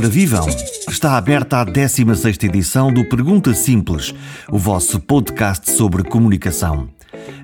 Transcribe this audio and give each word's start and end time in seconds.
Ora 0.00 0.08
vivam! 0.08 0.46
Está 0.88 1.18
aberta 1.18 1.60
a 1.60 1.66
16ª 1.66 2.44
edição 2.44 2.90
do 2.90 3.06
Pergunta 3.06 3.52
Simples, 3.52 4.14
o 4.50 4.56
vosso 4.56 4.98
podcast 4.98 5.70
sobre 5.72 6.02
comunicação. 6.02 6.88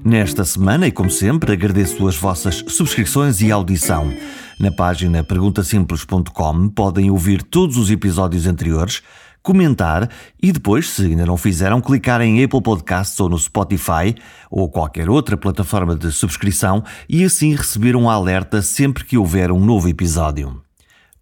Nesta 0.02 0.42
semana, 0.42 0.86
e 0.86 0.90
como 0.90 1.10
sempre, 1.10 1.52
agradeço 1.52 2.08
as 2.08 2.16
vossas 2.16 2.64
subscrições 2.68 3.42
e 3.42 3.52
audição. 3.52 4.10
Na 4.58 4.72
página 4.72 5.22
perguntasimples.com 5.22 6.70
podem 6.70 7.10
ouvir 7.10 7.42
todos 7.42 7.76
os 7.76 7.90
episódios 7.90 8.46
anteriores, 8.46 9.02
comentar 9.42 10.08
e 10.42 10.50
depois, 10.50 10.88
se 10.88 11.02
ainda 11.02 11.26
não 11.26 11.36
fizeram, 11.36 11.78
clicar 11.78 12.22
em 12.22 12.42
Apple 12.42 12.62
Podcasts 12.62 13.20
ou 13.20 13.28
no 13.28 13.38
Spotify 13.38 14.14
ou 14.50 14.70
qualquer 14.70 15.10
outra 15.10 15.36
plataforma 15.36 15.94
de 15.94 16.10
subscrição 16.10 16.82
e 17.06 17.22
assim 17.22 17.54
receber 17.54 17.94
um 17.94 18.08
alerta 18.08 18.62
sempre 18.62 19.04
que 19.04 19.18
houver 19.18 19.52
um 19.52 19.62
novo 19.62 19.90
episódio. 19.90 20.65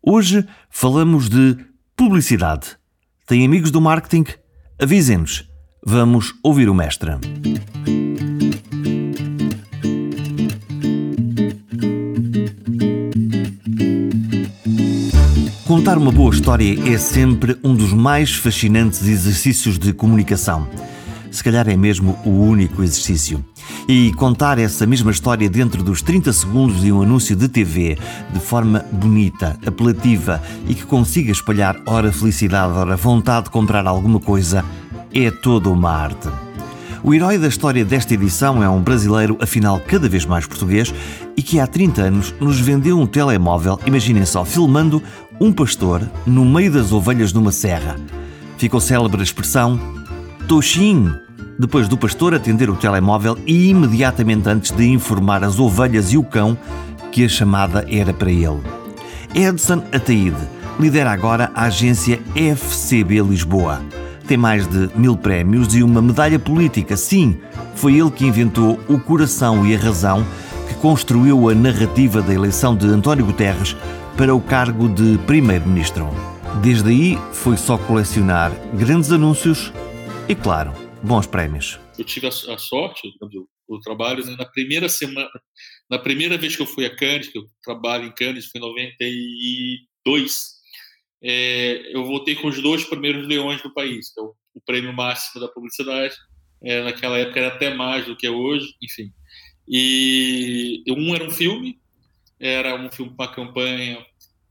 Hoje 0.06 0.46
falamos 0.68 1.30
de 1.30 1.56
publicidade. 1.96 2.76
Tem 3.26 3.42
amigos 3.42 3.70
do 3.70 3.80
marketing? 3.80 4.26
Avisem-nos. 4.78 5.48
Vamos 5.82 6.34
ouvir 6.42 6.68
o 6.68 6.74
mestre. 6.74 7.12
Contar 15.66 15.96
uma 15.96 16.12
boa 16.12 16.34
história 16.34 16.78
é 16.86 16.98
sempre 16.98 17.56
um 17.64 17.74
dos 17.74 17.94
mais 17.94 18.34
fascinantes 18.34 19.08
exercícios 19.08 19.78
de 19.78 19.94
comunicação. 19.94 20.68
Se 21.34 21.42
calhar 21.42 21.68
é 21.68 21.76
mesmo 21.76 22.16
o 22.24 22.30
único 22.30 22.80
exercício 22.80 23.44
e 23.88 24.12
contar 24.12 24.56
essa 24.56 24.86
mesma 24.86 25.10
história 25.10 25.50
dentro 25.50 25.82
dos 25.82 26.00
30 26.00 26.32
segundos 26.32 26.80
de 26.80 26.92
um 26.92 27.02
anúncio 27.02 27.34
de 27.34 27.48
TV, 27.48 27.98
de 28.32 28.38
forma 28.38 28.84
bonita, 28.92 29.58
apelativa 29.66 30.40
e 30.68 30.76
que 30.76 30.84
consiga 30.84 31.32
espalhar 31.32 31.76
ora 31.86 32.12
felicidade, 32.12 32.74
ora 32.74 32.94
vontade 32.94 33.46
de 33.46 33.50
comprar 33.50 33.84
alguma 33.84 34.20
coisa, 34.20 34.64
é 35.12 35.28
toda 35.28 35.68
uma 35.70 35.90
arte. 35.90 36.28
O 37.02 37.12
herói 37.12 37.36
da 37.36 37.48
história 37.48 37.84
desta 37.84 38.14
edição 38.14 38.62
é 38.62 38.68
um 38.68 38.80
brasileiro, 38.80 39.36
afinal 39.40 39.80
cada 39.80 40.08
vez 40.08 40.24
mais 40.24 40.46
português, 40.46 40.94
e 41.36 41.42
que 41.42 41.58
há 41.58 41.66
30 41.66 42.00
anos 42.00 42.34
nos 42.40 42.60
vendeu 42.60 42.96
um 42.96 43.08
telemóvel, 43.08 43.80
imaginem 43.84 44.24
só, 44.24 44.44
filmando 44.44 45.02
um 45.40 45.52
pastor 45.52 46.08
no 46.24 46.44
meio 46.44 46.70
das 46.70 46.92
ovelhas 46.92 47.32
numa 47.32 47.50
serra. 47.50 47.96
Ficou 48.56 48.80
célebre 48.80 49.20
a 49.20 49.24
expressão 49.24 49.80
Toxim, 50.46 51.10
depois 51.58 51.88
do 51.88 51.96
pastor 51.96 52.34
atender 52.34 52.68
o 52.68 52.76
telemóvel 52.76 53.38
e 53.46 53.68
imediatamente 53.68 54.48
antes 54.48 54.70
de 54.70 54.86
informar 54.86 55.44
as 55.44 55.58
ovelhas 55.58 56.12
e 56.12 56.18
o 56.18 56.22
cão 56.22 56.56
que 57.12 57.24
a 57.24 57.28
chamada 57.28 57.84
era 57.88 58.12
para 58.12 58.30
ele. 58.30 58.60
Edson 59.34 59.82
Ataíde 59.92 60.36
lidera 60.78 61.12
agora 61.12 61.50
a 61.54 61.64
agência 61.64 62.20
FCB 62.34 63.20
Lisboa. 63.22 63.80
Tem 64.26 64.36
mais 64.36 64.66
de 64.66 64.90
mil 64.96 65.16
prémios 65.16 65.74
e 65.74 65.82
uma 65.82 66.00
medalha 66.00 66.38
política. 66.38 66.96
Sim, 66.96 67.38
foi 67.74 67.98
ele 67.98 68.10
que 68.10 68.26
inventou 68.26 68.80
o 68.88 68.98
coração 68.98 69.66
e 69.66 69.74
a 69.74 69.78
razão 69.78 70.24
que 70.68 70.74
construiu 70.74 71.48
a 71.48 71.54
narrativa 71.54 72.22
da 72.22 72.32
eleição 72.32 72.74
de 72.74 72.86
António 72.86 73.26
Guterres 73.26 73.76
para 74.16 74.34
o 74.34 74.40
cargo 74.40 74.88
de 74.88 75.18
Primeiro-Ministro. 75.26 76.08
Desde 76.62 76.88
aí 76.88 77.18
foi 77.32 77.56
só 77.56 77.76
colecionar 77.76 78.52
grandes 78.72 79.12
anúncios 79.12 79.72
e, 80.28 80.34
claro, 80.34 80.83
bons 81.04 81.26
prémios. 81.26 81.78
Eu 81.98 82.04
tive 82.04 82.26
a, 82.26 82.30
sorte, 82.30 83.12
o 83.68 83.78
trabalho 83.80 84.24
né, 84.24 84.34
na 84.38 84.46
primeira 84.46 84.88
semana, 84.88 85.28
na 85.88 85.98
primeira 85.98 86.38
vez 86.38 86.56
que 86.56 86.62
eu 86.62 86.66
fui 86.66 86.86
a 86.86 86.96
Cannes, 86.96 87.28
que 87.28 87.38
eu 87.38 87.44
trabalho 87.62 88.06
em 88.06 88.14
Cannes, 88.14 88.46
foi 88.46 88.58
em 88.58 88.64
92, 88.64 90.54
é, 91.22 91.94
eu 91.94 92.04
voltei 92.04 92.34
com 92.36 92.48
os 92.48 92.60
dois 92.60 92.84
primeiros 92.84 93.26
leões 93.28 93.62
do 93.62 93.72
país, 93.72 94.12
que 94.12 94.20
é 94.20 94.22
o, 94.22 94.34
o 94.54 94.60
prêmio 94.62 94.92
máximo 94.92 95.40
da 95.40 95.48
publicidade. 95.48 96.14
É, 96.62 96.82
naquela 96.82 97.18
época 97.18 97.38
era 97.38 97.54
até 97.54 97.74
mais 97.74 98.06
do 98.06 98.16
que 98.16 98.26
é 98.26 98.30
hoje, 98.30 98.74
enfim. 98.82 99.12
E 99.68 100.82
um 100.88 101.14
era 101.14 101.24
um 101.24 101.30
filme, 101.30 101.78
era 102.40 102.74
um 102.74 102.90
filme 102.90 103.14
para 103.14 103.32
campanha 103.32 104.04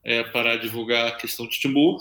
é, 0.03 0.23
para 0.23 0.55
divulgar 0.57 1.07
a 1.07 1.15
questão 1.15 1.47
de 1.47 1.59
Timor, 1.59 1.99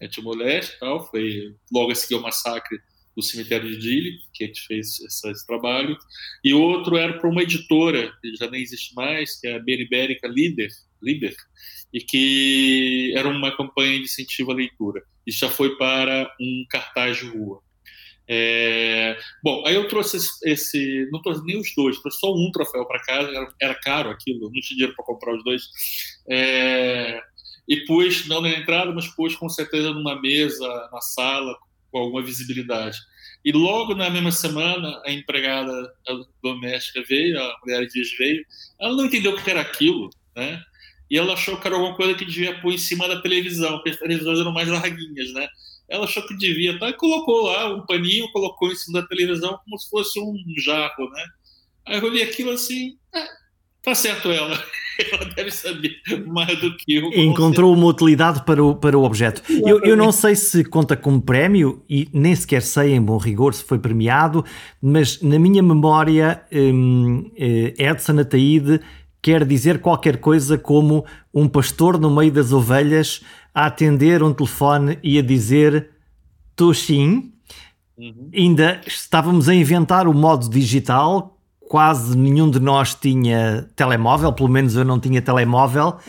é, 0.00 0.06
Timor-Leste, 0.06 0.78
tal. 0.78 1.04
Foi 1.10 1.56
logo 1.72 1.90
a 1.90 1.94
seguir 1.94 2.14
o 2.14 2.22
massacre 2.22 2.78
do 3.20 3.26
cemitério 3.26 3.68
de 3.68 3.76
Dili, 3.76 4.18
que 4.34 4.44
a 4.44 4.46
gente 4.46 4.66
fez 4.66 4.98
esse 5.00 5.46
trabalho, 5.46 5.96
e 6.42 6.52
outro 6.52 6.96
era 6.96 7.18
para 7.18 7.28
uma 7.28 7.42
editora, 7.42 8.12
que 8.20 8.34
já 8.36 8.50
nem 8.50 8.62
existe 8.62 8.94
mais, 8.94 9.40
que 9.40 9.46
é 9.46 9.54
a 9.54 9.58
Beribérica 9.58 10.26
Líder, 10.26 10.70
Líder, 11.02 11.34
e 11.92 12.00
que 12.00 13.12
era 13.16 13.28
uma 13.28 13.56
campanha 13.56 13.98
de 13.98 14.04
incentivo 14.04 14.52
à 14.52 14.54
leitura. 14.54 15.02
Isso 15.26 15.40
já 15.40 15.50
foi 15.50 15.76
para 15.76 16.30
um 16.40 16.64
cartaz 16.68 17.18
de 17.18 17.26
rua. 17.26 17.60
É... 18.28 19.18
Bom, 19.42 19.64
aí 19.66 19.74
eu 19.74 19.88
trouxe 19.88 20.16
esse, 20.16 20.48
esse, 20.48 21.08
não 21.10 21.20
trouxe 21.20 21.44
nem 21.44 21.58
os 21.58 21.74
dois, 21.74 21.98
trouxe 21.98 22.20
só 22.20 22.32
um 22.32 22.50
troféu 22.52 22.86
para 22.86 23.02
casa, 23.02 23.28
era, 23.28 23.54
era, 23.60 23.74
caro 23.74 24.10
aquilo, 24.10 24.42
não 24.42 24.52
tinha 24.52 24.76
dinheiro 24.76 24.94
para 24.94 25.04
comprar 25.04 25.36
os 25.36 25.42
dois. 25.42 25.62
É... 26.30 27.20
E 27.68 27.84
pus, 27.86 28.26
não 28.28 28.40
na 28.40 28.50
entrada, 28.50 28.92
mas 28.92 29.08
pus 29.08 29.34
com 29.34 29.48
certeza 29.48 29.92
numa 29.92 30.20
mesa, 30.20 30.66
na 30.92 31.00
sala, 31.00 31.56
com 31.90 31.98
alguma 31.98 32.22
visibilidade. 32.22 32.98
E 33.44 33.52
logo 33.52 33.94
na 33.94 34.10
mesma 34.10 34.30
semana, 34.30 35.00
a 35.04 35.10
empregada 35.10 35.92
doméstica 36.42 37.02
veio, 37.08 37.40
a 37.40 37.56
mulher 37.64 37.86
Dias 37.86 38.10
veio, 38.18 38.44
ela 38.78 38.94
não 38.94 39.06
entendeu 39.06 39.32
o 39.32 39.42
que 39.42 39.50
era 39.50 39.60
aquilo, 39.60 40.10
né? 40.36 40.62
E 41.10 41.18
ela 41.18 41.32
achou 41.32 41.58
que 41.58 41.66
era 41.66 41.74
alguma 41.74 41.96
coisa 41.96 42.14
que 42.14 42.24
devia 42.24 42.60
pôr 42.60 42.72
em 42.72 42.78
cima 42.78 43.08
da 43.08 43.20
televisão, 43.20 43.76
porque 43.76 43.90
as 43.90 43.98
televisões 43.98 44.38
eram 44.38 44.52
mais 44.52 44.68
larguinhas, 44.68 45.32
né? 45.32 45.48
Ela 45.88 46.04
achou 46.04 46.24
que 46.26 46.36
devia, 46.36 46.78
tá? 46.78 46.88
E 46.88 46.92
colocou 46.92 47.46
lá 47.46 47.74
um 47.74 47.84
paninho, 47.84 48.30
colocou 48.30 48.70
em 48.70 48.76
cima 48.76 49.00
da 49.00 49.08
televisão 49.08 49.58
como 49.64 49.78
se 49.78 49.90
fosse 49.90 50.20
um 50.20 50.36
jarro, 50.58 51.10
né? 51.10 51.24
Aí 51.86 51.98
eu 51.98 52.04
olhei 52.04 52.22
aquilo 52.22 52.50
assim, 52.52 52.96
é, 53.14 53.26
tá 53.82 53.94
certo 53.94 54.30
ela. 54.30 54.62
ela 55.12 55.24
deve 55.34 55.50
saber 55.50 55.96
mais 56.26 56.58
do 56.60 56.76
que 56.76 56.96
eu. 56.96 57.10
Encontrou 57.12 57.74
uma 57.74 57.86
utilidade 57.86 58.44
para 58.44 58.62
o, 58.62 58.74
para 58.74 58.98
o 58.98 59.04
objeto. 59.04 59.42
Eu, 59.48 59.80
eu 59.80 59.96
não 59.96 60.12
sei 60.12 60.34
se 60.34 60.64
conta 60.64 60.96
como 60.96 61.20
prémio 61.20 61.82
e 61.88 62.08
nem 62.12 62.34
sequer 62.34 62.62
sei, 62.62 62.94
em 62.94 63.02
bom 63.02 63.16
rigor, 63.16 63.54
se 63.54 63.64
foi 63.64 63.78
premiado, 63.78 64.44
mas 64.80 65.20
na 65.22 65.38
minha 65.38 65.62
memória, 65.62 66.42
hum, 66.52 67.30
eh, 67.36 67.74
Edson 67.78 68.20
Ataíde 68.20 68.80
quer 69.22 69.44
dizer 69.44 69.80
qualquer 69.80 70.18
coisa 70.18 70.56
como 70.56 71.04
um 71.32 71.48
pastor 71.48 71.98
no 71.98 72.10
meio 72.10 72.32
das 72.32 72.52
ovelhas 72.52 73.22
a 73.54 73.66
atender 73.66 74.22
um 74.22 74.32
telefone 74.32 74.98
e 75.02 75.18
a 75.18 75.22
dizer 75.22 75.90
Toxin. 76.56 77.32
Uhum. 77.98 78.30
Ainda 78.34 78.80
estávamos 78.86 79.48
a 79.48 79.54
inventar 79.54 80.08
o 80.08 80.14
modo 80.14 80.48
digital 80.48 81.39
quase 81.70 82.18
nenhum 82.18 82.50
de 82.50 82.58
nós 82.58 82.96
tinha 82.96 83.70
telemóvel, 83.76 84.32
pelo 84.32 84.48
menos 84.48 84.74
eu 84.74 84.84
não 84.84 84.98
tinha 84.98 85.22
telemóvel. 85.22 86.00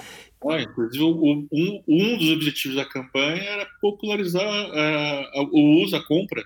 Ah, 0.50 0.60
inclusive, 0.60 1.04
um, 1.04 1.48
um 1.88 2.18
dos 2.18 2.32
objetivos 2.32 2.76
da 2.76 2.84
campanha 2.84 3.44
era 3.44 3.68
popularizar 3.80 4.44
uh, 4.44 5.50
o 5.52 5.84
uso, 5.84 5.96
a 5.96 6.04
compra 6.04 6.44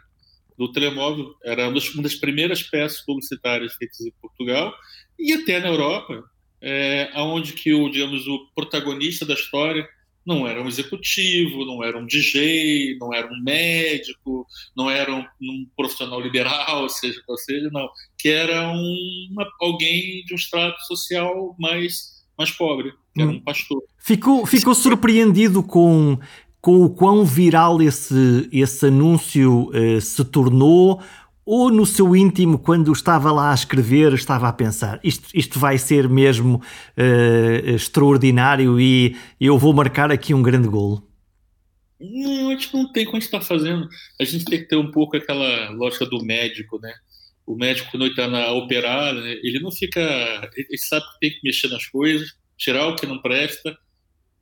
do 0.57 0.69
telemóvel. 0.69 1.33
Era 1.45 1.69
uma 1.69 2.03
das 2.03 2.15
primeiras 2.15 2.61
peças 2.61 3.05
publicitárias 3.05 3.75
feitas 3.75 4.01
em 4.01 4.11
Portugal 4.21 4.73
e 5.17 5.31
até 5.31 5.61
na 5.61 5.69
Europa, 5.69 6.21
é, 6.61 7.09
onde 7.15 7.53
que 7.53 7.73
o, 7.73 7.89
digamos, 7.89 8.27
o 8.27 8.49
protagonista 8.53 9.25
da 9.25 9.33
história 9.33 9.87
não 10.25 10.47
era 10.47 10.61
um 10.61 10.67
executivo, 10.67 11.65
não 11.65 11.83
era 11.83 11.97
um 11.97 12.05
DJ, 12.05 12.97
não 12.99 13.13
era 13.13 13.27
um 13.31 13.43
médico, 13.43 14.47
não 14.75 14.89
era 14.89 15.13
um, 15.13 15.23
um 15.41 15.67
profissional 15.77 16.19
liberal, 16.19 16.87
seja, 16.89 17.21
ou 17.27 17.37
seja, 17.37 17.69
não, 17.71 17.87
que 18.17 18.29
era 18.29 18.67
uma, 18.69 19.47
alguém 19.61 20.23
de 20.25 20.33
um 20.33 20.35
extrato 20.35 20.81
social 20.87 21.55
mais, 21.59 22.23
mais 22.37 22.51
pobre, 22.51 22.93
que 23.13 23.21
era 23.21 23.29
um 23.29 23.35
hum. 23.35 23.41
pastor. 23.43 23.81
Ficou, 23.99 24.45
ficou 24.45 24.73
surpreendido 24.73 25.61
com, 25.61 26.17
com 26.59 26.83
o 26.83 26.89
quão 26.89 27.23
viral 27.23 27.81
esse, 27.81 28.49
esse 28.51 28.87
anúncio 28.87 29.69
uh, 29.69 30.01
se 30.01 30.23
tornou 30.25 31.01
ou 31.45 31.69
no 31.69 31.85
seu 31.85 32.15
íntimo, 32.15 32.57
quando 32.57 32.91
estava 32.91 33.31
lá 33.31 33.51
a 33.51 33.53
escrever, 33.53 34.13
estava 34.13 34.49
a 34.49 34.53
pensar: 34.53 34.99
isto, 35.03 35.29
isto 35.33 35.59
vai 35.59 35.77
ser 35.77 36.09
mesmo 36.09 36.55
uh, 36.55 37.69
extraordinário 37.69 38.79
e 38.79 39.15
eu 39.39 39.57
vou 39.57 39.73
marcar 39.73 40.11
aqui 40.11 40.33
um 40.33 40.41
grande 40.41 40.67
golo? 40.67 41.07
Não, 41.99 42.49
a 42.49 42.51
gente 42.51 42.73
não 42.73 42.91
tem 42.91 43.05
como 43.05 43.17
a 43.17 43.19
gente 43.19 43.27
está 43.27 43.39
fazendo. 43.39 43.87
A 44.19 44.23
gente 44.23 44.45
tem 44.45 44.59
que 44.59 44.67
ter 44.67 44.75
um 44.75 44.91
pouco 44.91 45.15
aquela 45.15 45.69
lógica 45.71 46.05
do 46.05 46.23
médico, 46.25 46.79
né? 46.81 46.93
O 47.45 47.55
médico, 47.55 47.91
quando 47.91 48.03
ele 48.03 48.11
está 48.11 48.27
na 48.27 48.51
operar, 48.51 49.13
né, 49.13 49.33
ele 49.43 49.59
não 49.59 49.71
fica. 49.71 50.01
Ele 50.55 50.77
sabe 50.77 51.05
que 51.05 51.19
tem 51.19 51.29
que 51.31 51.39
mexer 51.43 51.69
nas 51.69 51.85
coisas, 51.85 52.33
tirar 52.57 52.87
o 52.87 52.95
que 52.95 53.05
não 53.05 53.21
presta, 53.21 53.77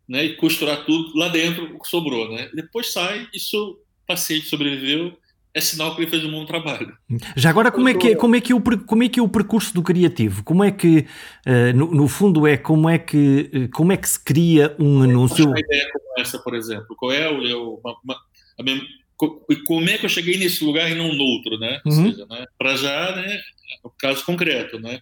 né? 0.08 0.24
E 0.24 0.36
costurar 0.38 0.86
tudo 0.86 1.18
lá 1.18 1.28
dentro, 1.28 1.76
o 1.76 1.80
que 1.80 1.88
sobrou, 1.88 2.34
né? 2.34 2.50
Depois 2.54 2.92
sai, 2.94 3.28
isso 3.34 3.58
o 3.58 4.06
paciente 4.08 4.48
sobreviveu, 4.48 5.18
é 5.54 5.62
sinal 5.62 5.96
que 5.96 6.02
ele 6.02 6.10
fez 6.10 6.24
um 6.26 6.32
bom 6.32 6.46
trabalho. 6.46 6.98
Já 7.36 7.50
agora, 7.50 7.72
como 7.72 7.88
é 7.88 7.94
que 7.94 8.10
é, 8.10 8.16
como 8.16 8.36
é, 8.36 8.42
que 8.42 8.52
é, 8.52 8.56
o, 8.56 8.62
como 8.62 9.04
é, 9.04 9.10
que 9.10 9.20
é 9.20 9.24
o 9.24 9.30
percurso 9.30 9.74
do 9.74 9.84
criativo? 9.84 10.44
Como 10.44 10.64
é 10.64 10.72
que, 10.72 11.06
uh, 11.46 11.76
no, 11.76 11.92
no, 11.92 12.08
fundo, 12.08 12.48
é 12.48 12.58
como 12.58 12.90
é 12.90 12.98
que, 12.98 13.52
uh, 13.54 13.70
como 13.70 13.92
é 13.92 13.98
que 13.98 14.10
se 14.10 14.24
cria 14.24 14.76
um 14.80 15.04
anúncio? 15.04 15.46
Uma 15.46 15.60
ideia 15.60 15.90
como 15.92 16.20
essa, 16.20 16.40
por 16.40 16.56
exemplo, 16.56 16.96
qual 16.98 17.12
é 17.12 17.30
o, 17.30 17.44
eu, 17.44 17.80
uma, 17.84 17.96
uma, 18.04 18.18
a 18.60 18.64
mesma, 18.64 18.84
como 19.16 19.90
é 19.90 19.98
que 19.98 20.06
eu 20.06 20.10
cheguei 20.10 20.38
nesse 20.38 20.64
lugar 20.64 20.90
e 20.90 20.96
não 20.96 21.14
no 21.14 21.24
outro, 21.24 21.58
né? 21.60 21.80
Uhum. 21.86 22.06
Ou 22.06 22.12
seja, 22.12 22.26
né, 22.26 22.46
para 22.58 22.76
já, 22.76 23.16
né, 23.16 23.40
o 23.84 23.90
caso 23.92 24.26
concreto, 24.26 24.80
né? 24.80 25.02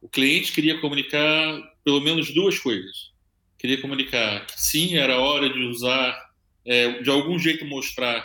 O 0.00 0.08
cliente 0.08 0.52
queria 0.52 0.80
comunicar 0.80 1.60
pelo 1.84 2.00
menos 2.00 2.32
duas 2.32 2.58
coisas. 2.58 3.10
Queria 3.58 3.80
comunicar 3.82 4.46
que 4.46 4.58
sim, 4.58 4.96
era 4.96 5.20
hora 5.20 5.52
de 5.52 5.60
usar, 5.60 6.18
é, 6.64 7.02
de 7.02 7.10
algum 7.10 7.38
jeito 7.38 7.66
mostrar 7.66 8.24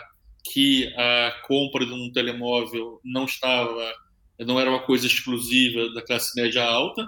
que 0.51 0.93
a 0.95 1.41
compra 1.47 1.85
de 1.85 1.91
um 1.91 2.11
telemóvel 2.11 2.99
não 3.03 3.25
estava, 3.25 3.93
não 4.39 4.59
era 4.59 4.69
uma 4.69 4.83
coisa 4.83 5.07
exclusiva 5.07 5.89
da 5.93 6.01
classe 6.01 6.39
média 6.39 6.63
alta, 6.63 7.07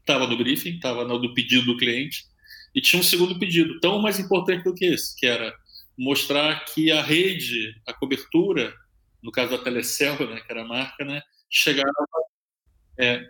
estava 0.00 0.26
no 0.26 0.36
briefing, 0.36 0.76
estava 0.76 1.04
no 1.04 1.32
pedido 1.32 1.66
do 1.66 1.76
cliente, 1.76 2.24
e 2.74 2.80
tinha 2.80 2.98
um 2.98 3.04
segundo 3.04 3.38
pedido, 3.38 3.78
tão 3.80 4.00
mais 4.00 4.18
importante 4.18 4.64
do 4.64 4.74
que 4.74 4.86
esse, 4.86 5.16
que 5.16 5.26
era 5.26 5.54
mostrar 5.96 6.64
que 6.64 6.90
a 6.90 7.02
rede, 7.02 7.74
a 7.86 7.92
cobertura, 7.92 8.74
no 9.22 9.30
caso 9.30 9.52
da 9.52 9.62
Telecel, 9.62 10.28
né, 10.28 10.40
que 10.40 10.50
era 10.50 10.62
a 10.62 10.68
marca, 10.68 11.04
né, 11.04 11.22
chegava, 11.48 11.92
é, 12.98 13.24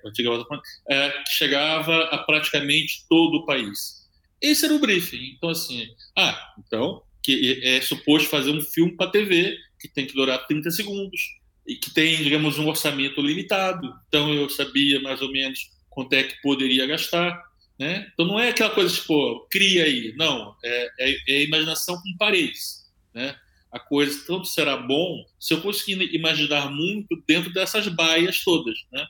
é, 0.90 1.25
chegava 1.28 2.05
a 2.05 2.19
praticamente 2.19 3.05
todo 3.08 3.38
o 3.38 3.46
país. 3.46 4.08
Esse 4.40 4.64
era 4.64 4.75
o 4.75 4.78
briefing. 4.78 5.34
Então, 5.37 5.50
assim, 5.50 5.87
ah, 6.16 6.55
então 6.58 7.02
que 7.22 7.60
é 7.62 7.80
suposto 7.80 8.28
fazer 8.28 8.50
um 8.50 8.60
filme 8.60 8.96
para 8.96 9.10
TV 9.10 9.56
que 9.78 9.88
tem 9.88 10.06
que 10.06 10.14
durar 10.14 10.46
30 10.46 10.70
segundos 10.70 11.20
e 11.66 11.76
que 11.76 11.90
tem, 11.90 12.16
digamos, 12.16 12.58
um 12.58 12.69
orçamento 12.69 13.20
limitado. 13.20 13.92
Então 14.08 14.32
eu 14.34 14.48
sabia 14.48 15.00
mais 15.00 15.20
ou 15.22 15.30
menos 15.30 15.70
quanto 15.88 16.12
é 16.14 16.22
que 16.22 16.40
poderia 16.42 16.86
gastar, 16.86 17.42
né? 17.78 18.10
Então 18.12 18.26
não 18.26 18.40
é 18.40 18.48
aquela 18.48 18.70
coisa 18.70 18.94
tipo, 18.94 19.46
cria 19.50 19.84
aí, 19.84 20.14
não, 20.16 20.56
é, 20.64 20.90
é, 20.98 21.16
é 21.28 21.42
imaginação 21.44 21.96
com 21.96 22.16
paredes, 22.19 22.90
né? 23.14 23.36
A 23.70 23.80
coisa 23.80 24.22
tanto 24.26 24.46
será 24.46 24.76
bom 24.76 25.24
se 25.40 25.54
eu 25.54 25.62
conseguir 25.62 26.14
imaginar 26.14 26.70
muito 26.70 27.22
dentro 27.26 27.52
dessas 27.52 27.88
baias 27.88 28.42
todas, 28.44 28.78
né? 28.92 29.06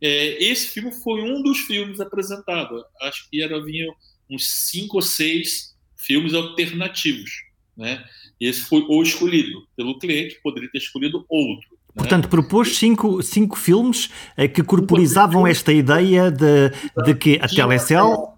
É, 0.00 0.42
esse 0.42 0.68
filme 0.68 0.92
foi 0.92 1.22
um 1.22 1.42
dos 1.42 1.58
filmes 1.60 2.00
apresentados. 2.00 2.82
Acho 3.00 3.28
que 3.30 3.42
era 3.42 3.62
vinha 3.62 3.86
uns 4.28 4.46
cinco 4.68 4.96
ou 4.96 5.02
seis 5.02 5.75
filmes 6.06 6.34
alternativos, 6.34 7.30
né? 7.76 8.04
Esse 8.40 8.62
foi 8.62 8.84
o 8.88 9.02
escolhido 9.02 9.66
pelo 9.76 9.98
cliente, 9.98 10.38
poderia 10.42 10.70
ter 10.70 10.78
escolhido 10.78 11.24
outro. 11.28 11.68
Né? 11.70 11.94
Portanto, 11.96 12.28
propôs 12.28 12.76
cinco, 12.76 13.22
cinco 13.22 13.56
filmes 13.56 14.10
eh, 14.36 14.46
que 14.46 14.62
corporizavam 14.62 15.46
esta 15.46 15.72
ideia 15.72 16.30
de, 16.30 16.70
de 17.04 17.14
que 17.14 17.38
a 17.40 17.48
Telecel... 17.48 18.34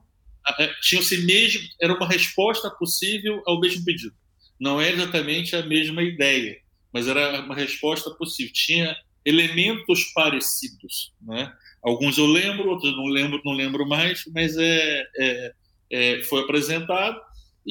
Tinha-se 0.80 1.26
mesmo, 1.26 1.60
era 1.78 1.92
uma 1.92 2.08
resposta 2.08 2.70
possível 2.70 3.42
ao 3.44 3.60
mesmo 3.60 3.84
pedido. 3.84 4.14
Não 4.58 4.80
é 4.80 4.90
exatamente 4.90 5.54
a 5.54 5.66
mesma 5.66 6.02
ideia, 6.02 6.56
mas 6.90 7.06
era 7.06 7.40
uma 7.42 7.54
resposta 7.54 8.10
possível. 8.12 8.50
Tinha 8.54 8.96
elementos 9.26 10.04
parecidos, 10.14 11.12
né? 11.20 11.52
Alguns 11.82 12.16
eu 12.16 12.26
lembro, 12.26 12.70
outros 12.70 12.96
não 12.96 13.04
lembro, 13.04 13.42
não 13.44 13.52
lembro 13.52 13.86
mais, 13.86 14.24
mas 14.34 14.56
é, 14.56 15.04
é, 15.18 15.52
é 15.90 16.22
foi 16.22 16.40
apresentado 16.40 17.20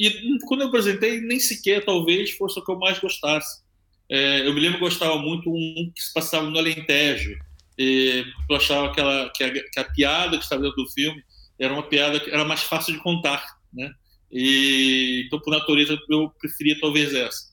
e 0.06 0.38
quando 0.46 0.60
eu 0.60 0.68
apresentei, 0.68 1.20
nem 1.20 1.40
sequer 1.40 1.84
talvez 1.84 2.30
fosse 2.32 2.58
o 2.58 2.64
que 2.64 2.70
eu 2.70 2.78
mais 2.78 2.98
gostasse. 3.00 3.62
É, 4.08 4.46
eu 4.46 4.54
me 4.54 4.60
lembro 4.60 4.78
que 4.78 4.84
gostava 4.84 5.18
muito 5.18 5.50
um 5.50 5.92
que 5.94 6.02
se 6.02 6.12
passava 6.12 6.48
no 6.48 6.58
Alentejo. 6.58 7.36
E 7.76 8.24
eu 8.48 8.56
achava 8.56 8.86
aquela, 8.86 9.30
que, 9.30 9.44
a, 9.44 9.52
que 9.52 9.80
a 9.80 9.84
piada 9.84 10.36
que 10.36 10.44
estava 10.44 10.62
dentro 10.62 10.82
do 10.82 10.90
filme 10.90 11.22
era 11.58 11.72
uma 11.72 11.82
piada 11.82 12.20
que 12.20 12.30
era 12.30 12.44
mais 12.44 12.62
fácil 12.62 12.94
de 12.94 13.00
contar. 13.00 13.44
Né? 13.72 13.90
E, 14.30 15.24
então, 15.26 15.40
por 15.40 15.50
natureza, 15.50 15.98
eu 16.08 16.30
preferia 16.40 16.78
talvez 16.80 17.12
essa. 17.14 17.48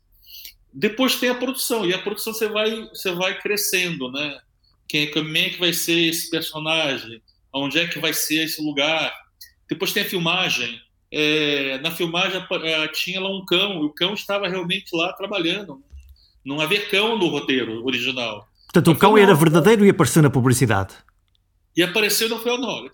Depois 0.73 1.15
tem 1.15 1.29
a 1.29 1.35
produção, 1.35 1.85
e 1.85 1.93
a 1.93 1.99
produção 1.99 2.33
você 2.33 2.47
vai, 2.47 2.89
você 2.89 3.11
vai 3.11 3.39
crescendo. 3.39 4.11
Né? 4.11 4.39
Quem, 4.87 5.03
é 5.03 5.49
que 5.49 5.59
vai 5.59 5.73
ser 5.73 6.09
esse 6.09 6.29
personagem? 6.29 7.21
Onde 7.53 7.79
é 7.79 7.87
que 7.87 7.99
vai 7.99 8.13
ser 8.13 8.43
esse 8.43 8.61
lugar? 8.61 9.13
Depois 9.69 9.93
tem 9.93 10.03
a 10.03 10.09
filmagem 10.09 10.79
é, 11.11 11.77
na 11.79 11.91
filmagem 11.91 12.45
é, 12.63 12.87
tinha 12.89 13.21
lá 13.21 13.29
um 13.29 13.45
cão, 13.45 13.81
e 13.81 13.85
o 13.85 13.93
cão 13.93 14.13
estava 14.13 14.47
realmente 14.47 14.95
lá 14.95 15.13
trabalhando. 15.13 15.81
Não 16.43 16.61
havia 16.61 16.87
cão 16.87 17.17
no 17.17 17.27
roteiro 17.27 17.83
original. 17.85 18.47
Portanto, 18.65 18.91
o 18.91 18.97
cão 18.97 19.17
era 19.17 19.33
verdadeiro 19.33 19.85
e 19.85 19.89
apareceu 19.89 20.21
na 20.21 20.29
publicidade. 20.29 20.93
E 21.75 21.83
apareceu 21.83 22.29
no 22.29 22.39
final, 22.39 22.57
não, 22.57 22.89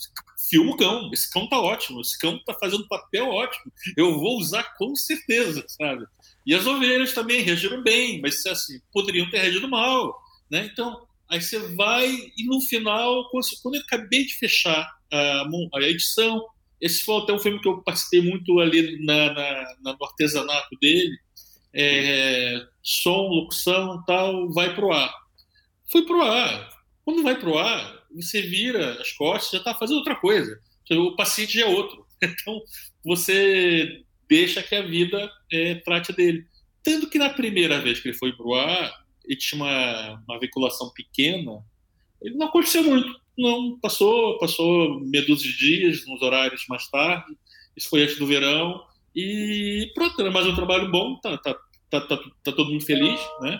filma 0.49 0.73
o 0.73 0.77
cão, 0.77 1.09
esse 1.13 1.31
cão 1.31 1.47
tá 1.47 1.59
ótimo, 1.59 2.01
esse 2.01 2.17
cão 2.19 2.37
tá 2.43 2.53
fazendo 2.59 2.87
papel 2.87 3.29
ótimo, 3.29 3.71
eu 3.95 4.19
vou 4.19 4.37
usar 4.37 4.63
com 4.77 4.95
certeza, 4.95 5.63
sabe? 5.67 6.05
E 6.45 6.53
as 6.53 6.65
ovelhas 6.65 7.13
também 7.13 7.41
reagiram 7.41 7.81
bem, 7.81 8.19
mas 8.21 8.45
assim, 8.45 8.79
poderiam 8.91 9.29
ter 9.29 9.39
reagido 9.39 9.69
mal, 9.69 10.19
né? 10.49 10.69
Então, 10.71 11.07
aí 11.29 11.41
você 11.41 11.59
vai 11.75 12.09
e 12.09 12.45
no 12.45 12.59
final, 12.61 13.29
quando 13.61 13.75
eu 13.75 13.81
acabei 13.81 14.25
de 14.25 14.35
fechar 14.35 14.91
a, 15.11 15.43
a 15.75 15.81
edição, 15.83 16.45
esse 16.81 17.03
foi 17.03 17.17
até 17.17 17.33
um 17.33 17.39
filme 17.39 17.61
que 17.61 17.67
eu 17.67 17.81
participei 17.83 18.21
muito 18.21 18.59
ali 18.59 19.03
na, 19.05 19.33
na, 19.33 19.75
na 19.83 19.93
no 19.93 20.05
artesanato 20.05 20.75
dele. 20.81 21.15
É, 21.73 22.65
som, 22.83 23.27
locução, 23.27 24.03
tal, 24.05 24.51
vai 24.51 24.75
pro 24.75 24.91
ar. 24.91 25.13
Foi 25.91 26.03
pro 26.05 26.21
ar. 26.21 26.69
Quando 27.05 27.23
vai 27.23 27.39
pro 27.39 27.57
ar, 27.57 28.05
você 28.13 28.41
vira 28.41 28.99
as 29.01 29.11
costas, 29.13 29.51
já 29.51 29.57
está 29.59 29.75
fazendo 29.75 29.97
outra 29.97 30.15
coisa. 30.15 30.59
O 30.91 31.15
paciente 31.15 31.53
já 31.53 31.65
é 31.65 31.69
outro. 31.69 32.05
Então, 32.23 32.61
você 33.03 34.03
deixa 34.29 34.61
que 34.61 34.75
a 34.75 34.83
vida 34.83 35.27
é, 35.51 35.75
trate 35.75 36.13
dele. 36.13 36.45
Tanto 36.83 37.09
que 37.09 37.17
na 37.17 37.31
primeira 37.31 37.81
vez 37.81 37.99
que 37.99 38.09
ele 38.09 38.17
foi 38.17 38.31
pro 38.31 38.53
ar, 38.53 38.93
e 39.27 39.35
tinha 39.35 39.61
uma, 39.61 40.23
uma 40.27 40.39
veiculação 40.39 40.91
pequena, 40.93 41.63
ele 42.21 42.35
não 42.35 42.47
aconteceu 42.47 42.83
muito. 42.83 43.11
Não, 43.41 43.79
passou, 43.79 44.37
passou 44.37 44.99
meia 45.01 45.25
dúzia 45.25 45.51
de 45.51 45.57
dias, 45.57 46.05
nos 46.05 46.21
horários 46.21 46.65
mais 46.69 46.87
tarde. 46.87 47.35
Isso 47.75 47.89
foi 47.89 48.03
antes 48.03 48.17
do 48.17 48.27
verão. 48.27 48.83
E 49.15 49.91
pronto, 49.95 50.21
era 50.21 50.29
mais 50.29 50.45
um 50.45 50.55
trabalho 50.55 50.89
bom, 50.91 51.19
tá, 51.19 51.37
tá, 51.37 51.55
tá, 51.89 52.01
tá, 52.01 52.17
tá 52.17 52.51
todo 52.51 52.71
mundo 52.71 52.85
feliz, 52.85 53.19
né? 53.41 53.59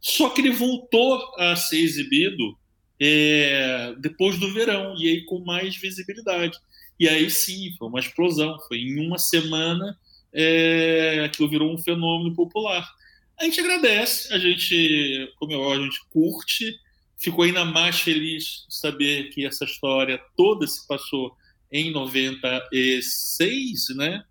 Só 0.00 0.28
que 0.30 0.40
ele 0.40 0.50
voltou 0.50 1.32
a 1.38 1.56
ser 1.56 1.78
exibido 1.78 2.56
é, 3.00 3.94
depois 3.98 4.38
do 4.38 4.52
verão, 4.52 4.94
e 4.98 5.08
aí 5.08 5.24
com 5.24 5.40
mais 5.40 5.74
visibilidade. 5.76 6.58
E 7.00 7.08
aí 7.08 7.30
sim, 7.30 7.74
foi 7.78 7.88
uma 7.88 8.00
explosão. 8.00 8.58
Foi 8.68 8.78
em 8.78 9.04
uma 9.04 9.18
semana 9.18 9.98
é, 10.32 11.22
aquilo 11.24 11.48
virou 11.48 11.72
um 11.72 11.78
fenômeno 11.78 12.34
popular. 12.34 12.88
A 13.40 13.44
gente 13.44 13.60
agradece, 13.60 14.32
a 14.32 14.38
gente, 14.38 15.32
como 15.36 15.52
eu, 15.52 15.70
a 15.70 15.76
gente 15.76 15.98
curte, 16.10 16.78
Ficou 17.22 17.44
ainda 17.44 17.64
mais 17.64 18.00
feliz 18.00 18.66
saber 18.68 19.30
que 19.30 19.46
essa 19.46 19.64
história 19.64 20.20
toda 20.36 20.66
se 20.66 20.86
passou 20.88 21.36
em 21.70 21.92
96, 21.92 23.96
né? 23.96 24.24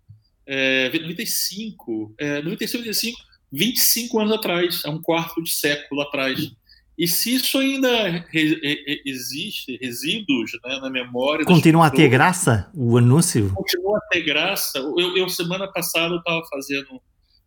É, 0.46 0.90
95, 0.90 2.14
é, 2.18 2.42
95, 2.42 2.78
95, 2.78 3.18
25 3.50 4.20
anos 4.20 4.34
atrás, 4.34 4.82
é 4.84 4.90
um 4.90 5.00
quarto 5.00 5.42
de 5.42 5.50
século 5.50 6.02
atrás. 6.02 6.52
E 6.98 7.08
se 7.08 7.34
isso 7.34 7.58
ainda 7.58 8.26
re, 8.30 8.60
re, 8.60 9.02
existe, 9.06 9.78
resíduos 9.80 10.52
né, 10.64 10.78
na 10.80 10.90
memória. 10.90 11.44
Continua 11.44 11.86
a 11.86 11.90
ter 11.90 12.08
graça 12.08 12.70
o 12.74 12.98
anúncio? 12.98 13.50
Continua 13.54 13.98
a 13.98 14.08
ter 14.08 14.22
graça. 14.22 14.78
Eu, 14.78 15.16
eu 15.16 15.28
semana 15.28 15.70
passada, 15.72 16.16
estava 16.16 16.42
fazendo 16.50 17.00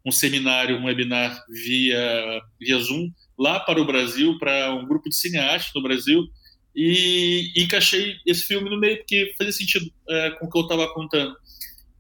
um 0.06 0.12
seminário, 0.12 0.78
um 0.78 0.86
webinar 0.86 1.44
via, 1.48 2.42
via 2.60 2.78
Zoom 2.80 3.12
lá 3.38 3.60
para 3.60 3.82
o 3.82 3.86
Brasil, 3.86 4.38
para 4.40 4.74
um 4.74 4.86
grupo 4.86 5.10
de 5.10 5.16
cineastas 5.16 5.72
no 5.76 5.84
Brasil, 5.84 6.24
e, 6.76 7.52
encaixei 7.56 8.16
esse 8.26 8.44
filme 8.44 8.70
no 8.70 8.80
meio, 8.80 8.98
porque 8.98 9.34
fazia 9.38 9.54
sentido 9.54 9.90
é, 10.10 10.32
com 10.32 10.46
o 10.46 10.50
que 10.50 10.58
eu 10.58 10.64
estava 10.64 10.94
contando. 10.94 11.36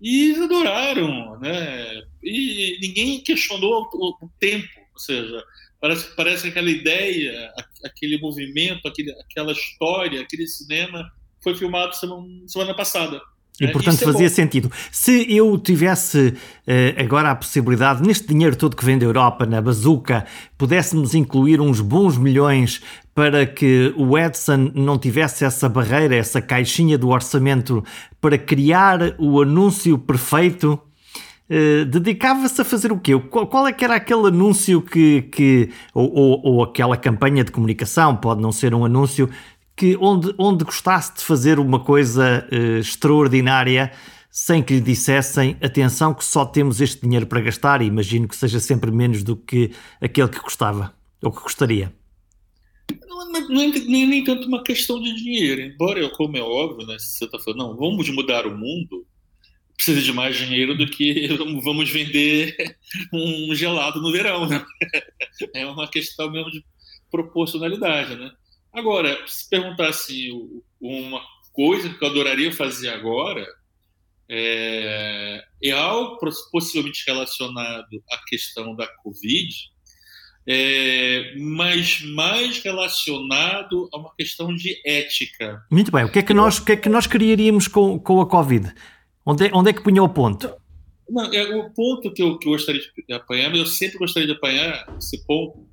E 0.01 0.31
eles 0.31 0.41
adoraram, 0.41 1.39
né? 1.39 2.01
E 2.21 2.77
ninguém 2.81 3.23
questionou 3.23 3.89
o, 3.93 4.25
o 4.25 4.29
tempo, 4.39 4.67
ou 4.93 4.99
seja, 4.99 5.41
parece, 5.79 6.15
parece 6.15 6.47
aquela 6.49 6.69
ideia, 6.69 7.53
aquele 7.83 8.17
movimento, 8.19 8.87
aquele, 8.87 9.11
aquela 9.21 9.53
história, 9.53 10.21
aquele 10.21 10.47
cinema 10.47 11.09
foi 11.41 11.55
filmado 11.55 11.95
semana, 11.95 12.27
semana 12.47 12.73
passada. 12.75 13.21
E, 13.59 13.67
portanto, 13.69 14.01
é 14.01 14.05
fazia 14.05 14.29
sentido. 14.29 14.71
Se 14.91 15.25
eu 15.33 15.57
tivesse 15.57 16.27
uh, 16.27 17.01
agora 17.01 17.31
a 17.31 17.35
possibilidade, 17.35 18.05
neste 18.05 18.27
dinheiro 18.27 18.55
todo 18.55 18.75
que 18.75 18.83
vem 18.83 18.97
da 18.97 19.05
Europa, 19.05 19.45
na 19.45 19.61
bazuca, 19.61 20.25
pudéssemos 20.57 21.15
incluir 21.15 21.61
uns 21.61 21.79
bons 21.79 22.17
milhões 22.17 22.81
para 23.13 23.45
que 23.45 23.93
o 23.95 24.17
Edson 24.17 24.71
não 24.75 24.97
tivesse 24.97 25.45
essa 25.45 25.69
barreira, 25.69 26.15
essa 26.15 26.41
caixinha 26.41 26.97
do 26.97 27.09
orçamento 27.09 27.83
para 28.19 28.37
criar 28.37 29.15
o 29.17 29.41
anúncio 29.41 29.97
perfeito, 29.97 30.79
Uh, 31.47 31.85
dedicava-se 31.85 32.59
a 32.59 32.65
fazer 32.65 32.91
o 32.91 32.99
quê? 32.99 33.15
Qual, 33.19 33.45
qual, 33.45 33.67
é 33.67 33.71
que 33.71 33.85
era 33.85 33.93
aquele 33.93 34.29
anúncio 34.29 34.81
que, 34.81 35.21
que 35.21 35.69
ou, 35.93 36.11
ou, 36.11 36.41
ou, 36.43 36.63
aquela 36.63 36.97
campanha 36.97 37.43
de 37.43 37.51
comunicação, 37.51 38.15
pode 38.15 38.41
não 38.41 38.51
ser 38.51 38.73
um 38.73 38.83
anúncio, 38.83 39.29
que 39.75 39.97
onde, 39.99 40.33
onde 40.37 40.63
gostasse 40.63 41.15
de 41.15 41.21
fazer 41.21 41.59
uma 41.59 41.79
coisa 41.79 42.47
uh, 42.51 42.79
extraordinária 42.79 43.91
sem 44.31 44.61
que 44.61 44.73
lhe 44.73 44.81
dissessem 44.81 45.57
atenção 45.61 46.13
que 46.13 46.23
só 46.23 46.45
temos 46.45 46.81
este 46.81 47.01
dinheiro 47.01 47.25
para 47.25 47.39
gastar 47.41 47.81
e 47.81 47.85
imagino 47.85 48.27
que 48.27 48.35
seja 48.35 48.59
sempre 48.59 48.91
menos 48.91 49.23
do 49.23 49.35
que 49.35 49.71
aquele 50.01 50.27
que 50.27 50.39
custava 50.39 50.93
ou 51.21 51.31
que 51.31 51.41
gostaria. 51.41 51.93
Não, 53.07 53.31
não 53.31 53.61
é 53.61 53.67
nem, 53.67 54.05
nem 54.07 54.23
tanto 54.23 54.47
uma 54.47 54.61
questão 54.61 55.01
de 55.01 55.15
dinheiro, 55.15 55.61
embora, 55.61 56.09
como 56.09 56.37
é 56.37 56.41
óbvio, 56.41 56.85
né, 56.85 56.97
você 56.99 57.25
está 57.25 57.39
falando, 57.39 57.59
não, 57.59 57.75
vamos 57.77 58.09
mudar 58.09 58.45
o 58.45 58.57
mundo, 58.57 59.05
precisa 59.75 60.01
de 60.01 60.13
mais 60.13 60.35
dinheiro 60.37 60.77
do 60.77 60.85
que 60.85 61.27
vamos 61.63 61.89
vender 61.89 62.55
um 63.13 63.55
gelado 63.55 64.01
no 64.01 64.11
verão, 64.11 64.47
né? 64.47 64.63
É 65.53 65.65
uma 65.65 65.87
questão 65.87 66.31
mesmo 66.31 66.49
de 66.49 66.63
proporcionalidade, 67.11 68.15
né? 68.15 68.31
Agora, 68.75 69.17
se 69.25 69.49
perguntar 69.49 69.89
assim, 69.89 70.29
uma 70.81 71.21
coisa 71.53 71.89
que 71.89 72.03
eu 72.03 72.09
adoraria 72.09 72.51
fazer 72.51 72.89
agora 72.89 73.47
é, 74.29 75.43
é 75.63 75.71
algo 75.71 76.19
possivelmente 76.51 77.03
relacionado 77.07 78.03
à 78.11 78.17
questão 78.27 78.75
da 78.75 78.87
Covid, 79.01 79.49
é, 80.47 81.33
mas 81.37 82.01
mais 82.01 82.61
relacionado 82.61 83.89
a 83.93 83.97
uma 83.97 84.13
questão 84.15 84.53
de 84.53 84.75
ética. 84.85 85.63
Muito 85.71 85.91
bem, 85.91 86.03
o 86.03 86.11
que 86.11 86.19
é 86.19 86.23
que 86.23 86.33
nós, 86.33 86.57
o 86.57 86.65
que 86.65 86.73
é 86.73 86.77
que 86.77 86.89
nós 86.89 87.07
criaríamos 87.07 87.67
com, 87.67 87.97
com 87.97 88.19
a 88.19 88.27
Covid? 88.27 88.73
Onde 89.25 89.47
é, 89.47 89.51
onde 89.53 89.69
é 89.69 89.73
que 89.73 89.83
punha 89.83 90.03
o 90.03 90.09
ponto? 90.09 90.53
Não, 91.09 91.33
é 91.33 91.55
o 91.55 91.71
ponto 91.71 92.11
que 92.13 92.21
eu, 92.21 92.37
que 92.37 92.47
eu 92.47 92.51
gostaria 92.51 92.81
de 92.81 93.13
apanhar, 93.13 93.49
mas 93.49 93.59
eu 93.59 93.65
sempre 93.65 93.97
gostaria 93.97 94.27
de 94.27 94.33
apanhar 94.33 94.85
esse 94.97 95.25
ponto. 95.25 95.67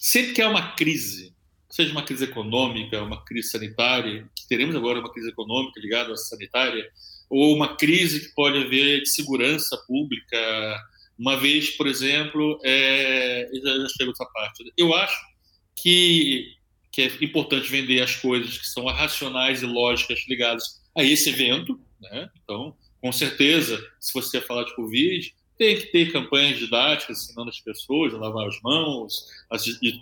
Sempre 0.00 0.32
que 0.32 0.42
há 0.42 0.48
uma 0.48 0.72
crise, 0.72 1.34
seja 1.72 1.90
uma 1.90 2.02
crise 2.02 2.24
econômica, 2.24 3.02
uma 3.02 3.24
crise 3.24 3.48
sanitária, 3.48 4.28
teremos 4.46 4.76
agora 4.76 5.00
uma 5.00 5.10
crise 5.10 5.30
econômica 5.30 5.80
ligada 5.80 6.12
à 6.12 6.16
sanitária, 6.16 6.86
ou 7.30 7.56
uma 7.56 7.76
crise 7.76 8.28
que 8.28 8.34
pode 8.34 8.58
haver 8.58 9.00
de 9.00 9.08
segurança 9.08 9.74
pública, 9.86 10.36
uma 11.18 11.34
vez, 11.38 11.70
por 11.70 11.86
exemplo, 11.86 12.60
é, 12.62 13.48
já 13.64 14.26
parte. 14.26 14.70
Eu 14.76 14.92
acho 14.94 15.18
que, 15.74 16.54
que 16.92 17.00
é 17.00 17.06
importante 17.22 17.70
vender 17.70 18.02
as 18.02 18.16
coisas 18.16 18.58
que 18.58 18.68
são 18.68 18.84
racionais 18.84 19.62
e 19.62 19.66
lógicas 19.66 20.22
ligadas 20.28 20.82
a 20.94 21.02
esse 21.02 21.30
evento, 21.30 21.80
né? 21.98 22.28
Então, 22.44 22.76
com 23.00 23.10
certeza, 23.10 23.82
se 23.98 24.12
você 24.12 24.42
falar 24.42 24.64
de 24.64 24.76
Covid, 24.76 25.34
tem 25.58 25.76
que 25.76 25.86
ter 25.86 26.12
campanhas 26.12 26.58
didáticas 26.58 27.24
ensinando 27.24 27.50
as 27.50 27.60
pessoas 27.60 28.14
a 28.14 28.18
lavar 28.18 28.46
as 28.46 28.60
mãos, 28.62 29.26
a 29.50 29.56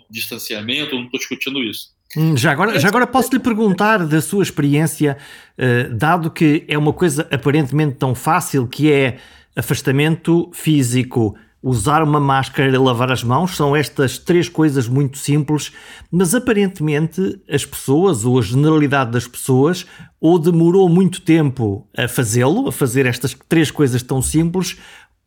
distanciamento, 0.09 0.95
não 0.95 1.05
estou 1.05 1.19
discutindo 1.19 1.63
isso. 1.63 1.89
Hum, 2.15 2.35
já 2.35 2.51
agora, 2.51 2.77
já 2.77 2.89
agora 2.89 3.07
posso 3.07 3.31
lhe 3.31 3.39
perguntar 3.39 4.05
da 4.05 4.21
sua 4.21 4.43
experiência, 4.43 5.17
uh, 5.57 5.95
dado 5.95 6.29
que 6.29 6.65
é 6.67 6.77
uma 6.77 6.91
coisa 6.91 7.27
aparentemente 7.31 7.95
tão 7.95 8.13
fácil, 8.13 8.67
que 8.67 8.91
é 8.91 9.17
afastamento 9.55 10.49
físico, 10.53 11.37
usar 11.63 12.01
uma 12.01 12.19
máscara 12.19 12.69
e 12.69 12.77
lavar 12.77 13.11
as 13.11 13.23
mãos, 13.23 13.55
são 13.55 13.75
estas 13.75 14.17
três 14.17 14.49
coisas 14.49 14.87
muito 14.87 15.17
simples, 15.17 15.71
mas 16.11 16.33
aparentemente 16.33 17.39
as 17.47 17.63
pessoas, 17.63 18.25
ou 18.25 18.39
a 18.39 18.41
generalidade 18.41 19.11
das 19.11 19.27
pessoas, 19.27 19.85
ou 20.19 20.39
demorou 20.39 20.89
muito 20.89 21.21
tempo 21.21 21.87
a 21.95 22.07
fazê-lo, 22.07 22.67
a 22.67 22.71
fazer 22.71 23.05
estas 23.05 23.37
três 23.47 23.69
coisas 23.69 24.01
tão 24.01 24.21
simples, 24.21 24.77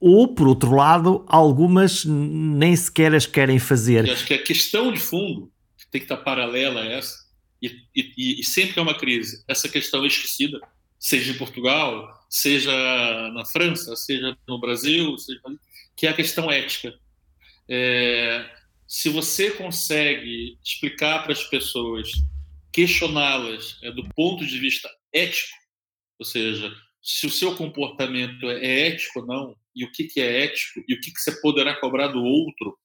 ou, 0.01 0.35
por 0.35 0.47
outro 0.47 0.75
lado, 0.75 1.25
algumas 1.29 2.05
nem 2.05 2.75
sequer 2.77 3.15
as 3.15 3.27
querem 3.27 3.59
fazer. 3.59 4.07
Eu 4.07 4.13
acho 4.13 4.27
que 4.27 4.35
a 4.35 4.43
questão 4.43 4.93
de 4.93 5.01
fundo 5.01 5.51
tem 5.91 6.01
que 6.01 6.07
estar 6.07 6.17
paralela 6.17 6.83
a 6.83 6.87
essa, 6.87 7.25
e, 7.63 7.69
e, 7.95 8.41
e 8.41 8.45
sempre 8.45 8.75
que 8.75 8.79
é 8.79 8.83
uma 8.83 8.99
crise, 8.99 9.45
essa 9.49 9.69
questão 9.69 10.05
é 10.05 10.09
esquecida, 10.09 10.61
seja 10.99 11.33
em 11.33 11.39
Portugal, 11.39 12.09
seja 12.29 12.73
na 13.33 13.45
França, 13.45 13.95
seja 13.95 14.37
no 14.49 14.59
Brasil, 14.59 15.17
seja 15.19 15.41
que 15.97 16.07
é 16.07 16.11
a 16.11 16.15
questão 16.15 16.51
ética. 16.51 16.93
É, 17.69 18.45
se 18.87 19.09
você 19.09 19.51
consegue 19.51 20.59
explicar 20.65 21.23
para 21.23 21.33
as 21.33 21.45
pessoas, 21.45 22.11
questioná-las 22.73 23.79
é, 23.83 23.93
do 23.93 24.09
ponto 24.11 24.45
de 24.45 24.59
vista 24.59 24.91
ético, 25.13 25.57
ou 26.19 26.25
seja, 26.27 26.75
se 27.03 27.27
o 27.27 27.31
seu 27.31 27.55
comportamento 27.55 28.51
é 28.51 28.89
ético 28.89 29.21
ou 29.21 29.27
não, 29.27 29.57
e 29.75 29.85
o 29.85 29.93
que, 29.93 30.05
que 30.05 30.21
é 30.21 30.45
ético, 30.45 30.83
e 30.89 30.95
o 30.95 31.01
que, 31.01 31.13
que 31.13 31.21
você 31.21 31.33
poderá 31.41 31.75
cobrar 31.81 32.09
do 32.09 32.23
outro, 32.23 32.77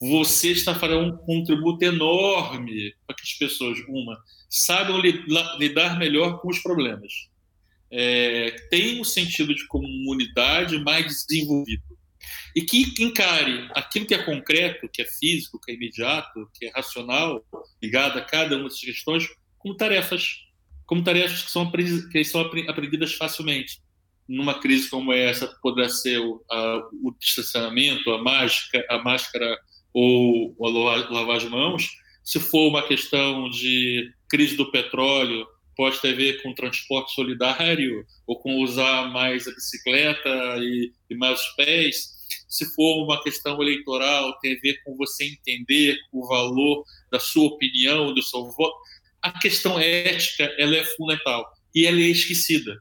você 0.00 0.52
está 0.52 0.74
fazendo 0.74 1.14
um 1.14 1.16
contributo 1.16 1.84
enorme 1.84 2.94
para 3.06 3.16
que 3.16 3.22
as 3.22 3.32
pessoas, 3.34 3.78
uma, 3.88 4.16
saibam 4.48 5.00
lidar 5.00 5.98
melhor 5.98 6.40
com 6.40 6.48
os 6.48 6.60
problemas, 6.60 7.12
é, 7.90 8.50
tenham 8.70 9.00
um 9.00 9.04
sentido 9.04 9.54
de 9.54 9.66
comunidade 9.66 10.78
mais 10.78 11.24
desenvolvido, 11.26 11.82
e 12.54 12.62
que 12.62 12.94
encare 13.02 13.68
aquilo 13.74 14.06
que 14.06 14.14
é 14.14 14.22
concreto, 14.22 14.88
que 14.92 15.02
é 15.02 15.04
físico, 15.04 15.60
que 15.60 15.72
é 15.72 15.74
imediato, 15.74 16.48
que 16.54 16.66
é 16.66 16.70
racional, 16.70 17.44
ligado 17.82 18.18
a 18.18 18.24
cada 18.24 18.56
uma 18.56 18.64
dessas 18.64 18.80
questões, 18.80 19.28
como 19.58 19.76
tarefas, 19.76 20.40
como 20.86 21.02
tarefas 21.02 21.42
que 21.42 21.50
são, 21.50 21.70
que 21.70 22.24
são 22.24 22.40
aprendidas 22.40 23.14
facilmente. 23.14 23.80
Numa 24.28 24.60
crise 24.60 24.90
como 24.90 25.12
essa, 25.12 25.46
poderá 25.62 25.88
ser 25.88 26.18
o, 26.18 26.42
o 27.02 27.14
distanciamento, 27.18 28.10
a 28.10 28.22
máscara, 28.22 28.86
a 28.90 28.98
máscara 28.98 29.58
ou 29.92 30.54
a 30.62 30.68
lavar 30.68 31.36
as 31.36 31.44
mãos. 31.44 31.88
Se 32.22 32.38
for 32.38 32.68
uma 32.68 32.86
questão 32.86 33.48
de 33.48 34.12
crise 34.28 34.56
do 34.56 34.70
petróleo, 34.70 35.46
pode 35.74 35.98
ter 36.00 36.12
a 36.12 36.16
ver 36.16 36.42
com 36.42 36.54
transporte 36.54 37.14
solidário 37.14 38.04
ou 38.26 38.38
com 38.38 38.62
usar 38.62 39.10
mais 39.10 39.48
a 39.48 39.52
bicicleta 39.52 40.28
e, 40.58 40.92
e 41.08 41.14
mais 41.16 41.40
os 41.40 41.48
pés 41.56 42.18
se 42.48 42.64
for 42.74 43.04
uma 43.04 43.22
questão 43.22 43.60
eleitoral, 43.62 44.38
tem 44.40 44.54
a 44.54 44.60
ver 44.60 44.82
com 44.82 44.96
você 44.96 45.24
entender 45.24 45.98
o 46.12 46.26
valor 46.26 46.84
da 47.10 47.20
sua 47.20 47.46
opinião, 47.46 48.14
do 48.14 48.22
seu 48.22 48.50
voto. 48.50 48.76
A 49.20 49.38
questão 49.38 49.78
ética 49.78 50.44
ela 50.58 50.76
é 50.76 50.84
fundamental 50.84 51.46
e 51.74 51.86
ela 51.86 51.98
é 51.98 52.08
esquecida. 52.08 52.80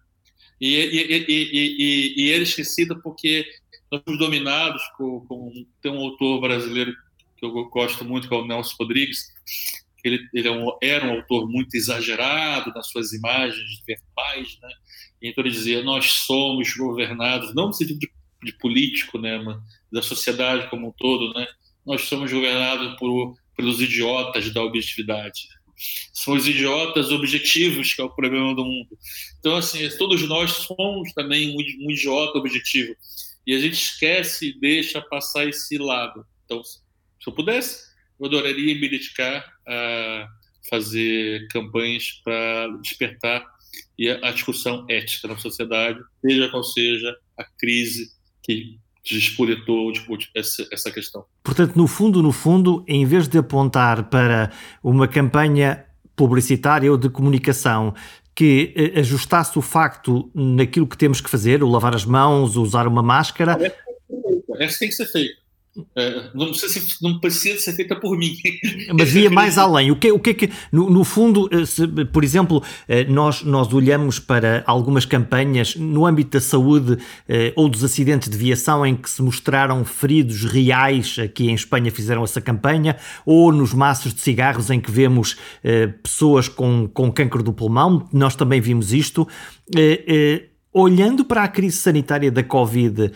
E, 0.59 0.75
e, 0.75 1.25
e, 1.27 2.13
e 2.17 2.31
ela 2.31 2.39
é 2.39 2.43
esquecida 2.43 2.95
porque 3.01 3.45
nós 3.91 4.01
somos 4.03 4.19
dominados 4.19 4.81
com, 4.97 5.21
com, 5.21 5.51
tem 5.81 5.91
um 5.91 5.99
autor 5.99 6.41
brasileiro 6.41 6.93
que 7.37 7.45
eu 7.45 7.51
gosto 7.69 8.03
muito, 8.03 8.27
que 8.27 8.33
é 8.33 8.37
o 8.37 8.47
Nelson 8.47 8.75
Rodrigues, 8.79 9.27
ele, 10.03 10.19
ele 10.33 10.47
é 10.47 10.51
um, 10.51 10.75
era 10.81 11.05
um 11.05 11.11
autor 11.11 11.47
muito 11.47 11.75
exagerado 11.75 12.71
nas 12.73 12.87
suas 12.87 13.13
imagens 13.13 13.83
verbais, 13.85 14.57
né? 14.61 14.69
Então 15.21 15.43
ele 15.43 15.53
dizia: 15.53 15.83
nós 15.83 16.11
somos 16.11 16.73
governados, 16.75 17.53
não 17.53 17.67
no 17.67 17.73
sentido 17.73 17.99
de 17.99 18.11
de 18.43 18.53
político, 18.53 19.17
né, 19.17 19.39
da 19.91 20.01
sociedade 20.01 20.69
como 20.69 20.89
um 20.89 20.91
todo, 20.91 21.33
né? 21.33 21.47
Nós 21.85 22.01
somos 22.01 22.31
governados 22.31 22.97
por, 22.97 23.35
pelos 23.55 23.81
idiotas 23.81 24.51
da 24.53 24.61
objetividade. 24.61 25.47
São 26.13 26.33
os 26.33 26.47
idiotas 26.47 27.11
objetivos 27.11 27.93
que 27.93 28.01
é 28.01 28.03
o 28.03 28.09
problema 28.09 28.55
do 28.55 28.65
mundo. 28.65 28.97
Então, 29.39 29.55
assim, 29.55 29.87
todos 29.97 30.21
nós 30.27 30.51
somos 30.51 31.13
também 31.13 31.55
um, 31.55 31.91
idiota 31.91 32.37
objetivo. 32.37 32.95
E 33.45 33.53
a 33.53 33.59
gente 33.59 33.75
esquece 33.75 34.49
e 34.49 34.59
deixa 34.59 35.01
passar 35.01 35.47
esse 35.47 35.77
lado. 35.77 36.25
Então, 36.45 36.63
se 36.63 36.79
eu 37.25 37.33
pudesse, 37.33 37.87
eu 38.19 38.25
adoraria 38.25 38.75
me 38.75 38.89
dedicar 38.89 39.45
a 39.67 40.27
fazer 40.69 41.47
campanhas 41.49 42.11
para 42.23 42.67
despertar 42.81 43.45
a 44.23 44.31
discussão 44.31 44.85
ética 44.89 45.27
na 45.27 45.37
sociedade, 45.37 45.99
seja 46.21 46.49
qual 46.49 46.63
seja 46.63 47.15
a 47.37 47.43
crise 47.43 48.11
que 48.43 48.79
despolitou 49.15 49.91
tipo, 49.91 50.17
essa, 50.35 50.67
essa 50.71 50.91
questão. 50.91 51.25
Portanto, 51.43 51.75
no 51.75 51.87
fundo, 51.87 52.21
no 52.21 52.31
fundo, 52.31 52.83
em 52.87 53.05
vez 53.05 53.27
de 53.27 53.37
apontar 53.37 54.09
para 54.09 54.51
uma 54.83 55.07
campanha 55.07 55.85
publicitária 56.15 56.91
ou 56.91 56.97
de 56.97 57.09
comunicação 57.09 57.93
que 58.35 58.73
eh, 58.75 58.99
ajustasse 58.99 59.57
o 59.57 59.61
facto 59.61 60.29
naquilo 60.33 60.87
que 60.87 60.97
temos 60.97 61.21
que 61.21 61.29
fazer, 61.29 61.63
o 61.63 61.69
lavar 61.69 61.95
as 61.95 62.05
mãos, 62.05 62.55
usar 62.55 62.87
uma 62.87 63.01
máscara. 63.01 63.57
Essa 64.59 64.79
tem 64.79 64.89
que 64.89 64.95
ser 64.95 65.05
feita. 65.05 65.46
Não, 66.33 66.47
precisa 66.47 66.79
ser, 66.79 66.95
não 67.01 67.19
precisa 67.19 67.59
ser 67.59 67.73
feita 67.73 67.95
por 67.95 68.17
mim. 68.17 68.35
Mas 68.97 69.15
ia 69.15 69.29
mais 69.29 69.57
além. 69.57 69.91
O 69.91 69.95
que, 69.95 70.11
o 70.11 70.19
que 70.19 70.29
é 70.31 70.33
que, 70.33 70.49
no, 70.71 70.89
no 70.89 71.03
fundo, 71.03 71.49
eh, 71.51 71.65
se, 71.65 71.87
por 71.87 72.23
exemplo, 72.23 72.63
eh, 72.87 73.03
nós, 73.05 73.43
nós 73.43 73.71
olhamos 73.73 74.19
para 74.19 74.63
algumas 74.65 75.05
campanhas 75.05 75.75
no 75.75 76.05
âmbito 76.05 76.31
da 76.31 76.41
saúde 76.41 76.97
eh, 77.27 77.53
ou 77.55 77.69
dos 77.69 77.83
acidentes 77.83 78.29
de 78.29 78.37
viação 78.37 78.85
em 78.85 78.95
que 78.95 79.09
se 79.09 79.21
mostraram 79.21 79.83
feridos 79.85 80.43
reais, 80.45 81.17
aqui 81.19 81.49
em 81.49 81.53
Espanha 81.53 81.91
fizeram 81.91 82.23
essa 82.23 82.41
campanha, 82.41 82.97
ou 83.25 83.51
nos 83.51 83.73
maços 83.73 84.13
de 84.13 84.21
cigarros 84.21 84.69
em 84.69 84.79
que 84.79 84.91
vemos 84.91 85.37
pessoas 86.01 86.47
com, 86.47 86.87
com 86.87 87.11
câncer 87.11 87.43
do 87.43 87.51
pulmão, 87.51 88.07
nós 88.13 88.35
também 88.35 88.61
vimos 88.61 88.93
isto 88.93 89.27
olhando 90.71 91.25
para 91.25 91.43
a 91.43 91.47
crise 91.47 91.77
sanitária 91.77 92.31
da 92.31 92.43
Covid, 92.43 93.11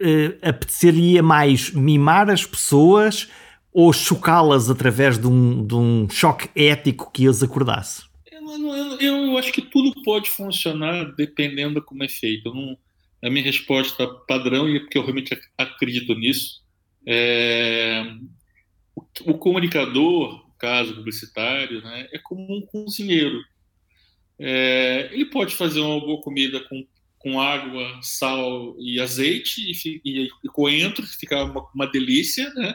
eh, 0.00 0.38
eh, 0.40 0.48
apetecer-lhe 0.48 1.20
mais 1.22 1.70
mimar 1.70 2.30
as 2.30 2.44
pessoas 2.44 3.28
ou 3.72 3.92
chocá-las 3.92 4.70
através 4.70 5.18
de 5.18 5.26
um, 5.26 5.66
de 5.66 5.74
um 5.74 6.08
choque 6.08 6.48
ético 6.54 7.10
que 7.12 7.26
as 7.28 7.42
acordasse? 7.42 8.04
Eu, 8.30 8.98
eu, 9.00 9.26
eu, 9.26 9.38
acho 9.38 9.52
que 9.52 9.60
tudo 9.60 9.92
pode 10.02 10.30
funcionar 10.30 11.14
dependendo 11.14 11.80
de 11.80 11.86
como 11.86 12.02
é 12.02 12.08
feito. 12.08 12.54
Não, 12.54 12.76
a 13.22 13.30
minha 13.30 13.44
resposta 13.44 14.06
padrão, 14.26 14.68
e 14.68 14.76
é 14.76 14.80
porque 14.80 14.96
eu 14.96 15.02
realmente 15.02 15.38
acredito 15.58 16.14
nisso, 16.14 16.62
é, 17.06 18.02
o, 18.94 19.02
o 19.32 19.38
comunicador, 19.38 20.46
caso 20.58 20.94
publicitário, 20.94 21.82
né, 21.82 22.08
é 22.12 22.18
como 22.18 22.56
um 22.56 22.60
cozinheiro. 22.62 23.40
É, 24.38 25.10
ele 25.12 25.26
pode 25.26 25.54
fazer 25.54 25.80
uma 25.80 26.00
boa 26.00 26.20
comida 26.20 26.60
com, 26.68 26.86
com 27.26 27.40
água, 27.40 27.98
sal 28.02 28.76
e 28.78 29.00
azeite 29.00 29.60
e, 29.60 30.00
e, 30.04 30.28
e 30.44 30.48
coentro, 30.48 31.04
que 31.04 31.16
fica 31.16 31.42
uma, 31.42 31.68
uma, 31.74 31.90
delícia, 31.90 32.48
né? 32.54 32.72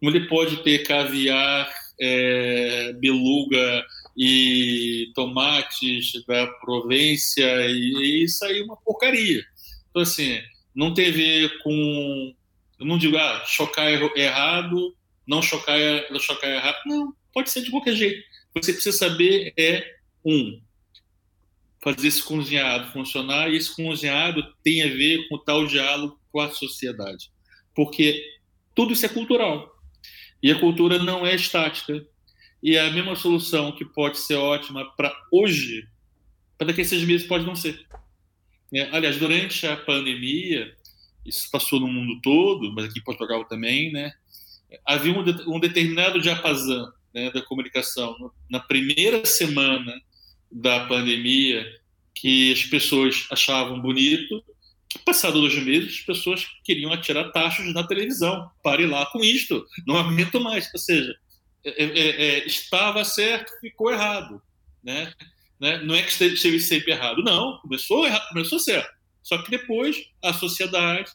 Como 0.00 0.10
ele 0.10 0.26
pode 0.26 0.64
ter 0.64 0.82
caviar, 0.82 1.72
é, 2.00 2.92
beluga 2.94 3.86
e 4.16 5.12
tomates 5.14 6.10
da 6.26 6.44
Provência 6.60 7.46
e, 7.68 7.94
e 7.94 8.24
isso 8.24 8.44
aí 8.44 8.58
é 8.58 8.64
uma 8.64 8.76
porcaria. 8.76 9.44
Então, 9.90 10.02
assim, 10.02 10.40
não 10.74 10.92
tem 10.92 11.10
a 11.10 11.12
ver 11.12 11.58
com. 11.62 12.34
Eu 12.80 12.86
não 12.86 12.98
digo, 12.98 13.16
ah, 13.16 13.44
chocar 13.46 13.92
errado, 14.16 14.92
não 15.24 15.40
chocar, 15.40 15.78
chocar 16.18 16.50
errado. 16.50 16.78
Não, 16.84 17.14
pode 17.32 17.48
ser 17.48 17.62
de 17.62 17.70
qualquer 17.70 17.94
jeito. 17.94 18.24
Você 18.56 18.72
precisa 18.72 18.98
saber 18.98 19.54
é, 19.56 19.86
um, 20.24 20.60
fazer 21.84 22.08
esse 22.08 22.22
cozinhado 22.22 22.90
funcionar, 22.92 23.50
e 23.50 23.56
esse 23.56 23.76
cozinhado 23.76 24.42
tem 24.62 24.82
a 24.82 24.86
ver 24.86 25.28
com 25.28 25.36
tal 25.36 25.66
diálogo 25.66 26.18
com 26.32 26.40
a 26.40 26.50
sociedade. 26.50 27.30
Porque 27.74 28.24
tudo 28.74 28.94
isso 28.94 29.04
é 29.04 29.08
cultural. 29.08 29.70
E 30.42 30.50
a 30.50 30.58
cultura 30.58 30.98
não 30.98 31.26
é 31.26 31.34
estática. 31.34 32.04
E 32.62 32.78
a 32.78 32.90
mesma 32.90 33.14
solução 33.14 33.72
que 33.72 33.84
pode 33.84 34.18
ser 34.18 34.36
ótima 34.36 34.90
para 34.96 35.14
hoje, 35.30 35.86
para 36.56 36.68
daqui 36.68 36.80
a 36.80 36.84
seis 36.84 37.04
meses 37.04 37.26
pode 37.26 37.44
não 37.44 37.54
ser. 37.54 37.86
É, 38.72 38.88
aliás, 38.90 39.18
durante 39.18 39.66
a 39.66 39.76
pandemia, 39.76 40.74
isso 41.26 41.50
passou 41.50 41.78
no 41.78 41.86
mundo 41.86 42.18
todo, 42.22 42.72
mas 42.72 42.86
aqui 42.86 42.98
em 42.98 43.04
Portugal 43.04 43.44
também, 43.44 43.92
né? 43.92 44.10
Havia 44.86 45.12
um, 45.12 45.54
um 45.54 45.60
determinado 45.60 46.20
diapasão 46.20 46.90
né, 47.14 47.30
da 47.30 47.42
comunicação. 47.42 48.32
Na 48.50 48.58
primeira 48.58 49.24
semana 49.26 49.94
da 50.54 50.86
pandemia, 50.86 51.66
que 52.14 52.52
as 52.52 52.64
pessoas 52.64 53.26
achavam 53.30 53.80
bonito, 53.80 54.42
que 54.88 55.00
passado 55.00 55.40
dois 55.40 55.54
meses 55.64 55.98
as 55.98 56.04
pessoas 56.04 56.46
queriam 56.62 56.92
atirar 56.92 57.32
taxas 57.32 57.74
na 57.74 57.82
televisão. 57.82 58.48
Pare 58.62 58.86
lá 58.86 59.04
com 59.06 59.22
isto, 59.24 59.66
não 59.84 59.96
aguento 59.96 60.40
mais. 60.40 60.70
Ou 60.72 60.78
seja, 60.78 61.12
é, 61.64 61.84
é, 61.84 62.08
é, 62.08 62.46
estava 62.46 63.04
certo, 63.04 63.52
ficou 63.60 63.90
errado. 63.90 64.40
Né? 64.82 65.12
Né? 65.58 65.78
Não 65.78 65.94
é 65.94 66.02
que 66.02 66.10
esteve 66.10 66.60
sempre 66.60 66.92
errado, 66.92 67.22
não, 67.22 67.58
começou 67.58 68.06
errado, 68.06 68.28
começou 68.28 68.60
certo. 68.60 68.94
Só 69.22 69.38
que 69.38 69.50
depois 69.50 70.08
a 70.22 70.32
sociedade 70.32 71.10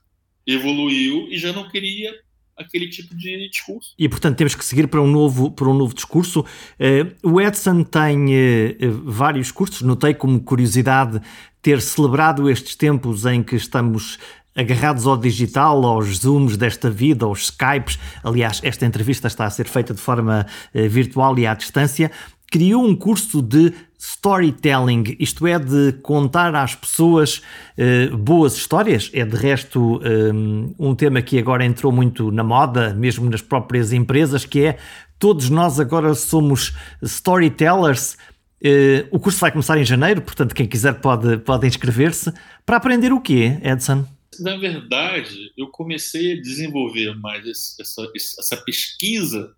evoluiu 0.46 1.28
e 1.32 1.38
já 1.38 1.54
não 1.54 1.70
queria 1.70 2.14
aquele 2.60 2.90
tipo 2.90 3.16
de 3.16 3.50
discurso. 3.50 3.94
E 3.98 4.10
portanto 4.10 4.38
temos 4.38 4.54
que 4.54 4.66
seguir 4.66 4.88
para 4.88 5.02
um 5.02 5.08
novo, 5.08 5.52
para 5.52 5.68
um 5.68 5.74
novo 5.74 5.96
discurso. 5.96 6.42
Uh, 6.42 7.30
o 7.32 7.40
Edson 7.40 7.84
tem 7.84 8.28
uh, 8.28 9.02
vários 9.06 9.52
cursos, 9.52 9.82
notei 9.82 10.14
como 10.14 10.40
curiosidade 10.42 11.22
ter 11.62 11.82
celebrado 11.82 12.50
estes 12.50 12.76
tempos 12.76 13.26
em 13.26 13.42
que 13.42 13.56
estamos 13.56 14.20
agarrados 14.56 15.08
ao 15.08 15.16
digital, 15.16 15.86
aos 15.86 16.20
Zooms 16.20 16.58
desta 16.58 16.90
vida, 16.90 17.26
aos 17.26 17.46
Skypes. 17.46 17.98
Aliás, 18.24 18.60
esta 18.64 18.86
entrevista 18.86 19.28
está 19.28 19.46
a 19.46 19.50
ser 19.50 19.68
feita 19.68 19.94
de 19.94 20.02
forma 20.02 20.46
uh, 20.74 20.90
virtual 20.90 21.38
e 21.40 21.48
à 21.48 21.54
distância 21.54 22.12
criou 22.50 22.84
um 22.84 22.96
curso 22.96 23.42
de 23.42 23.74
storytelling, 23.98 25.16
isto 25.20 25.46
é, 25.46 25.60
de 25.60 25.94
contar 26.02 26.56
às 26.56 26.74
pessoas 26.74 27.42
uh, 27.78 28.18
boas 28.18 28.56
histórias. 28.56 29.12
É 29.14 29.26
de 29.26 29.36
resto 29.36 30.00
um, 30.34 30.74
um, 30.80 30.96
tema 30.96 31.22
que 31.22 31.38
agora 31.38 31.66
entrou 31.66 31.92
muito 31.92 32.32
na 32.32 32.44
moda, 32.44 32.94
mesmo 32.94 33.30
nas 33.30 33.42
próprias 33.42 33.92
empresas, 33.92 34.46
que 34.46 34.62
é 34.66 34.78
todos 35.18 35.50
nós 35.50 35.80
agora 35.80 36.16
somos 36.16 36.74
storytellers. 37.02 38.18
Uh, 38.64 39.08
o 39.12 39.20
curso 39.20 39.40
vai 39.40 39.52
começar 39.52 39.78
em 39.78 39.86
janeiro, 39.86 40.22
portanto, 40.22 40.56
quem 40.56 40.66
quiser 40.66 41.00
pode, 41.02 41.38
pode 41.40 41.68
inscrever-se. 41.68 42.32
Para 42.66 42.78
aprender 42.78 43.12
o 43.12 43.22
quê, 43.22 43.60
Edson? 43.62 44.06
Na 44.40 44.56
verdade, 44.56 45.52
eu 45.58 45.68
comecei 45.68 46.34
a 46.34 46.42
desenvolver 46.42 47.14
mais 47.16 47.46
essa, 47.78 48.10
essa 48.16 48.58
pesquisa 48.58 49.54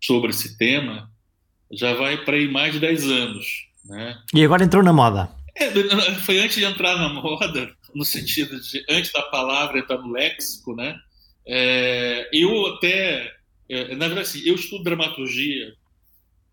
sobre 0.00 0.30
esse 0.30 0.58
tema 0.58 1.10
já 1.72 1.94
vai 1.94 2.24
para 2.24 2.36
aí 2.36 2.48
mais 2.48 2.72
de 2.72 2.80
10 2.80 3.04
anos. 3.10 3.46
Né? 3.84 4.18
E 4.34 4.44
agora 4.44 4.64
entrou 4.64 4.82
na 4.82 4.92
moda. 4.92 5.30
É, 5.56 5.70
foi 6.20 6.38
antes 6.38 6.56
de 6.56 6.64
entrar 6.64 6.96
na 6.96 7.08
moda, 7.08 7.72
no 7.94 8.04
sentido 8.04 8.60
de 8.60 8.84
antes 8.88 9.12
da 9.12 9.22
palavra 9.22 9.78
entrar 9.78 9.98
no 9.98 10.12
léxico, 10.12 10.74
né? 10.74 10.96
É, 11.46 12.28
eu 12.32 12.66
até, 12.74 13.32
é, 13.68 13.94
na 13.96 14.06
verdade, 14.06 14.28
assim, 14.28 14.42
eu 14.44 14.54
estudo 14.54 14.84
dramaturgia, 14.84 15.72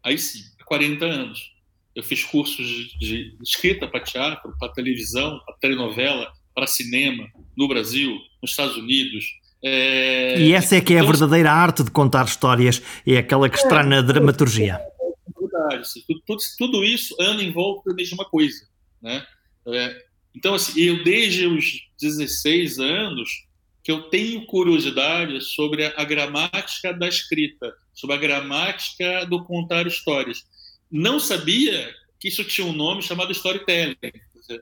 aí 0.04 0.18
sim, 0.18 0.40
há 0.60 0.64
40 0.64 1.06
anos. 1.06 1.54
Eu 1.94 2.04
fiz 2.04 2.24
cursos 2.24 2.68
de 3.00 3.38
escrita 3.42 3.88
para 3.88 4.02
teatro, 4.02 4.54
para 4.60 4.74
televisão, 4.74 5.40
para 5.46 5.56
telenovela, 5.56 6.32
para 6.54 6.68
cinema, 6.68 7.26
no 7.56 7.68
Brasil, 7.68 8.18
nos 8.42 8.52
Estados 8.52 8.76
Unidos, 8.76 9.26
é... 9.64 10.40
E 10.40 10.54
essa 10.54 10.76
é 10.76 10.82
que 10.82 10.94
é 10.94 10.98
a 10.98 11.00
então, 11.00 11.12
verdadeira 11.12 11.52
arte 11.52 11.84
de 11.84 11.90
contar 11.90 12.26
histórias, 12.26 12.82
é 13.08 13.18
aquela 13.18 13.50
que 13.50 13.58
está 13.58 13.82
na 13.82 14.02
dramaturgia 14.02 14.80
verdade. 15.68 15.82
Assim, 15.82 16.04
tudo, 16.26 16.38
tudo, 16.58 16.84
isso 16.84 17.16
anda 17.20 17.44
em 17.44 17.52
volta 17.52 17.90
da 17.90 17.96
mesma 17.96 18.26
coisa. 18.26 18.68
Né? 19.02 19.26
É, 19.68 20.06
então, 20.36 20.54
assim, 20.54 20.80
eu 20.82 21.04
desde 21.04 21.48
os 21.48 21.88
16 22.00 22.80
anos 22.80 23.46
que 23.84 23.92
eu 23.92 24.10
tenho 24.10 24.46
curiosidade 24.48 25.40
sobre 25.42 25.86
a, 25.86 26.04
gramática 26.04 26.92
da 26.92 27.08
escrita, 27.08 27.72
sobre 27.94 28.16
a 28.16 28.20
gramática 28.20 29.26
do 29.26 29.44
contar 29.44 29.86
histórias. 29.86 30.44
Não 30.92 31.20
sabia 31.20 31.94
que 32.20 32.28
isso 32.28 32.44
tinha 32.44 32.66
um 32.66 32.74
nome 32.74 33.04
chamado 33.04 33.32
storytelling. 33.32 33.96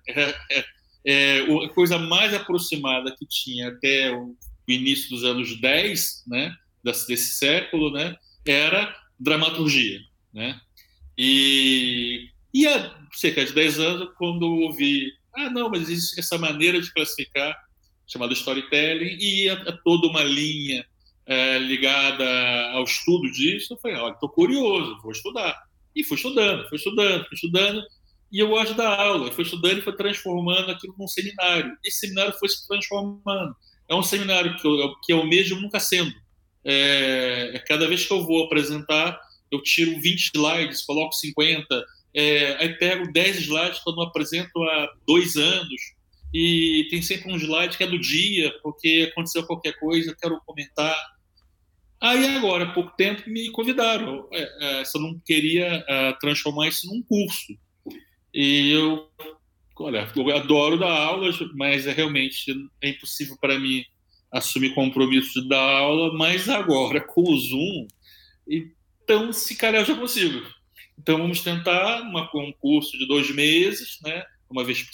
É, 0.07 0.35
é, 0.51 0.65
é, 1.05 1.39
a 1.39 1.69
coisa 1.69 1.97
mais 1.97 2.33
aproximada 2.33 3.15
que 3.17 3.25
tinha 3.25 3.69
até 3.69 4.11
o 4.11 4.35
início 4.67 5.09
dos 5.09 5.23
anos 5.23 5.59
10, 5.59 6.23
né, 6.27 6.53
desse 6.83 7.37
século, 7.37 7.91
né, 7.91 8.15
era 8.45 8.93
dramaturgia, 9.19 9.99
né? 10.33 10.59
E, 11.17 12.29
e 12.53 12.67
há 12.67 12.95
cerca 13.13 13.45
de 13.45 13.53
10 13.53 13.79
anos, 13.79 14.09
quando 14.17 14.43
ouvi, 14.43 15.11
ah, 15.35 15.49
não, 15.49 15.69
mas 15.69 15.89
existe 15.89 16.19
essa 16.19 16.37
maneira 16.37 16.81
de 16.81 16.91
classificar, 16.93 17.55
chamada 18.07 18.33
storytelling, 18.33 19.17
e 19.19 19.47
toda 19.83 20.07
uma 20.07 20.23
linha 20.23 20.85
é, 21.25 21.57
ligada 21.59 22.25
ao 22.71 22.83
estudo 22.83 23.31
disso, 23.31 23.73
eu 23.73 23.77
falei, 23.77 23.97
olha, 23.97 24.13
estou 24.13 24.29
curioso, 24.29 24.99
vou 25.01 25.11
estudar. 25.11 25.57
E 25.95 26.03
fui 26.03 26.17
estudando, 26.17 26.67
fui 26.67 26.77
estudando, 26.77 27.25
fui 27.25 27.35
estudando, 27.35 27.83
e 28.31 28.39
eu 28.39 28.49
gosto 28.49 28.73
da 28.73 28.99
aula, 28.99 29.31
fui 29.31 29.43
estudando 29.43 29.77
e 29.77 29.81
foi 29.81 29.95
transformando 29.95 30.71
aquilo 30.71 30.95
num 30.97 31.07
seminário. 31.07 31.71
Esse 31.85 31.99
seminário 31.99 32.33
foi 32.39 32.49
se 32.49 32.67
transformando. 32.67 33.55
É 33.87 33.93
um 33.93 34.01
seminário 34.01 34.57
que 34.57 34.67
eu, 34.67 34.95
que 35.03 35.13
eu 35.13 35.23
mesmo 35.23 35.61
nunca 35.61 35.79
sendo. 35.79 36.11
É, 36.65 37.51
é 37.53 37.59
cada 37.59 37.87
vez 37.87 38.05
que 38.05 38.11
eu 38.11 38.25
vou 38.25 38.45
apresentar, 38.45 39.19
eu 39.53 39.61
tiro 39.61 39.99
20 39.99 40.31
slides, 40.33 40.83
coloco 40.83 41.13
50, 41.13 41.85
é, 42.15 42.55
aí 42.59 42.77
pego 42.77 43.11
10 43.11 43.39
slides 43.41 43.79
quando 43.79 44.01
eu 44.01 44.07
apresento 44.07 44.61
há 44.63 44.93
dois 45.07 45.35
anos, 45.35 45.81
e 46.33 46.87
tem 46.89 47.01
sempre 47.01 47.31
um 47.31 47.37
slide 47.37 47.77
que 47.77 47.83
é 47.83 47.87
do 47.87 47.99
dia, 47.99 48.51
porque 48.63 49.09
aconteceu 49.11 49.45
qualquer 49.45 49.77
coisa, 49.79 50.15
quero 50.19 50.41
comentar. 50.45 50.95
Aí 52.01 52.35
agora, 52.35 52.65
há 52.65 52.73
pouco 52.73 52.91
tempo, 52.97 53.29
me 53.29 53.51
convidaram, 53.51 54.27
é, 54.33 54.81
é, 54.81 54.85
se 54.85 54.97
eu 54.97 55.01
não 55.01 55.19
queria 55.23 55.85
é, 55.87 56.13
transformar 56.13 56.67
isso 56.67 56.87
num 56.87 57.03
curso. 57.03 57.53
E 58.33 58.71
eu, 58.71 59.09
olha, 59.77 60.11
eu 60.15 60.35
adoro 60.35 60.79
dar 60.79 60.91
aulas, 60.91 61.37
mas 61.55 61.85
é 61.85 61.93
realmente 61.93 62.51
é 62.81 62.89
impossível 62.89 63.37
para 63.39 63.59
mim 63.59 63.85
assumir 64.31 64.73
compromisso 64.73 65.43
de 65.43 65.47
dar 65.47 65.61
aula, 65.61 66.11
mas 66.17 66.49
agora 66.49 66.99
com 66.99 67.21
o 67.21 67.37
Zoom, 67.37 67.87
e 68.47 68.71
então, 69.03 69.33
se 69.33 69.55
calhar 69.55 69.81
eu 69.81 69.85
já 69.85 69.95
consigo. 69.95 70.45
Então, 70.97 71.17
vamos 71.17 71.41
tentar 71.41 72.01
uma, 72.01 72.29
um 72.35 72.53
curso 72.59 72.97
de 72.97 73.07
dois 73.07 73.29
meses, 73.33 73.99
né? 74.03 74.23
uma 74.53 74.63
vez 74.63 74.83
por 74.83 74.93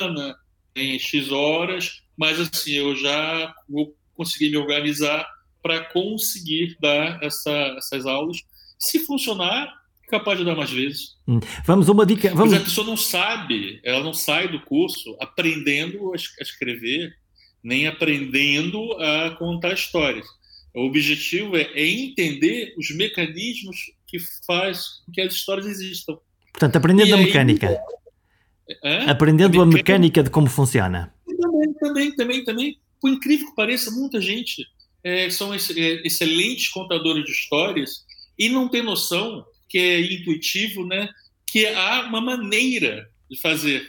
semana, 0.00 0.36
em 0.74 0.98
X 0.98 1.30
horas, 1.30 2.02
mas 2.16 2.40
assim, 2.40 2.72
eu 2.72 2.96
já 2.96 3.54
vou 3.68 3.94
conseguir 4.14 4.50
me 4.50 4.56
organizar 4.56 5.28
para 5.62 5.84
conseguir 5.84 6.76
dar 6.80 7.22
essa, 7.22 7.50
essas 7.78 8.06
aulas. 8.06 8.38
Se 8.78 8.98
funcionar, 9.00 9.72
é 10.02 10.10
capaz 10.10 10.38
de 10.38 10.44
dar 10.44 10.56
mais 10.56 10.70
vezes. 10.70 11.16
Hum. 11.28 11.40
Vamos 11.64 11.88
uma 11.88 12.04
dica. 12.04 12.34
Vamos... 12.34 12.52
Mas 12.52 12.62
a 12.62 12.64
pessoa 12.64 12.86
não 12.86 12.96
sabe, 12.96 13.80
ela 13.84 14.02
não 14.02 14.14
sai 14.14 14.48
do 14.48 14.60
curso 14.60 15.16
aprendendo 15.20 16.12
a 16.12 16.16
escrever, 16.16 17.14
nem 17.62 17.86
aprendendo 17.86 18.92
a 19.00 19.30
contar 19.36 19.74
histórias. 19.74 20.26
O 20.74 20.86
objetivo 20.86 21.56
é, 21.56 21.62
é 21.74 21.86
entender 21.86 22.74
os 22.76 22.90
mecanismos 22.90 23.92
que 24.06 24.18
faz 24.44 25.02
com 25.06 25.12
que 25.12 25.20
as 25.20 25.32
histórias 25.32 25.66
existam. 25.66 26.18
Portanto, 26.52 26.76
aprendendo 26.76 27.08
e 27.08 27.12
a 27.12 27.16
aí, 27.16 27.24
mecânica. 27.24 27.80
É? 28.82 29.10
Aprendendo 29.10 29.60
a 29.60 29.66
mecânica, 29.66 29.94
a 29.94 29.98
mecânica 29.98 30.22
de 30.22 30.30
como 30.30 30.48
funciona. 30.48 31.14
Também, 31.26 31.74
também, 31.74 32.16
também, 32.16 32.44
também. 32.44 32.78
Por 33.00 33.10
incrível 33.10 33.48
que 33.48 33.54
pareça, 33.54 33.90
muita 33.90 34.20
gente 34.20 34.66
é, 35.04 35.28
são 35.30 35.52
é, 35.52 35.58
excelentes 36.04 36.68
contadores 36.68 37.24
de 37.24 37.30
histórias 37.30 38.04
e 38.38 38.48
não 38.48 38.68
tem 38.68 38.82
noção 38.82 39.44
que 39.68 39.78
é 39.78 40.00
intuitivo, 40.00 40.86
né? 40.86 41.08
Que 41.46 41.66
há 41.66 42.02
uma 42.02 42.20
maneira 42.20 43.08
de 43.30 43.38
fazer, 43.40 43.86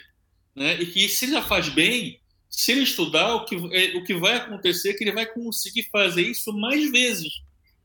né? 0.55 0.79
E 0.81 0.85
que 0.85 1.07
se 1.07 1.31
já 1.31 1.41
faz 1.41 1.69
bem, 1.69 2.19
se 2.55 2.71
ele 2.71 2.83
estudar, 2.83 3.35
o 3.35 3.43
que, 3.43 3.55
é, 3.55 3.97
o 3.97 4.03
que 4.05 4.13
vai 4.13 4.37
acontecer 4.37 4.91
é 4.91 4.93
que 4.93 5.03
ele 5.03 5.11
vai 5.11 5.25
conseguir 5.25 5.83
fazer 5.91 6.21
isso 6.21 6.53
mais 6.53 6.89
vezes, 6.89 7.41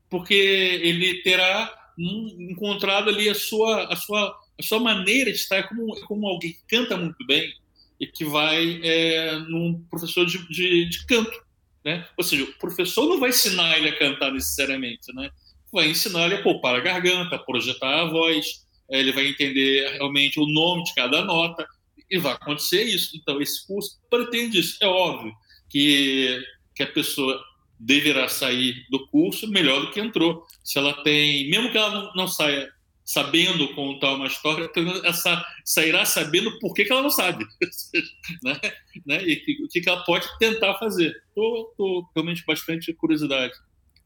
porque 0.09 0.33
ele 0.33 1.21
terá 1.23 1.91
encontrado 1.97 3.09
ali 3.09 3.27
a 3.27 3.35
sua, 3.35 3.91
a 3.91 3.97
sua, 3.97 4.39
a 4.57 4.63
sua 4.63 4.79
maneira 4.79 5.29
de 5.29 5.37
estar 5.37 5.67
como, 5.67 5.93
como 6.05 6.25
alguém 6.25 6.53
que 6.53 6.63
canta 6.69 6.95
muito 6.95 7.25
bem 7.27 7.53
e 7.99 8.07
que 8.07 8.23
vai 8.23 8.79
é, 8.81 9.39
num 9.39 9.85
professor 9.89 10.25
de, 10.25 10.47
de, 10.47 10.87
de 10.87 11.05
canto. 11.05 11.37
Né? 11.83 12.07
Ou 12.17 12.23
seja, 12.23 12.43
o 12.43 12.53
professor 12.53 13.09
não 13.09 13.19
vai 13.19 13.31
ensinar 13.31 13.77
ele 13.77 13.89
a 13.89 13.99
cantar 13.99 14.31
necessariamente, 14.31 15.13
né? 15.13 15.29
vai 15.69 15.89
ensinar 15.89 16.27
ele 16.27 16.35
a 16.35 16.43
poupar 16.43 16.75
a 16.75 16.79
garganta, 16.79 17.37
projetar 17.37 18.03
a 18.03 18.05
voz, 18.05 18.65
é, 18.89 19.01
ele 19.01 19.11
vai 19.11 19.27
entender 19.27 19.91
realmente 19.95 20.39
o 20.39 20.47
nome 20.47 20.85
de 20.85 20.95
cada 20.95 21.25
nota, 21.25 21.67
e 22.11 22.19
vai 22.19 22.33
acontecer 22.33 22.83
isso. 22.83 23.15
Então, 23.15 23.41
esse 23.41 23.65
curso 23.65 23.97
pretende 24.09 24.59
isso. 24.59 24.77
É 24.81 24.85
óbvio 24.85 25.33
que, 25.69 26.43
que 26.75 26.83
a 26.83 26.87
pessoa 26.87 27.41
deverá 27.79 28.27
sair 28.27 28.85
do 28.91 29.07
curso 29.07 29.47
melhor 29.47 29.81
do 29.81 29.91
que 29.91 30.01
entrou. 30.01 30.45
Se 30.63 30.77
ela 30.77 31.01
tem, 31.03 31.49
mesmo 31.49 31.71
que 31.71 31.77
ela 31.77 32.11
não, 32.13 32.27
saia 32.27 32.69
sabendo 33.03 33.73
contar 33.73 34.13
uma 34.13 34.27
história, 34.27 34.69
ela 34.75 35.43
sairá 35.65 36.05
sabendo 36.05 36.59
por 36.59 36.73
que, 36.73 36.85
que 36.85 36.91
ela 36.91 37.01
não 37.01 37.09
sabe, 37.09 37.45
né? 38.43 38.59
né? 39.05 39.23
E 39.25 39.65
o 39.65 39.67
que, 39.67 39.81
que 39.81 39.89
ela 39.89 40.03
pode 40.03 40.27
tentar 40.37 40.75
fazer. 40.75 41.15
Estou 41.27 42.09
realmente 42.13 42.43
bastante 42.45 42.93
curiosidade 42.93 43.53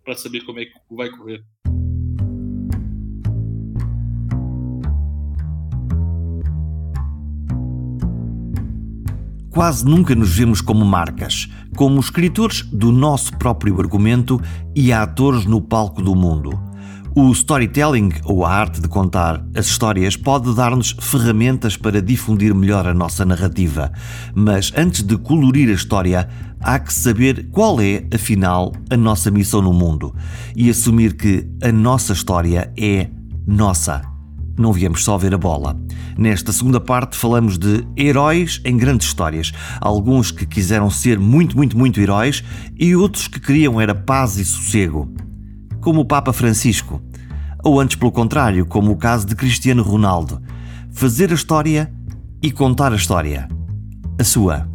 para 0.03 0.15
saber 0.15 0.45
como 0.45 0.59
é 0.59 0.65
que 0.65 0.73
vai 0.91 1.09
correr. 1.09 1.43
Quase 9.55 9.85
nunca 9.85 10.13
nos 10.13 10.35
vemos 10.35 10.59
como 10.59 10.83
marcas, 10.83 11.47
como 11.77 11.97
escritores 11.97 12.61
do 12.73 12.91
nosso 12.91 13.31
próprio 13.37 13.79
argumento 13.79 14.37
e 14.75 14.91
atores 14.91 15.45
no 15.45 15.61
palco 15.61 16.01
do 16.01 16.13
mundo. 16.13 16.61
O 17.15 17.31
storytelling, 17.31 18.11
ou 18.25 18.45
a 18.45 18.51
arte 18.51 18.81
de 18.81 18.89
contar 18.89 19.41
as 19.55 19.67
histórias, 19.67 20.17
pode 20.17 20.53
dar-nos 20.53 20.93
ferramentas 20.99 21.77
para 21.77 22.01
difundir 22.01 22.53
melhor 22.53 22.85
a 22.85 22.93
nossa 22.93 23.23
narrativa. 23.23 23.93
Mas 24.35 24.73
antes 24.75 25.03
de 25.03 25.17
colorir 25.17 25.69
a 25.69 25.73
história, 25.73 26.27
há 26.59 26.77
que 26.77 26.93
saber 26.93 27.47
qual 27.49 27.79
é, 27.79 28.05
afinal, 28.13 28.73
a 28.89 28.97
nossa 28.97 29.31
missão 29.31 29.61
no 29.61 29.71
mundo 29.71 30.13
e 30.53 30.69
assumir 30.69 31.15
que 31.15 31.47
a 31.63 31.71
nossa 31.71 32.11
história 32.11 32.73
é 32.77 33.09
nossa. 33.47 34.14
Não 34.57 34.71
viemos 34.71 35.03
só 35.03 35.17
ver 35.17 35.33
a 35.33 35.37
bola. 35.37 35.77
Nesta 36.17 36.51
segunda 36.53 36.79
parte 36.79 37.17
falamos 37.17 37.57
de 37.57 37.85
heróis 37.97 38.61
em 38.63 38.77
grandes 38.77 39.07
histórias. 39.07 39.51
Alguns 39.81 40.31
que 40.31 40.45
quiseram 40.45 40.89
ser 40.89 41.19
muito, 41.19 41.57
muito, 41.57 41.77
muito 41.77 41.99
heróis 41.99 42.43
e 42.79 42.95
outros 42.95 43.27
que 43.27 43.39
queriam 43.39 43.81
era 43.81 43.93
paz 43.93 44.37
e 44.37 44.45
sossego. 44.45 45.13
Como 45.81 46.01
o 46.01 46.05
Papa 46.05 46.31
Francisco. 46.31 47.03
Ou 47.63 47.79
antes 47.79 47.97
pelo 47.97 48.11
contrário, 48.11 48.65
como 48.65 48.91
o 48.91 48.97
caso 48.97 49.27
de 49.27 49.35
Cristiano 49.35 49.83
Ronaldo. 49.83 50.41
Fazer 50.93 51.31
a 51.31 51.35
história 51.35 51.91
e 52.41 52.51
contar 52.51 52.93
a 52.93 52.95
história. 52.95 53.49
A 54.17 54.23
sua. 54.23 54.69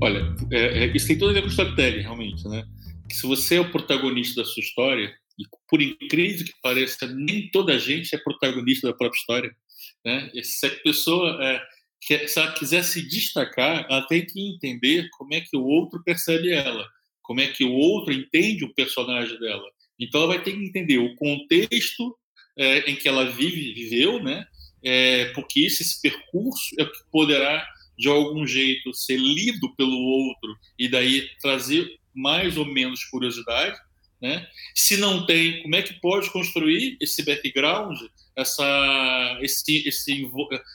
Olha, 0.00 0.34
é, 0.50 0.84
é, 0.84 0.96
isso 0.96 1.06
tem 1.06 1.18
tudo 1.18 1.30
a 1.30 1.34
ver 1.34 1.42
com 1.42 1.48
storytelling, 1.48 2.00
realmente, 2.00 2.48
né? 2.48 2.64
Que 3.08 3.14
se 3.14 3.26
você 3.26 3.56
é 3.56 3.60
o 3.60 3.70
protagonista 3.70 4.40
da 4.40 4.48
sua 4.48 4.62
história, 4.62 5.12
e 5.38 5.44
por 5.68 5.80
incrível 5.80 6.44
que 6.44 6.52
pareça, 6.62 7.06
nem 7.06 7.50
toda 7.50 7.74
a 7.74 7.78
gente 7.78 8.14
é 8.14 8.18
protagonista 8.18 8.88
da 8.88 8.94
própria 8.94 9.18
história. 9.18 9.56
Né? 10.04 10.30
E 10.34 10.44
se 10.44 10.66
a 10.66 10.70
pessoa, 10.70 11.38
é, 11.44 11.62
quer, 12.00 12.28
se 12.28 12.38
ela 12.38 12.52
quiser 12.52 12.82
se 12.82 13.02
destacar, 13.08 13.86
ela 13.88 14.06
tem 14.06 14.24
que 14.24 14.40
entender 14.40 15.08
como 15.12 15.34
é 15.34 15.40
que 15.40 15.56
o 15.56 15.64
outro 15.64 16.02
percebe 16.04 16.52
ela, 16.52 16.86
como 17.22 17.40
é 17.40 17.48
que 17.48 17.64
o 17.64 17.72
outro 17.72 18.12
entende 18.12 18.64
o 18.64 18.74
personagem 18.74 19.38
dela. 19.38 19.68
Então 19.98 20.22
ela 20.22 20.34
vai 20.34 20.42
ter 20.42 20.52
que 20.52 20.64
entender 20.64 20.98
o 20.98 21.14
contexto 21.16 22.16
é, 22.58 22.90
em 22.90 22.96
que 22.96 23.08
ela 23.08 23.30
vive, 23.30 23.72
viveu, 23.72 24.22
né? 24.22 24.44
É, 24.84 25.26
porque 25.32 25.60
esse 25.60 26.02
percurso 26.02 26.74
é 26.78 26.82
o 26.82 26.90
que 26.90 26.98
poderá 27.10 27.64
de 27.96 28.08
algum 28.08 28.44
jeito 28.44 28.92
ser 28.92 29.16
lido 29.16 29.74
pelo 29.76 29.96
outro 29.96 30.56
e 30.76 30.88
daí 30.88 31.28
trazer 31.40 31.88
mais 32.14 32.56
ou 32.56 32.64
menos 32.64 33.04
curiosidade, 33.04 33.78
né? 34.22 34.46
Se 34.72 34.96
não 34.96 35.26
tem, 35.26 35.60
como 35.62 35.74
é 35.74 35.82
que 35.82 35.94
pode 35.94 36.30
construir 36.30 36.96
esse 37.00 37.24
background 37.24 37.98
essa, 38.36 39.38
esse, 39.42 39.86
esse, 39.86 40.30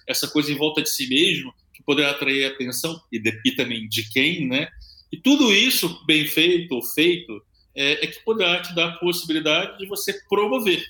essa 0.06 0.28
coisa 0.28 0.52
em 0.52 0.58
volta 0.58 0.82
de 0.82 0.90
si 0.90 1.08
mesmo, 1.08 1.54
que 1.74 1.82
poderá 1.82 2.12
atrair 2.12 2.46
a 2.46 2.50
atenção, 2.50 3.02
e, 3.12 3.20
de, 3.20 3.40
e 3.46 3.52
também 3.54 3.88
de 3.88 4.10
quem, 4.12 4.48
né? 4.48 4.68
E 5.12 5.18
tudo 5.18 5.54
isso 5.54 6.06
bem 6.06 6.28
feito 6.28 6.76
ou 6.76 6.84
feito 6.84 7.42
é, 7.74 8.04
é, 8.04 8.08
que 8.08 8.20
poderá 8.24 8.62
te 8.62 8.76
dar 8.76 8.90
a 8.90 8.98
possibilidade 8.98 9.78
de 9.78 9.88
você 9.88 10.14
promover, 10.28 10.84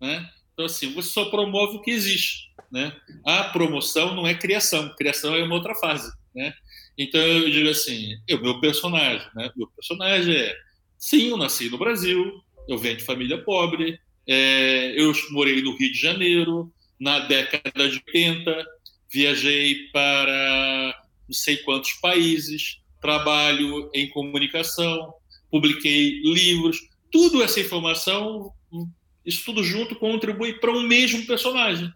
né? 0.00 0.28
Então, 0.52 0.66
assim, 0.66 0.92
você 0.92 1.10
só 1.10 1.26
promove 1.26 1.76
o 1.76 1.82
que 1.82 1.90
existe, 1.90 2.50
né? 2.70 2.94
A 3.24 3.44
promoção 3.44 4.14
não 4.14 4.26
é 4.26 4.34
criação, 4.34 4.94
criação 4.96 5.34
é 5.34 5.42
uma 5.42 5.54
outra 5.54 5.74
fase, 5.74 6.12
né? 6.34 6.52
Então, 6.96 7.20
eu 7.20 7.50
digo 7.50 7.70
assim, 7.70 8.16
o 8.30 8.38
meu 8.38 8.60
personagem, 8.60 9.26
né? 9.34 9.50
Meu 9.56 9.66
personagem 9.68 10.34
é, 10.34 10.56
sim, 11.04 11.28
eu 11.28 11.36
nasci 11.36 11.68
no 11.68 11.76
Brasil, 11.76 12.40
eu 12.66 12.78
venho 12.78 12.96
de 12.96 13.04
família 13.04 13.36
pobre, 13.36 14.00
é, 14.26 14.94
eu 14.96 15.12
morei 15.32 15.60
no 15.60 15.76
Rio 15.76 15.92
de 15.92 16.00
Janeiro 16.00 16.72
na 16.98 17.18
década 17.18 17.90
de 17.90 18.02
80, 18.06 18.66
viajei 19.12 19.90
para 19.92 20.98
não 21.28 21.34
sei 21.34 21.58
quantos 21.58 21.92
países, 22.00 22.78
trabalho 23.02 23.90
em 23.92 24.08
comunicação, 24.08 25.12
publiquei 25.50 26.22
livros, 26.22 26.78
tudo 27.12 27.42
essa 27.42 27.60
informação, 27.60 28.50
isso 29.26 29.44
tudo 29.44 29.62
junto 29.62 29.96
contribui 29.96 30.54
para 30.54 30.72
um 30.72 30.82
mesmo 30.82 31.26
personagem. 31.26 31.92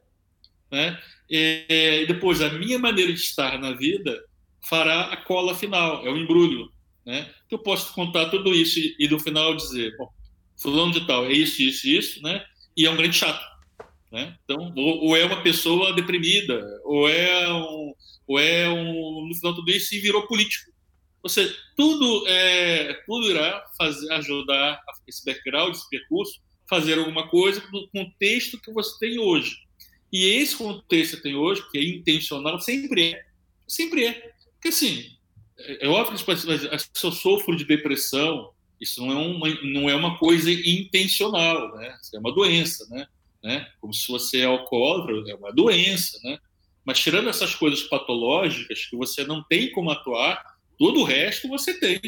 Né? 0.71 1.01
E 1.31 2.05
depois, 2.07 2.42
a 2.42 2.51
minha 2.51 2.79
maneira 2.79 3.11
de 3.11 3.21
estar 3.21 3.59
na 3.59 3.73
vida 3.73 4.23
fará 4.68 5.05
a 5.05 5.16
cola 5.16 5.55
final, 5.55 6.07
é 6.07 6.11
o 6.11 6.16
embrulho. 6.18 6.71
Né? 7.09 7.27
Eu 7.51 7.59
posso 7.59 7.94
contar 7.94 8.29
tudo 8.29 8.55
isso 8.55 8.79
e, 8.79 8.94
e 8.99 9.09
no 9.09 9.18
final 9.18 9.57
dizer, 9.57 9.97
bom, 9.97 10.11
fulano 10.61 10.92
de 10.92 11.07
tal, 11.07 11.25
é 11.25 11.33
isso, 11.33 11.62
isso, 11.62 11.88
isso, 11.88 12.23
né? 12.23 12.44
E 12.77 12.85
é 12.85 12.90
um 12.90 12.97
grande 12.99 13.16
chato, 13.16 13.42
né? 14.12 14.37
Então, 14.44 14.75
ou, 14.77 15.07
ou 15.07 15.16
é 15.16 15.25
uma 15.25 15.42
pessoa 15.42 15.94
deprimida, 15.94 16.62
ou 16.85 17.09
é 17.09 17.51
um, 17.51 17.94
ou 18.27 18.38
é 18.38 18.68
um, 18.68 19.27
no 19.27 19.35
final 19.37 19.55
tudo 19.55 19.71
isso 19.71 19.94
e 19.94 20.01
virou 20.01 20.27
político. 20.27 20.71
Ou 21.23 21.31
seja, 21.31 21.57
tudo 21.75 22.27
é, 22.29 22.92
tudo 23.07 23.31
irá 23.31 23.64
fazer, 23.79 24.12
ajudar 24.12 24.79
esse 25.07 25.25
background, 25.25 25.75
esse 25.75 25.88
percurso, 25.88 26.38
fazer 26.68 26.99
alguma 26.99 27.27
coisa 27.27 27.66
no 27.73 27.88
contexto 27.88 28.61
que 28.61 28.71
você 28.71 28.99
tem 28.99 29.18
hoje. 29.18 29.57
E 30.12 30.27
esse 30.27 30.55
contexto 30.55 31.16
que 31.16 31.23
tem 31.23 31.37
hoje, 31.37 31.66
que 31.71 31.79
é 31.79 31.85
intencional, 31.85 32.61
sempre 32.61 33.14
é, 33.14 33.25
sempre 33.66 34.05
é. 34.05 34.12
Porque 34.53 34.68
assim, 34.68 35.17
é, 35.59 35.87
é 35.87 35.88
óbvio 35.88 36.16
que 36.16 36.79
se 36.79 37.07
eu 37.07 37.12
sofro 37.12 37.57
de 37.57 37.64
depressão, 37.64 38.51
isso 38.81 39.05
não 39.05 39.12
é 39.12 39.27
uma, 39.27 39.49
não 39.62 39.90
é 39.90 39.94
uma 39.94 40.18
coisa 40.18 40.51
intencional, 40.51 41.77
né? 41.77 41.97
É 42.14 42.18
uma 42.18 42.33
doença, 42.33 42.87
né? 42.90 43.07
né? 43.42 43.66
Como 43.81 43.92
se 43.92 44.07
você 44.09 44.40
é 44.40 44.44
alcoólatra, 44.44 45.31
é 45.31 45.35
uma 45.35 45.53
doença, 45.53 46.18
né? 46.23 46.38
Mas 46.85 47.01
tirando 47.01 47.29
essas 47.29 47.55
coisas 47.55 47.83
patológicas 47.83 48.87
que 48.87 48.97
você 48.97 49.25
não 49.25 49.42
tem 49.42 49.71
como 49.73 49.90
atuar, 49.90 50.42
todo 50.79 51.01
o 51.01 51.05
resto 51.05 51.49
você 51.49 51.79
tem, 51.79 52.01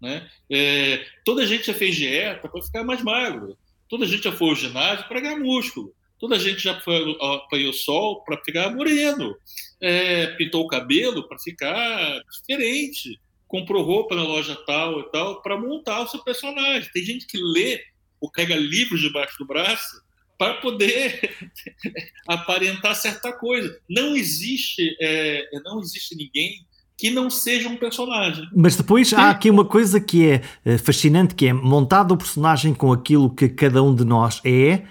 né? 0.00 0.28
É, 0.50 1.04
toda 1.24 1.42
a 1.42 1.46
gente 1.46 1.66
já 1.66 1.74
fez 1.74 1.96
dieta 1.96 2.48
para 2.48 2.62
ficar 2.62 2.84
mais 2.84 3.02
magro, 3.02 3.56
toda 3.88 4.04
a 4.04 4.08
gente 4.08 4.22
já 4.22 4.32
foi 4.32 4.48
ao 4.48 4.56
ginásio 4.56 5.06
para 5.08 5.20
ganhar 5.20 5.38
músculo, 5.38 5.92
toda 6.22 6.36
a 6.36 6.38
gente 6.38 6.62
já 6.62 6.80
foi, 6.80 7.18
apanhou 7.20 7.72
sol 7.72 8.22
para 8.22 8.40
ficar 8.44 8.72
moreno, 8.72 9.34
é, 9.80 10.28
pintou 10.36 10.64
o 10.64 10.68
cabelo 10.68 11.26
para 11.26 11.36
ficar 11.36 12.22
diferente, 12.30 13.18
comprou 13.48 13.82
roupa 13.82 14.14
na 14.14 14.22
loja 14.22 14.56
tal 14.64 15.00
e 15.00 15.10
tal 15.10 15.42
para 15.42 15.58
montar 15.58 16.02
o 16.02 16.06
seu 16.06 16.22
personagem. 16.22 16.88
Tem 16.94 17.02
gente 17.02 17.26
que 17.26 17.36
lê 17.38 17.80
ou 18.20 18.30
pega 18.30 18.54
livros 18.54 19.00
debaixo 19.00 19.36
do 19.36 19.44
braço 19.48 20.00
para 20.38 20.54
poder 20.60 21.28
aparentar 22.28 22.94
certa 22.94 23.32
coisa. 23.32 23.76
Não 23.90 24.14
existe, 24.14 24.96
é, 25.00 25.44
não 25.64 25.80
existe 25.80 26.14
ninguém 26.14 26.64
que 26.96 27.10
não 27.10 27.28
seja 27.28 27.68
um 27.68 27.76
personagem. 27.76 28.46
Mas 28.54 28.76
depois 28.76 29.08
Sim. 29.08 29.16
há 29.16 29.30
aqui 29.30 29.50
uma 29.50 29.64
coisa 29.64 30.00
que 30.00 30.24
é 30.24 30.42
eh, 30.64 30.78
fascinante, 30.78 31.34
que 31.34 31.48
é 31.48 31.52
montado 31.52 32.12
o 32.12 32.16
personagem 32.16 32.72
com 32.72 32.92
aquilo 32.92 33.34
que 33.34 33.48
cada 33.48 33.82
um 33.82 33.92
de 33.92 34.04
nós 34.04 34.40
é. 34.44 34.84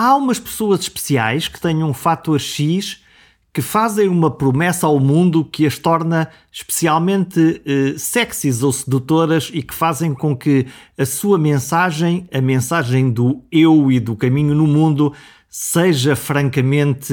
Há 0.00 0.14
umas 0.14 0.38
pessoas 0.38 0.78
especiais 0.78 1.48
que 1.48 1.60
têm 1.60 1.82
um 1.82 1.92
fator 1.92 2.38
X 2.38 3.02
que 3.52 3.60
fazem 3.60 4.06
uma 4.06 4.30
promessa 4.30 4.86
ao 4.86 5.00
mundo 5.00 5.44
que 5.44 5.66
as 5.66 5.76
torna 5.76 6.30
especialmente 6.52 7.60
eh, 7.66 7.98
sexys 7.98 8.62
ou 8.62 8.72
sedutoras 8.72 9.50
e 9.52 9.60
que 9.60 9.74
fazem 9.74 10.14
com 10.14 10.36
que 10.36 10.68
a 10.96 11.04
sua 11.04 11.36
mensagem, 11.36 12.28
a 12.32 12.40
mensagem 12.40 13.10
do 13.10 13.44
eu 13.50 13.90
e 13.90 13.98
do 13.98 14.14
caminho 14.14 14.54
no 14.54 14.68
mundo, 14.68 15.12
seja 15.48 16.14
francamente 16.14 17.12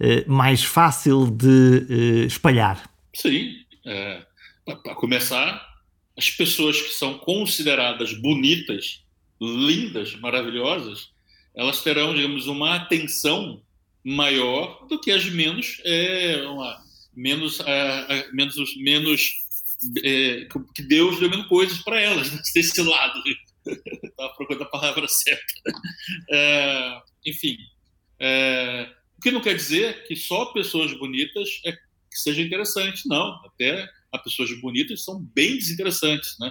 eh, 0.00 0.24
mais 0.26 0.64
fácil 0.64 1.30
de 1.30 1.86
eh, 1.88 2.26
espalhar. 2.26 2.90
Sim, 3.14 3.52
é, 3.84 4.26
para 4.64 4.96
começar, 4.96 5.64
as 6.18 6.28
pessoas 6.28 6.82
que 6.82 6.90
são 6.90 7.18
consideradas 7.18 8.12
bonitas, 8.14 9.04
lindas, 9.40 10.16
maravilhosas, 10.16 11.14
elas 11.56 11.82
terão, 11.82 12.14
digamos, 12.14 12.46
uma 12.46 12.76
atenção 12.76 13.62
maior 14.04 14.86
do 14.86 15.00
que 15.00 15.10
as 15.10 15.24
menos, 15.24 15.80
é, 15.84 16.42
uma, 16.46 16.78
menos, 17.14 17.58
é, 17.60 18.30
menos, 18.32 18.76
menos 18.76 19.32
é, 20.04 20.46
que 20.74 20.82
Deus 20.82 21.18
deu 21.18 21.30
menos 21.30 21.46
coisas 21.46 21.78
para 21.78 22.00
elas 22.00 22.30
né, 22.30 22.40
desse 22.54 22.80
lado. 22.82 23.22
Estava 23.66 24.34
procurando 24.34 24.62
a 24.62 24.70
palavra 24.70 25.08
certa. 25.08 25.80
É, 26.30 27.02
enfim, 27.26 27.56
é, 28.20 28.90
o 29.18 29.22
que 29.22 29.30
não 29.30 29.40
quer 29.40 29.54
dizer 29.54 30.04
que 30.06 30.14
só 30.14 30.46
pessoas 30.46 30.92
bonitas 30.98 31.48
é, 31.64 31.72
que 31.72 32.18
seja 32.18 32.42
interessante, 32.42 33.08
não. 33.08 33.34
Até 33.44 33.88
as 34.16 34.22
pessoas 34.22 34.60
bonitas 34.60 35.04
são 35.04 35.22
bem 35.34 35.56
desinteressantes, 35.56 36.36
né? 36.38 36.50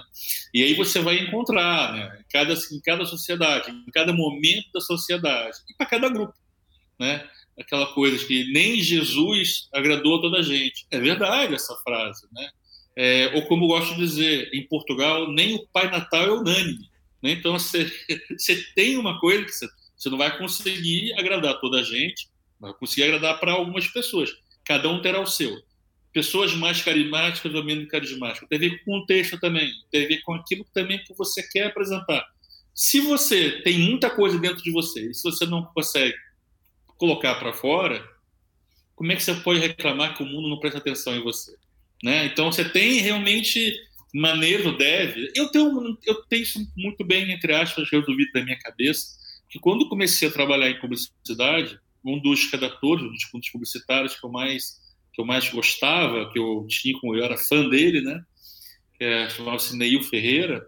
E 0.54 0.62
aí 0.62 0.74
você 0.74 1.00
vai 1.00 1.18
encontrar, 1.18 1.92
né, 1.92 2.18
em, 2.20 2.24
cada, 2.30 2.54
em 2.54 2.80
cada 2.80 3.04
sociedade, 3.04 3.70
em 3.70 3.90
cada 3.92 4.12
momento 4.12 4.70
da 4.72 4.80
sociedade, 4.80 5.58
e 5.68 5.74
para 5.74 5.86
cada 5.86 6.08
grupo, 6.08 6.34
né? 6.98 7.28
aquela 7.58 7.86
coisa 7.86 8.24
que 8.26 8.52
nem 8.52 8.80
Jesus 8.82 9.68
agradou 9.72 10.18
a 10.18 10.20
toda 10.20 10.38
a 10.38 10.42
gente. 10.42 10.86
É 10.90 11.00
verdade 11.00 11.54
essa 11.54 11.74
frase, 11.76 12.26
né? 12.32 12.48
É, 12.94 13.32
ou 13.34 13.46
como 13.46 13.66
gosto 13.66 13.94
de 13.94 14.00
dizer, 14.00 14.50
em 14.54 14.66
Portugal, 14.66 15.30
nem 15.30 15.54
o 15.54 15.66
Pai 15.68 15.90
Natal 15.90 16.22
é 16.22 16.32
unânime. 16.32 16.88
Né? 17.22 17.32
Então, 17.32 17.52
você, 17.58 17.90
você 18.38 18.62
tem 18.74 18.96
uma 18.96 19.18
coisa 19.20 19.44
que 19.44 19.52
você, 19.52 19.68
você 19.96 20.10
não 20.10 20.18
vai 20.18 20.36
conseguir 20.38 21.12
agradar 21.18 21.54
a 21.54 21.58
toda 21.58 21.80
a 21.80 21.82
gente, 21.82 22.28
vai 22.58 22.72
conseguir 22.74 23.04
agradar 23.04 23.38
para 23.38 23.52
algumas 23.52 23.86
pessoas. 23.88 24.30
Cada 24.64 24.88
um 24.88 25.00
terá 25.00 25.20
o 25.20 25.26
seu. 25.26 25.56
Pessoas 26.16 26.54
mais 26.54 26.80
carismáticas 26.80 27.54
ou 27.54 27.62
menos 27.62 27.88
carismáticas. 27.88 28.48
Tem 28.48 28.56
a 28.56 28.60
ver 28.60 28.82
com 28.82 28.96
o 28.96 29.00
contexto 29.00 29.38
também, 29.38 29.70
tem 29.90 30.06
a 30.06 30.08
ver 30.08 30.22
com 30.22 30.32
aquilo 30.32 30.64
também 30.72 30.98
que 31.04 31.12
você 31.12 31.46
quer 31.46 31.66
apresentar. 31.66 32.26
Se 32.74 33.00
você 33.02 33.60
tem 33.60 33.78
muita 33.78 34.08
coisa 34.08 34.38
dentro 34.38 34.62
de 34.62 34.72
você 34.72 35.10
e 35.10 35.14
se 35.14 35.22
você 35.22 35.44
não 35.44 35.62
consegue 35.74 36.14
colocar 36.96 37.34
para 37.34 37.52
fora, 37.52 38.02
como 38.94 39.12
é 39.12 39.16
que 39.16 39.22
você 39.22 39.34
pode 39.34 39.60
reclamar 39.60 40.16
que 40.16 40.22
o 40.22 40.26
mundo 40.26 40.48
não 40.48 40.58
presta 40.58 40.78
atenção 40.78 41.14
em 41.14 41.22
você? 41.22 41.54
Né? 42.02 42.24
Então 42.24 42.50
você 42.50 42.64
tem 42.64 42.98
realmente 43.02 43.78
maneiro 44.14 44.74
deve. 44.74 45.30
Eu 45.34 45.48
tenho, 45.48 45.98
eu 46.02 46.14
tenho 46.30 46.44
isso 46.44 46.66
muito 46.74 47.04
bem, 47.04 47.30
entre 47.30 47.52
aspas, 47.52 47.90
resolvido 47.90 48.32
da 48.32 48.42
minha 48.42 48.58
cabeça, 48.58 49.18
que 49.50 49.58
quando 49.58 49.86
comecei 49.86 50.28
a 50.28 50.32
trabalhar 50.32 50.70
em 50.70 50.80
publicidade, 50.80 51.78
um 52.02 52.18
dos 52.18 52.50
redatores, 52.50 53.04
um 53.04 53.38
dos 53.38 53.50
publicitários 53.50 54.18
que 54.18 54.24
eu 54.24 54.30
mais 54.30 54.85
que 55.16 55.22
eu 55.22 55.24
mais 55.24 55.48
gostava, 55.48 56.30
que 56.30 56.38
eu 56.38 56.66
tinha 56.68 56.96
como 57.00 57.16
eu 57.16 57.24
era 57.24 57.38
fã 57.38 57.66
dele, 57.66 58.02
né? 58.02 58.22
É, 59.00 59.28
chamava-se 59.30 59.74
Neil 59.74 60.02
Ferreira. 60.02 60.64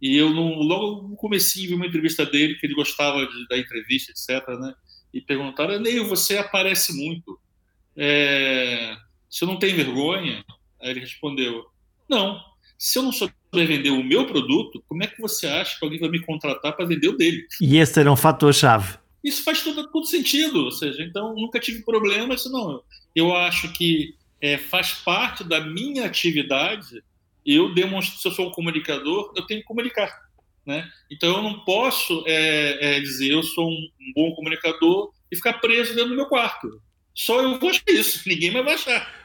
E 0.00 0.16
eu 0.16 0.30
não, 0.30 0.54
logo 0.54 1.08
no 1.08 1.16
comecinho 1.16 1.68
vi 1.68 1.74
uma 1.74 1.86
entrevista 1.86 2.24
dele 2.24 2.54
que 2.54 2.66
ele 2.66 2.74
gostava 2.74 3.24
de, 3.24 3.48
da 3.48 3.58
entrevista, 3.58 4.10
etc, 4.10 4.48
né? 4.58 4.74
e 5.12 5.20
perguntaram: 5.20 5.78
Neil, 5.78 6.08
você 6.08 6.38
aparece 6.38 6.96
muito. 6.96 7.38
É, 7.94 8.96
você 9.28 9.44
não 9.44 9.58
tem 9.58 9.74
vergonha? 9.74 10.42
Aí 10.80 10.90
ele 10.90 11.00
respondeu: 11.00 11.66
Não. 12.08 12.40
Se 12.78 12.98
eu 12.98 13.02
não 13.04 13.12
souber 13.12 13.30
vender 13.52 13.90
o 13.90 14.02
meu 14.02 14.26
produto, 14.26 14.82
como 14.88 15.04
é 15.04 15.06
que 15.06 15.20
você 15.20 15.46
acha 15.46 15.78
que 15.78 15.84
alguém 15.84 16.00
vai 16.00 16.08
me 16.08 16.20
contratar 16.20 16.74
para 16.74 16.84
vender 16.84 17.08
o 17.08 17.16
dele? 17.16 17.46
E 17.60 17.76
esse 17.76 18.00
era 18.00 18.10
um 18.10 18.16
fator-chave. 18.16 18.98
Isso 19.22 19.42
faz 19.44 19.62
todo, 19.62 19.90
todo 19.90 20.06
sentido. 20.06 20.64
Ou 20.64 20.72
seja, 20.72 21.02
então 21.02 21.34
nunca 21.34 21.60
tive 21.60 21.82
problema. 21.82 22.34
Isso 22.34 22.50
não. 22.50 22.82
Eu 23.14 23.34
acho 23.34 23.72
que 23.72 24.14
é, 24.40 24.58
faz 24.58 24.92
parte 24.92 25.44
da 25.44 25.60
minha 25.60 26.06
atividade. 26.06 27.02
Eu 27.44 27.74
demonstro, 27.74 28.18
se 28.18 28.26
eu 28.26 28.32
sou 28.32 28.48
um 28.48 28.52
comunicador, 28.52 29.32
eu 29.36 29.46
tenho 29.46 29.60
que 29.60 29.66
comunicar. 29.66 30.12
Né? 30.64 30.88
Então 31.10 31.36
eu 31.36 31.42
não 31.42 31.60
posso 31.64 32.24
é, 32.26 32.96
é, 32.96 33.00
dizer 33.00 33.32
eu 33.32 33.42
sou 33.42 33.68
um, 33.68 33.88
um, 34.00 34.12
bom 34.14 34.34
comunicador 34.34 35.12
e 35.30 35.34
ficar 35.34 35.54
preso 35.54 35.94
dentro 35.94 36.10
do 36.10 36.16
meu 36.16 36.26
quarto. 36.26 36.80
Só 37.14 37.40
eu 37.42 37.58
vou 37.58 37.70
achar 37.70 37.82
isso, 37.88 38.22
ninguém 38.26 38.50
mais 38.52 38.64
vai 38.64 38.74
achar. 38.74 39.22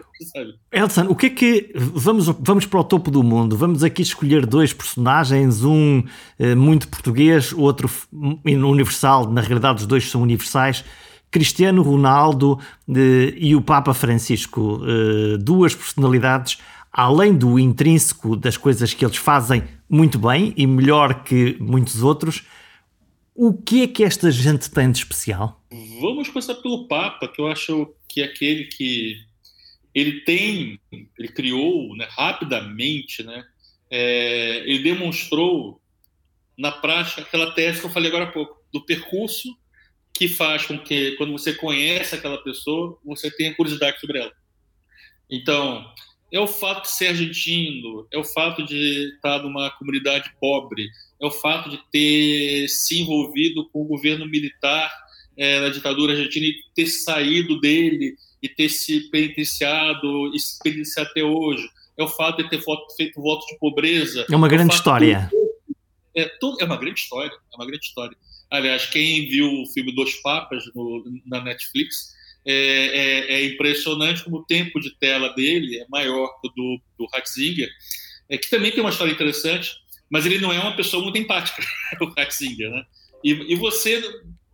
Elson, 0.72 1.06
o 1.10 1.16
que 1.16 1.28
é 1.28 1.30
que. 1.30 1.72
Vamos, 1.76 2.26
vamos 2.40 2.66
para 2.66 2.80
o 2.80 2.84
topo 2.84 3.12
do 3.12 3.22
mundo. 3.22 3.56
Vamos 3.56 3.84
aqui 3.84 4.02
escolher 4.02 4.48
dois 4.48 4.74
personagens, 4.74 5.64
um 5.64 6.04
eh, 6.40 6.56
muito 6.56 6.88
português, 6.88 7.54
outro 7.54 7.88
universal. 8.44 9.32
Na 9.32 9.42
realidade, 9.42 9.82
os 9.82 9.86
dois 9.86 10.10
são 10.10 10.24
universais. 10.24 10.84
Cristiano 11.30 11.84
Ronaldo 11.84 12.60
eh, 12.90 13.34
e 13.38 13.56
o 13.56 13.62
Papa 13.62 13.94
Francisco. 13.94 14.82
Eh, 14.84 15.38
duas 15.38 15.76
personalidades 15.76 16.58
além 16.98 17.32
do 17.32 17.60
intrínseco 17.60 18.36
das 18.36 18.58
coisas 18.58 18.92
que 18.92 19.06
eles 19.06 19.18
fazem 19.18 19.64
muito 19.88 20.18
bem 20.18 20.52
e 20.58 20.66
melhor 20.66 21.24
que 21.24 21.56
muitos 21.60 22.02
outros, 22.02 22.44
o 23.38 23.54
que 23.54 23.84
é 23.84 23.88
que 23.88 24.04
esta 24.04 24.32
gente 24.32 24.70
tem 24.72 24.92
de 24.92 24.98
especial? 24.98 25.64
Vamos 26.02 26.28
começar 26.28 26.56
pelo 26.56 26.88
Papa, 26.88 27.28
que 27.28 27.40
eu 27.40 27.48
acho 27.48 27.94
que 28.10 28.22
é 28.22 28.26
aquele 28.26 28.66
que 28.66 29.16
ele 29.94 30.22
tem, 30.22 30.80
ele 30.92 31.28
criou 31.28 31.96
né, 31.96 32.08
rapidamente, 32.10 33.22
né, 33.22 33.46
é, 33.92 34.64
ele 34.66 34.82
demonstrou 34.82 35.80
na 36.58 36.72
prática 36.72 37.22
aquela 37.22 37.52
tese 37.52 37.80
que 37.80 37.86
eu 37.86 37.92
falei 37.92 38.10
agora 38.10 38.24
há 38.24 38.32
pouco, 38.32 38.58
do 38.74 38.84
percurso 38.84 39.56
que 40.12 40.28
faz 40.28 40.66
com 40.66 40.80
que, 40.80 41.12
quando 41.12 41.32
você 41.32 41.54
conhece 41.54 42.16
aquela 42.16 42.44
pessoa, 42.44 43.00
você 43.06 43.30
tenha 43.30 43.54
curiosidade 43.54 44.00
sobre 44.00 44.20
ela. 44.20 44.34
Então, 45.30 45.86
é 46.32 46.40
o 46.40 46.48
fato 46.48 46.84
de 46.84 46.92
ser 46.92 47.08
argentino, 47.08 48.08
é 48.12 48.18
o 48.18 48.24
fato 48.24 48.66
de 48.66 49.14
estar 49.16 49.42
numa 49.42 49.70
comunidade 49.72 50.32
pobre, 50.40 50.88
é 51.22 51.26
o 51.26 51.32
fato 51.32 51.70
de 51.70 51.80
ter 51.92 52.68
se 52.68 53.02
envolvido 53.02 53.68
com 53.70 53.82
o 53.82 53.86
governo 53.86 54.28
militar 54.28 54.92
é, 55.38 55.60
na 55.62 55.70
ditadura 55.70 56.14
argentina 56.14 56.48
e 56.48 56.56
ter 56.76 56.88
saído 56.88 57.60
dele 57.60 58.16
e 58.42 58.50
ter 58.50 58.70
se 58.70 59.10
penitenciado 59.10 60.36
e 60.36 60.40
se 60.40 60.60
penitenciar 60.62 61.08
até 61.08 61.24
hoje. 61.24 61.68
É 61.98 62.04
o 62.04 62.08
fato 62.08 62.44
de 62.44 62.50
ter 62.50 62.62
feito 62.96 63.22
voto 63.22 63.46
de 63.48 63.58
pobreza. 63.58 64.26
É 64.30 64.36
uma 64.36 64.48
grande 64.48 64.74
história. 64.74 65.30
é, 66.16 66.26
tudo, 66.40 66.58
é 66.60 66.66
uma 66.66 66.78
grande 66.78 67.00
história. 67.00 67.32
É 67.32 67.56
uma 67.56 67.66
grande 67.66 67.86
história. 67.86 68.16
Aliás, 68.50 68.86
quem 68.86 69.28
viu 69.28 69.48
o 69.48 69.66
filme 69.68 69.94
Dos 69.94 70.16
Papas 70.16 70.64
no, 70.76 71.04
na 71.26 71.44
Netflix 71.44 72.16
é, 72.48 72.54
é, 72.54 73.34
é, 73.34 73.46
impressionante 73.46 74.24
como 74.24 74.38
o 74.38 74.46
tempo 74.46 74.80
de 74.80 74.98
tela 74.98 75.34
dele 75.36 75.80
é 75.80 75.86
maior 75.90 76.30
que 76.40 76.48
o 76.48 76.52
do, 76.52 76.82
do 76.98 77.06
Ratzinger, 77.14 77.70
é, 78.30 78.38
que 78.38 78.50
também 78.50 78.72
tem 78.72 78.80
uma 78.80 78.90
história 78.90 79.12
interessante, 79.12 79.76
mas 80.10 80.26
ele 80.26 80.40
não 80.40 80.54
é 80.54 80.60
uma 80.60 80.76
pessoa 80.76 81.04
muito 81.04 81.18
empática, 81.18 81.62
o 82.00 82.06
Ratzinger, 82.06 82.70
né? 82.70 82.86
E, 83.22 83.32
e 83.54 83.56
você 83.56 84.02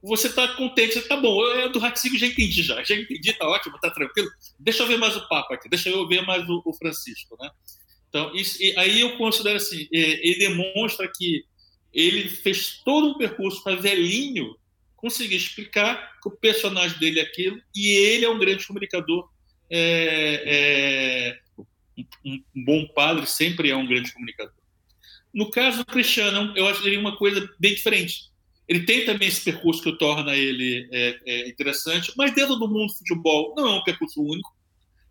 você 0.01 0.27
está 0.27 0.45
contente, 0.49 0.99
tá 1.03 1.15
bom, 1.15 1.41
eu 1.45 1.71
do 1.71 1.79
Ratzinger 1.79 2.19
já 2.19 2.27
entendi 2.27 2.61
já, 2.63 2.83
já 2.83 2.95
entendi, 2.95 3.31
tá 3.33 3.47
ótimo, 3.47 3.79
tá 3.79 3.91
tranquilo, 3.91 4.27
deixa 4.59 4.83
eu 4.83 4.87
ver 4.87 4.97
mais 4.97 5.15
o 5.15 5.27
Papa 5.29 5.53
aqui, 5.53 5.69
deixa 5.69 5.89
eu 5.89 6.07
ver 6.07 6.25
mais 6.25 6.49
o, 6.49 6.61
o 6.65 6.73
Francisco, 6.73 7.37
né? 7.39 7.49
Então, 8.09 8.35
isso, 8.35 8.57
aí 8.77 9.01
eu 9.01 9.17
considero 9.17 9.57
assim, 9.57 9.87
é, 9.93 10.27
ele 10.27 10.39
demonstra 10.39 11.09
que 11.15 11.45
ele 11.93 12.27
fez 12.27 12.81
todo 12.83 13.09
um 13.09 13.17
percurso 13.17 13.63
para 13.63 13.75
velhinho 13.75 14.55
conseguir 15.03 15.35
explicar 15.35 16.17
que 16.21 16.29
o 16.29 16.31
personagem 16.31 16.97
dele 16.97 17.19
é 17.19 17.23
aquilo 17.23 17.61
e 17.75 17.93
ele 17.93 18.23
é 18.23 18.29
um 18.29 18.39
grande 18.39 18.65
comunicador. 18.65 19.29
É, 19.69 20.43
é, 20.45 21.39
um, 22.25 22.41
um, 22.55 22.63
bom 22.63 22.87
padre 22.87 23.27
sempre 23.27 23.69
é 23.69 23.75
um 23.75 23.85
grande 23.85 24.13
comunicador. 24.13 24.53
No 25.33 25.51
caso 25.51 25.79
do 25.79 25.85
Cristiano, 25.85 26.53
eu 26.55 26.65
acho 26.69 26.81
que 26.81 26.87
ele 26.87 26.95
é 26.95 26.99
uma 26.99 27.17
coisa 27.17 27.53
bem 27.59 27.75
diferente. 27.75 28.31
Ele 28.65 28.85
tem 28.85 29.05
também 29.05 29.27
esse 29.27 29.43
percurso 29.43 29.83
que 29.83 29.91
torna 29.97 30.37
ele 30.37 30.87
é, 30.89 31.19
é, 31.25 31.49
interessante, 31.49 32.13
mas 32.15 32.33
dentro 32.33 32.55
do 32.55 32.69
mundo 32.69 32.87
do 32.87 32.97
futebol 32.97 33.53
não 33.57 33.67
é 33.67 33.79
um 33.79 33.83
percurso 33.83 34.21
único. 34.21 34.55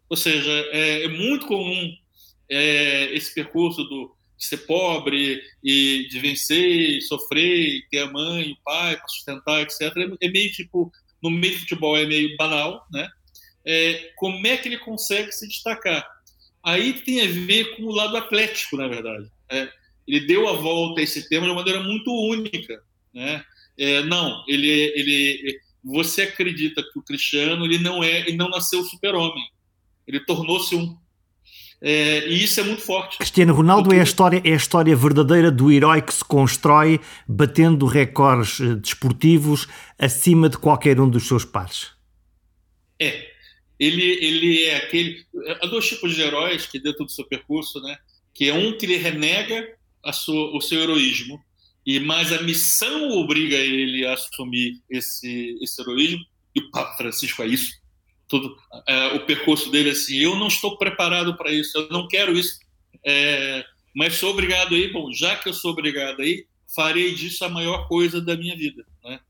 Ou 0.08 0.16
seja, 0.16 0.50
é, 0.70 1.04
é 1.04 1.08
muito 1.08 1.46
comum 1.46 1.94
é, 2.48 3.14
esse 3.14 3.34
percurso 3.34 3.84
do 3.84 4.16
de 4.42 4.48
ser 4.48 4.58
pobre 4.66 5.40
e 5.62 6.08
de 6.10 6.18
vencer, 6.18 7.00
sofrer, 7.02 7.86
ter 7.88 8.00
a 8.00 8.10
mãe, 8.10 8.50
o 8.50 8.56
pai 8.64 8.96
para 8.96 9.06
sustentar, 9.06 9.62
etc. 9.62 9.82
É 10.20 10.28
meio 10.28 10.50
tipo, 10.50 10.90
no 11.22 11.30
meio 11.30 11.54
do 11.54 11.60
futebol 11.60 11.96
é 11.96 12.04
meio 12.04 12.36
banal, 12.36 12.84
né? 12.92 13.08
É, 13.64 14.10
como 14.16 14.44
é 14.44 14.56
que 14.56 14.68
ele 14.68 14.78
consegue 14.78 15.30
se 15.30 15.46
destacar? 15.46 16.04
Aí 16.64 16.92
tem 16.92 17.20
a 17.20 17.30
ver 17.30 17.76
com 17.76 17.84
o 17.84 17.92
lado 17.92 18.16
atlético, 18.16 18.76
na 18.76 18.88
verdade. 18.88 19.30
É, 19.48 19.70
ele 20.08 20.26
deu 20.26 20.48
a 20.48 20.54
volta 20.54 21.00
a 21.00 21.04
esse 21.04 21.28
tema 21.28 21.46
de 21.46 21.52
uma 21.52 21.60
maneira 21.60 21.80
muito 21.80 22.10
única, 22.12 22.82
né? 23.14 23.44
É, 23.78 24.02
não, 24.02 24.44
ele, 24.48 24.68
ele, 24.68 25.60
você 25.84 26.22
acredita 26.22 26.82
que 26.82 26.98
o 26.98 27.02
Cristiano 27.02 27.64
ele 27.64 27.78
não 27.78 28.02
é, 28.02 28.20
ele 28.20 28.36
não 28.36 28.48
nasceu 28.48 28.82
super-homem, 28.82 29.44
ele 30.04 30.18
tornou-se 30.18 30.74
um. 30.74 30.96
É, 31.84 32.28
e 32.28 32.44
isso 32.44 32.60
é 32.60 32.62
muito 32.62 32.82
forte. 32.82 33.18
Cristiano 33.18 33.52
Ronaldo 33.52 33.84
Porque... 33.84 33.96
é, 33.96 34.00
a 34.00 34.04
história, 34.04 34.40
é 34.44 34.52
a 34.52 34.56
história 34.56 34.94
verdadeira 34.94 35.50
do 35.50 35.72
herói 35.72 36.00
que 36.00 36.14
se 36.14 36.24
constrói 36.24 37.00
batendo 37.26 37.86
recordes 37.86 38.60
eh, 38.60 38.76
desportivos 38.76 39.66
acima 39.98 40.48
de 40.48 40.58
qualquer 40.58 41.00
um 41.00 41.10
dos 41.10 41.26
seus 41.26 41.44
pares. 41.44 41.90
É. 43.00 43.32
Ele, 43.80 44.04
ele 44.24 44.62
é 44.62 44.76
aquele. 44.76 45.26
Há 45.60 45.66
dois 45.66 45.88
tipos 45.88 46.14
de 46.14 46.22
heróis 46.22 46.66
que 46.66 46.78
dentro 46.78 47.04
do 47.04 47.10
seu 47.10 47.26
percurso, 47.26 47.80
né? 47.80 47.96
Que 48.32 48.48
é 48.48 48.54
um 48.54 48.78
que 48.78 48.86
ele 48.86 48.96
renega 48.96 49.66
a 50.04 50.12
sua, 50.12 50.56
o 50.56 50.60
seu 50.60 50.80
heroísmo 50.80 51.42
e 51.84 51.98
mais 51.98 52.32
a 52.32 52.40
missão 52.42 53.10
obriga 53.10 53.56
ele 53.56 54.06
a 54.06 54.14
assumir 54.14 54.80
esse, 54.88 55.58
esse 55.60 55.82
heroísmo, 55.82 56.24
e 56.54 56.60
o 56.60 56.70
Papa 56.70 56.96
Francisco 56.96 57.42
é 57.42 57.46
isso. 57.48 57.72
Tudo, 58.32 58.56
é, 58.88 59.08
o 59.08 59.26
percurso 59.26 59.70
dele 59.70 59.90
assim: 59.90 60.16
eu 60.16 60.34
não 60.36 60.46
estou 60.46 60.78
preparado 60.78 61.36
para 61.36 61.52
isso, 61.52 61.76
eu 61.76 61.88
não 61.90 62.08
quero 62.08 62.32
isso, 62.32 62.58
é, 63.04 63.62
mas 63.94 64.14
sou 64.14 64.30
obrigado 64.30 64.74
aí. 64.74 64.90
Bom, 64.90 65.12
já 65.12 65.36
que 65.36 65.50
eu 65.50 65.52
sou 65.52 65.72
obrigado 65.72 66.22
aí, 66.22 66.46
farei 66.74 67.14
disso 67.14 67.44
a 67.44 67.50
maior 67.50 67.86
coisa 67.88 68.22
da 68.22 68.34
minha 68.34 68.56
vida. 68.56 68.86
Né? 69.04 69.20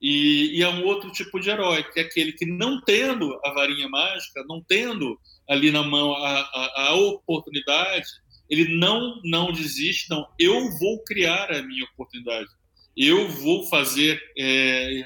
E, 0.00 0.56
e 0.56 0.62
é 0.62 0.68
um 0.68 0.84
outro 0.84 1.10
tipo 1.10 1.40
de 1.40 1.50
herói, 1.50 1.82
que 1.82 1.98
é 1.98 2.04
aquele 2.04 2.32
que, 2.32 2.46
não 2.46 2.80
tendo 2.80 3.36
a 3.44 3.50
varinha 3.50 3.88
mágica, 3.88 4.44
não 4.46 4.62
tendo 4.62 5.18
ali 5.48 5.72
na 5.72 5.82
mão 5.82 6.14
a, 6.14 6.40
a, 6.40 6.88
a 6.90 6.94
oportunidade, 6.94 8.06
ele 8.48 8.76
não 8.76 9.20
não 9.24 9.50
desiste, 9.50 10.08
não. 10.08 10.28
Eu 10.38 10.70
vou 10.78 11.02
criar 11.02 11.50
a 11.50 11.60
minha 11.60 11.86
oportunidade. 11.86 12.48
Eu 12.96 13.28
vou 13.28 13.66
fazer. 13.66 14.22
É, 14.38 15.04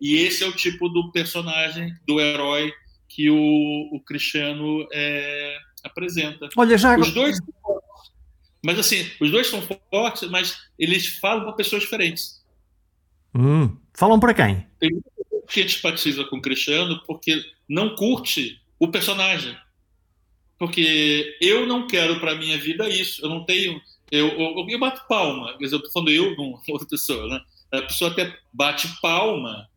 e 0.00 0.16
esse 0.16 0.42
é 0.42 0.48
o 0.48 0.56
tipo 0.56 0.88
do 0.88 1.12
personagem, 1.12 1.94
do 2.04 2.18
herói 2.18 2.72
que 3.18 3.28
o, 3.28 3.96
o 3.96 4.00
Cristiano 4.04 4.86
é, 4.92 5.58
apresenta. 5.82 6.48
Olha, 6.56 6.78
já 6.78 6.96
os 6.96 7.10
dois, 7.10 7.36
mas 8.62 8.78
assim, 8.78 9.10
os 9.20 9.28
dois 9.28 9.48
são 9.48 9.60
fortes, 9.90 10.30
mas 10.30 10.56
eles 10.78 11.18
falam 11.18 11.42
para 11.42 11.54
pessoas 11.54 11.82
diferentes. 11.82 12.40
Hum, 13.34 13.76
falam 13.92 14.20
para 14.20 14.34
quem? 14.34 14.64
Tem 14.78 14.90
gente 15.50 15.66
que 15.66 15.68
simpatiza 15.68 16.24
com 16.26 16.36
o 16.36 16.40
Cristiano 16.42 17.02
porque 17.08 17.42
não 17.68 17.96
curte 17.96 18.62
o 18.78 18.86
personagem 18.86 19.56
porque 20.58 21.36
eu 21.40 21.66
não 21.66 21.86
quero 21.86 22.18
para 22.18 22.34
minha 22.34 22.58
vida 22.58 22.88
isso. 22.88 23.24
Eu 23.24 23.30
não 23.30 23.44
tenho. 23.44 23.80
Eu, 24.10 24.28
eu, 24.28 24.66
eu 24.68 24.78
bato 24.78 25.06
palma, 25.06 25.52
quer 25.56 25.64
dizer, 25.64 25.76
eu 25.76 25.78
estou 25.78 25.92
falando 25.92 26.10
eu, 26.10 26.36
não 26.36 26.60
outra 26.68 26.88
pessoa, 26.88 27.28
né? 27.28 27.40
A 27.70 27.82
pessoa 27.82 28.10
até 28.10 28.36
bate 28.52 28.88
palma, 29.00 29.68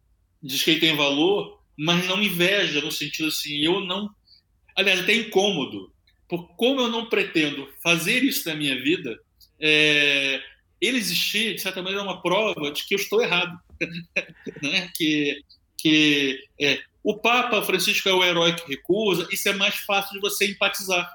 diz 0.42 0.64
que 0.64 0.72
ele 0.72 0.80
tem 0.80 0.96
valor, 0.96 1.61
mas 1.84 2.08
não 2.08 2.22
inveja, 2.22 2.80
no 2.80 2.92
sentido 2.92 3.30
assim, 3.30 3.58
eu 3.66 3.80
não. 3.80 4.08
Aliás, 4.78 5.00
até 5.00 5.16
incômodo, 5.16 5.92
por 6.30 6.56
como 6.56 6.80
eu 6.80 6.88
não 6.88 7.10
pretendo 7.10 7.68
fazer 7.82 8.24
isso 8.24 8.48
na 8.48 8.54
minha 8.54 8.80
vida, 8.80 9.18
é, 9.60 10.40
ele 10.80 11.00
existir, 11.00 11.56
de 11.56 11.62
certa 11.62 11.82
maneira, 11.82 12.02
é 12.02 12.04
uma 12.04 12.22
prova 12.22 12.72
de 12.72 12.86
que 12.86 12.94
eu 12.94 13.00
estou 13.00 13.20
errado. 13.20 13.58
né? 14.62 14.92
Que, 14.96 15.42
que 15.76 16.40
é, 16.62 16.80
o 17.04 17.18
Papa 17.18 17.60
Francisco 17.64 18.08
é 18.08 18.14
o 18.14 18.24
herói 18.24 18.54
que 18.54 18.70
recusa, 18.70 19.28
isso 19.32 19.50
é 19.50 19.54
mais 19.54 19.74
fácil 19.78 20.14
de 20.14 20.20
você 20.20 20.52
empatizar. 20.52 21.12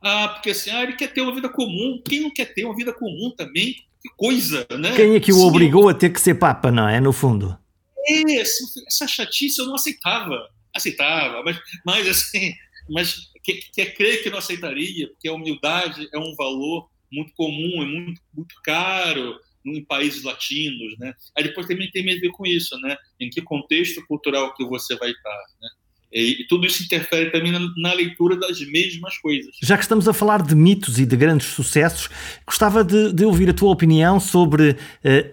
Ah, 0.00 0.28
porque 0.28 0.50
assim, 0.50 0.70
ah, 0.70 0.82
ele 0.82 0.94
quer 0.94 1.12
ter 1.12 1.20
uma 1.20 1.34
vida 1.34 1.50
comum. 1.50 2.00
Quem 2.08 2.22
não 2.22 2.32
quer 2.32 2.54
ter 2.54 2.64
uma 2.64 2.74
vida 2.74 2.94
comum 2.94 3.34
também? 3.36 3.74
Que 4.00 4.08
coisa, 4.16 4.66
né? 4.78 4.96
Quem 4.96 5.14
é 5.14 5.20
que 5.20 5.32
o 5.32 5.36
Sim. 5.36 5.46
obrigou 5.46 5.90
a 5.90 5.94
ter 5.94 6.08
que 6.08 6.20
ser 6.20 6.36
Papa, 6.36 6.70
não 6.70 6.88
é? 6.88 7.00
No 7.00 7.12
fundo. 7.12 7.62
É, 8.08 8.40
essa 8.40 9.06
chatice 9.06 9.60
eu 9.60 9.66
não 9.66 9.74
aceitava. 9.74 10.48
Aceitava, 10.74 11.42
mas, 11.44 11.58
mas 11.86 12.08
assim, 12.08 12.52
mas 12.90 13.30
quer 13.44 13.54
que, 13.54 13.70
que 13.70 13.86
crer 13.92 14.22
que 14.22 14.30
não 14.30 14.38
aceitaria, 14.38 15.08
porque 15.08 15.28
a 15.28 15.32
humildade 15.32 16.08
é 16.12 16.18
um 16.18 16.34
valor 16.34 16.88
muito 17.12 17.32
comum, 17.34 17.82
é 17.82 17.86
muito, 17.86 18.20
muito 18.34 18.54
caro, 18.64 19.38
em 19.64 19.84
países 19.84 20.22
latinos, 20.22 20.98
né? 20.98 21.14
Aí 21.36 21.44
depois 21.44 21.66
também 21.66 21.90
tem 21.90 22.02
a 22.02 22.20
ver 22.20 22.30
com 22.30 22.46
isso, 22.46 22.76
né? 22.80 22.96
Em 23.18 23.30
que 23.30 23.40
contexto 23.40 24.04
cultural 24.06 24.54
que 24.54 24.64
você 24.64 24.94
vai 24.96 25.10
estar, 25.10 25.44
né? 25.60 25.68
E 26.14 26.46
tudo 26.48 26.64
isso 26.64 26.82
interfere 26.82 27.30
também 27.30 27.50
na, 27.50 27.58
na, 27.76 27.92
leitura 27.92 28.36
das 28.36 28.60
mesmas 28.68 29.18
coisas. 29.18 29.56
Já 29.60 29.76
que 29.76 29.82
estamos 29.82 30.06
a 30.06 30.12
falar 30.12 30.42
de 30.42 30.54
mitos 30.54 31.00
e 31.00 31.04
de 31.04 31.16
grandes 31.16 31.48
sucessos, 31.48 32.08
gostava 32.46 32.84
de, 32.84 33.12
de 33.12 33.24
ouvir 33.24 33.50
a 33.50 33.52
tua 33.52 33.70
opinião 33.70 34.20
sobre, 34.20 34.70
uh, 34.70 34.76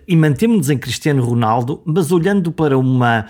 e 0.07 0.15
mantemos-nos 0.15 0.71
em 0.71 0.77
Cristiano 0.79 1.23
Ronaldo, 1.23 1.83
mas 1.85 2.11
olhando 2.11 2.51
para 2.51 2.77
uma 2.79 3.27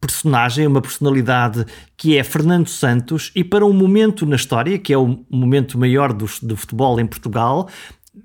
personagem, 0.00 0.66
uma 0.66 0.80
personalidade 0.80 1.66
que 1.96 2.16
é 2.16 2.24
Fernando 2.24 2.68
Santos 2.68 3.30
e 3.34 3.44
para 3.44 3.66
um 3.66 3.72
momento 3.74 4.24
na 4.24 4.36
história, 4.36 4.78
que 4.78 4.92
é 4.92 4.96
o 4.96 5.24
momento 5.28 5.78
maior 5.78 6.14
do, 6.14 6.26
do 6.42 6.56
futebol 6.56 6.98
em 6.98 7.06
Portugal, 7.06 7.68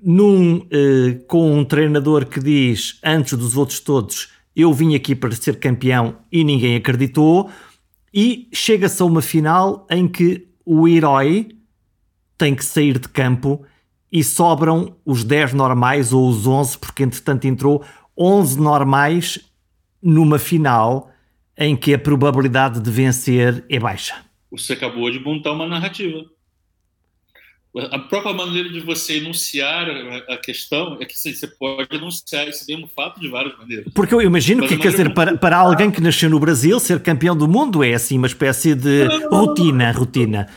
num, 0.02 0.66
eh, 0.70 1.18
com 1.26 1.58
um 1.58 1.64
treinador 1.64 2.24
que 2.24 2.40
diz 2.40 2.98
antes 3.04 3.36
dos 3.36 3.56
outros 3.56 3.80
todos 3.80 4.28
eu 4.54 4.72
vim 4.72 4.94
aqui 4.94 5.14
para 5.14 5.32
ser 5.32 5.58
campeão 5.58 6.16
e 6.30 6.44
ninguém 6.44 6.76
acreditou 6.76 7.50
e 8.12 8.48
chega-se 8.52 9.02
a 9.02 9.06
uma 9.06 9.22
final 9.22 9.86
em 9.90 10.06
que 10.06 10.48
o 10.64 10.86
herói 10.86 11.48
tem 12.36 12.54
que 12.54 12.64
sair 12.64 12.98
de 12.98 13.08
campo 13.08 13.64
e 14.10 14.22
sobram 14.22 14.96
os 15.04 15.24
10 15.24 15.54
normais 15.54 16.12
ou 16.12 16.28
os 16.28 16.46
11 16.46 16.78
porque 16.78 17.02
entretanto 17.02 17.46
entrou 17.46 17.84
11 18.16 18.60
normais 18.60 19.40
numa 20.02 20.38
final 20.38 21.10
em 21.56 21.76
que 21.76 21.94
a 21.94 21.98
probabilidade 21.98 22.80
de 22.80 22.90
vencer 22.90 23.64
é 23.68 23.78
baixa. 23.78 24.16
Você 24.50 24.74
acabou 24.74 25.10
de 25.10 25.18
montar 25.20 25.52
uma 25.52 25.66
narrativa 25.66 26.24
a 27.74 27.98
própria 27.98 28.34
maneira 28.34 28.68
de 28.68 28.80
você 28.80 29.16
enunciar 29.16 29.88
a 30.28 30.36
questão 30.36 30.98
é 31.00 31.06
que 31.06 31.16
você 31.16 31.46
pode 31.46 31.96
enunciar 31.96 32.46
esse 32.46 32.70
mesmo 32.70 32.86
fato 32.86 33.18
de 33.18 33.28
várias 33.28 33.56
maneiras. 33.56 33.86
Porque 33.94 34.14
eu 34.14 34.20
imagino 34.20 34.60
Mas 34.60 34.70
que, 34.70 34.76
quer 34.76 34.90
dizer, 34.90 35.14
para, 35.14 35.38
para 35.38 35.56
alguém 35.56 35.90
que 35.90 36.00
nasceu 36.00 36.28
no 36.28 36.38
Brasil, 36.38 36.78
ser 36.78 37.00
campeão 37.00 37.34
do 37.34 37.48
mundo 37.48 37.82
é 37.82 37.94
assim 37.94 38.18
uma 38.18 38.26
espécie 38.26 38.74
de 38.74 39.04
não, 39.04 39.18
não, 39.18 39.30
não, 39.30 39.46
rotina, 39.46 39.92
rotina. 39.92 40.48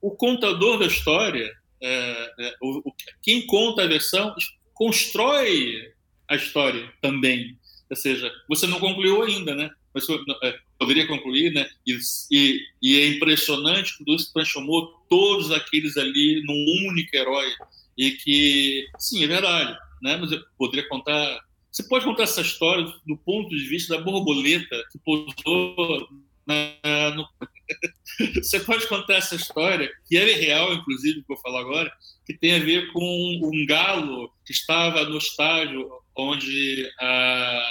O 0.00 0.10
contador 0.12 0.78
da 0.78 0.86
história, 0.86 1.52
é, 1.82 2.32
é, 2.40 2.54
o, 2.62 2.88
o, 2.88 2.94
quem 3.22 3.46
conta 3.46 3.82
a 3.82 3.86
versão, 3.86 4.34
constrói 4.72 5.92
a 6.26 6.34
história 6.34 6.90
também. 7.02 7.58
Ou 7.90 7.96
seja, 7.96 8.32
você 8.48 8.66
não 8.66 8.80
concluiu 8.80 9.22
ainda, 9.22 9.54
né? 9.54 9.68
Mas 9.92 10.06
é, 10.42 10.58
poderia 10.80 11.06
concluir, 11.06 11.52
né? 11.52 11.68
E, 11.86 11.98
e, 12.32 12.60
e 12.82 12.98
é 12.98 13.06
impressionante 13.08 13.98
que 13.98 14.04
Deus 14.04 14.32
transformou 14.32 14.86
todos 15.10 15.52
aqueles 15.52 15.98
ali 15.98 16.42
num 16.46 16.88
único 16.88 17.14
herói 17.14 17.52
e 17.98 18.12
que, 18.12 18.86
sim, 18.98 19.22
é 19.22 19.26
verdade, 19.26 19.78
né? 20.02 20.16
Mas 20.16 20.32
eu 20.32 20.40
poderia 20.56 20.88
contar. 20.88 21.38
Você 21.70 21.82
pode 21.82 22.06
contar 22.06 22.22
essa 22.22 22.40
história 22.40 22.84
do 23.06 23.16
ponto 23.18 23.50
de 23.50 23.68
vista 23.68 23.94
da 23.94 24.02
borboleta 24.02 24.82
que 24.90 24.98
pousou 24.98 26.08
na, 26.46 27.10
no... 27.14 27.28
Você 28.42 28.58
pode 28.60 28.88
contar 28.88 29.16
essa 29.16 29.36
história, 29.36 29.88
que 30.08 30.16
é 30.16 30.24
real, 30.32 30.72
inclusive, 30.72 31.22
que 31.22 31.32
eu 31.32 31.36
vou 31.36 31.42
falar 31.42 31.60
agora, 31.60 31.92
que 32.26 32.34
tem 32.34 32.54
a 32.54 32.58
ver 32.58 32.90
com 32.92 33.40
um 33.44 33.66
galo 33.66 34.32
que 34.44 34.52
estava 34.52 35.04
no 35.04 35.18
estádio 35.18 35.88
onde 36.16 36.90
a, 36.98 37.62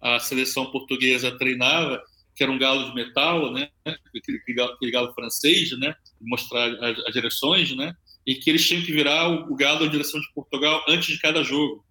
a 0.00 0.18
seleção 0.20 0.70
portuguesa 0.70 1.36
treinava 1.36 2.02
que 2.36 2.42
era 2.42 2.52
um 2.52 2.58
galo 2.58 2.84
de 2.84 2.94
metal, 2.94 3.50
né? 3.50 3.70
Aquele, 3.84 4.38
aquele 4.62 4.90
galo 4.90 5.12
francês, 5.14 5.76
né? 5.78 5.94
Mostrar 6.20 6.68
as, 6.84 6.98
as, 7.06 7.12
direções, 7.14 7.74
né? 7.74 7.94
E 8.26 8.34
que 8.34 8.50
eles 8.50 8.66
tinham 8.66 8.84
que 8.84 8.92
virar 8.92 9.28
o, 9.28 9.52
o 9.52 9.56
galo 9.56 9.84
na 9.84 9.90
direção 9.90 10.20
de 10.20 10.30
Portugal 10.34 10.84
antes 10.86 11.14
de 11.14 11.20
cada 11.20 11.42
jogo. 11.42 11.82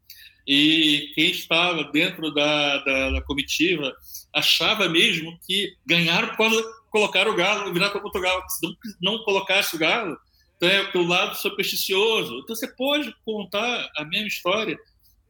E 0.47 1.11
quem 1.15 1.31
estava 1.31 1.83
dentro 1.85 2.31
da, 2.31 2.77
da, 2.83 3.09
da 3.11 3.21
comitiva 3.23 3.91
achava 4.31 4.87
mesmo 4.87 5.35
que 5.47 5.75
ganharam 5.83 6.35
causa 6.35 6.61
de 6.61 6.67
colocar 6.91 7.27
o 7.27 7.35
galo, 7.35 7.73
virar 7.73 7.89
para 7.89 8.01
Portugal. 8.01 8.43
Se 8.47 8.67
não, 8.67 8.75
não 9.01 9.23
colocasse 9.23 9.75
o 9.75 9.79
galo, 9.79 10.15
então 10.55 10.69
é 10.69 10.83
pelo 10.91 11.07
lado 11.07 11.35
supersticioso. 11.35 12.39
Então 12.43 12.55
você 12.55 12.67
pode 12.67 13.13
contar 13.25 13.89
a 13.97 14.05
mesma 14.05 14.27
história 14.27 14.77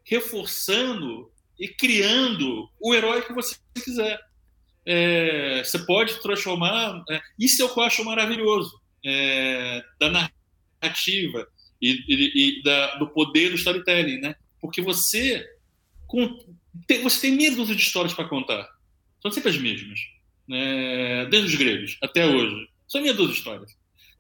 reforçando 0.03 1.32
e 1.57 1.70
criando 1.70 2.70
o 2.82 2.93
herói 2.93 3.22
que 3.22 3.34
você 3.34 3.55
quiser 3.82 4.20
é, 4.86 5.64
você 5.64 5.80
pode 5.80 6.22
transformar. 6.22 7.04
É, 7.10 7.22
isso 7.40 7.62
é 7.62 7.66
o 7.66 7.74
que 7.74 7.80
eu 7.80 7.84
acho 7.84 8.06
maravilhoso 8.06 8.72
é, 9.04 9.84
da 10.00 10.30
narrativa. 10.82 11.48
e, 11.82 11.92
e, 12.08 12.60
e 12.60 12.64
da, 12.64 12.96
do 12.96 13.08
poder 13.08 13.50
do 13.50 13.56
storytelling, 13.56 14.20
né? 14.20 14.36
Porque 14.62 14.82
você, 14.82 15.46
com, 16.08 16.38
tem, 16.88 17.02
você 17.02 17.22
tem 17.22 17.38
meia 17.38 17.52
dúzia 17.52 17.76
de 17.76 17.82
histórias 17.82 18.14
para 18.14 18.28
contar. 18.28 18.68
São 19.22 19.32
sempre 19.32 19.50
as 19.50 19.58
mesmas, 19.58 20.00
né? 20.48 21.26
desde 21.26 21.50
os 21.50 21.56
gregos 21.56 21.98
até 22.02 22.26
hoje. 22.26 22.68
São 22.88 23.02
meia 23.02 23.14
dúzia 23.14 23.34
de 23.34 23.40
histórias. 23.40 23.72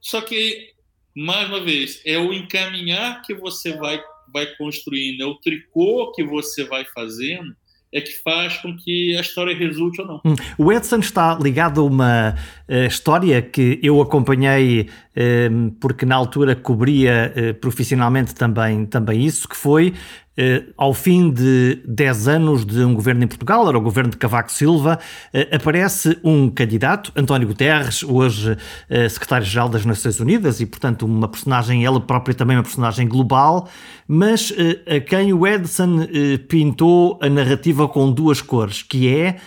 Só 0.01 0.21
que, 0.21 0.73
mais 1.15 1.47
uma 1.47 1.63
vez, 1.63 2.01
é 2.05 2.17
o 2.17 2.33
encaminhar 2.33 3.21
que 3.21 3.33
você 3.33 3.75
vai, 3.77 4.03
vai 4.31 4.47
construindo, 4.55 5.21
é 5.21 5.25
o 5.25 5.35
tricô 5.35 6.11
que 6.11 6.23
você 6.23 6.63
vai 6.63 6.85
fazendo 6.85 7.55
é 7.95 8.01
que 8.01 8.11
faz 8.21 8.57
com 8.57 8.75
que 8.75 9.15
a 9.17 9.21
história 9.21 9.55
resulte 9.55 10.01
ou 10.01 10.07
não. 10.07 10.21
Hum. 10.25 10.35
O 10.57 10.71
Edson 10.71 10.97
está 10.97 11.33
ligado 11.41 11.79
a 11.79 11.83
uma 11.85 12.35
uh, 12.67 12.85
história 12.85 13.41
que 13.41 13.79
eu 13.81 14.01
acompanhei 14.01 14.81
uh, 14.81 15.71
porque 15.79 16.05
na 16.05 16.15
altura 16.15 16.57
cobria 16.57 17.33
uh, 17.33 17.53
profissionalmente 17.55 18.35
também, 18.35 18.85
também 18.85 19.23
isso, 19.23 19.47
que 19.47 19.55
foi 19.55 19.93
Uh, 20.37 20.73
ao 20.75 20.93
fim 20.93 21.31
de 21.31 21.81
10 21.87 22.27
anos 22.27 22.65
de 22.65 22.83
um 22.83 22.93
governo 22.93 23.23
em 23.23 23.27
Portugal, 23.27 23.69
era 23.69 23.77
o 23.77 23.81
governo 23.81 24.09
de 24.09 24.17
Cavaco 24.17 24.51
Silva, 24.51 24.99
uh, 25.33 25.55
aparece 25.55 26.19
um 26.21 26.49
candidato, 26.49 27.09
António 27.15 27.47
Guterres, 27.47 28.03
hoje 28.03 28.51
uh, 28.51 29.09
secretário-geral 29.09 29.69
das 29.69 29.85
Nações 29.85 30.19
Unidas 30.19 30.59
e, 30.59 30.65
portanto, 30.65 31.05
uma 31.05 31.29
personagem, 31.29 31.85
ela 31.85 32.01
própria 32.01 32.35
também 32.35 32.57
uma 32.57 32.63
personagem 32.63 33.07
global, 33.07 33.69
mas 34.05 34.53
a 34.87 34.99
quem 34.99 35.31
o 35.33 35.47
Edson 35.47 36.05
pintou 36.47 37.17
a 37.21 37.29
narrativa 37.29 37.87
com 37.87 38.11
duas 38.11 38.41
cores, 38.41 38.83
que 38.83 39.09
é 39.09 39.37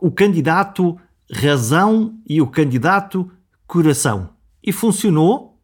o 0.00 0.10
candidato 0.10 0.96
razão 1.30 2.14
e 2.26 2.40
o 2.40 2.46
candidato 2.46 3.30
coração. 3.66 4.30
E 4.64 4.72
funcionou 4.72 5.57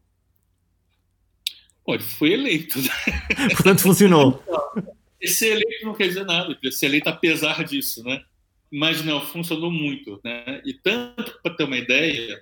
Pô, 1.85 1.97
foi 1.99 2.33
eleito. 2.33 2.79
Portanto, 3.53 3.81
funcionou. 3.81 4.43
Ser 5.23 5.51
eleito 5.51 5.85
não 5.85 5.93
quer 5.93 6.07
dizer 6.07 6.25
nada, 6.25 6.57
ser 6.71 6.87
eleito 6.87 7.09
apesar 7.09 7.63
disso, 7.63 8.03
né? 8.03 8.21
Mas 8.71 9.03
não, 9.05 9.21
funcionou 9.21 9.71
muito, 9.71 10.19
né? 10.23 10.61
E 10.65 10.73
tanto 10.73 11.39
para 11.41 11.55
ter 11.55 11.63
uma 11.63 11.77
ideia, 11.77 12.41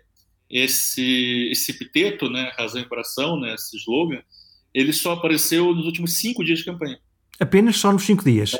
esse 0.50 1.50
esse 1.52 1.72
epiteto, 1.72 2.30
né, 2.30 2.52
razão 2.58 2.82
e 2.82 2.86
coração, 2.86 3.40
né, 3.40 3.54
esse 3.54 3.78
slogan, 3.78 4.22
ele 4.74 4.92
só 4.92 5.14
apareceu 5.14 5.74
nos 5.74 5.86
últimos 5.86 6.18
cinco 6.18 6.44
dias 6.44 6.60
de 6.60 6.66
campanha. 6.66 6.98
Apenas 7.40 7.78
só 7.78 7.92
nos 7.92 8.04
cinco 8.04 8.24
dias. 8.24 8.58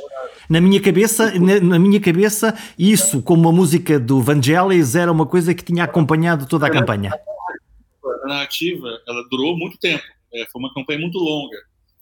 Na 0.50 0.60
minha 0.60 0.82
cabeça, 0.82 1.38
na, 1.40 1.60
na, 1.60 1.80
minha 1.80 2.00
cabeça, 2.00 2.58
isso, 2.78 3.22
como 3.22 3.48
a 3.48 3.52
música 3.52 4.00
do 4.00 4.22
Vangelis, 4.22 4.96
era 4.96 5.12
uma 5.12 5.26
coisa 5.26 5.54
que 5.54 5.64
tinha 5.64 5.86
acompanhado 5.86 6.46
toda 6.46 6.68
a 6.68 6.70
campanha. 6.70 7.12
A 8.24 8.28
narrativa, 8.28 8.88
ela 9.08 9.26
durou 9.30 9.58
muito 9.58 9.78
tempo. 9.78 10.04
É, 10.34 10.46
foi 10.52 10.60
uma 10.60 10.74
campanha 10.74 11.00
muito 11.00 11.18
longa. 11.18 11.58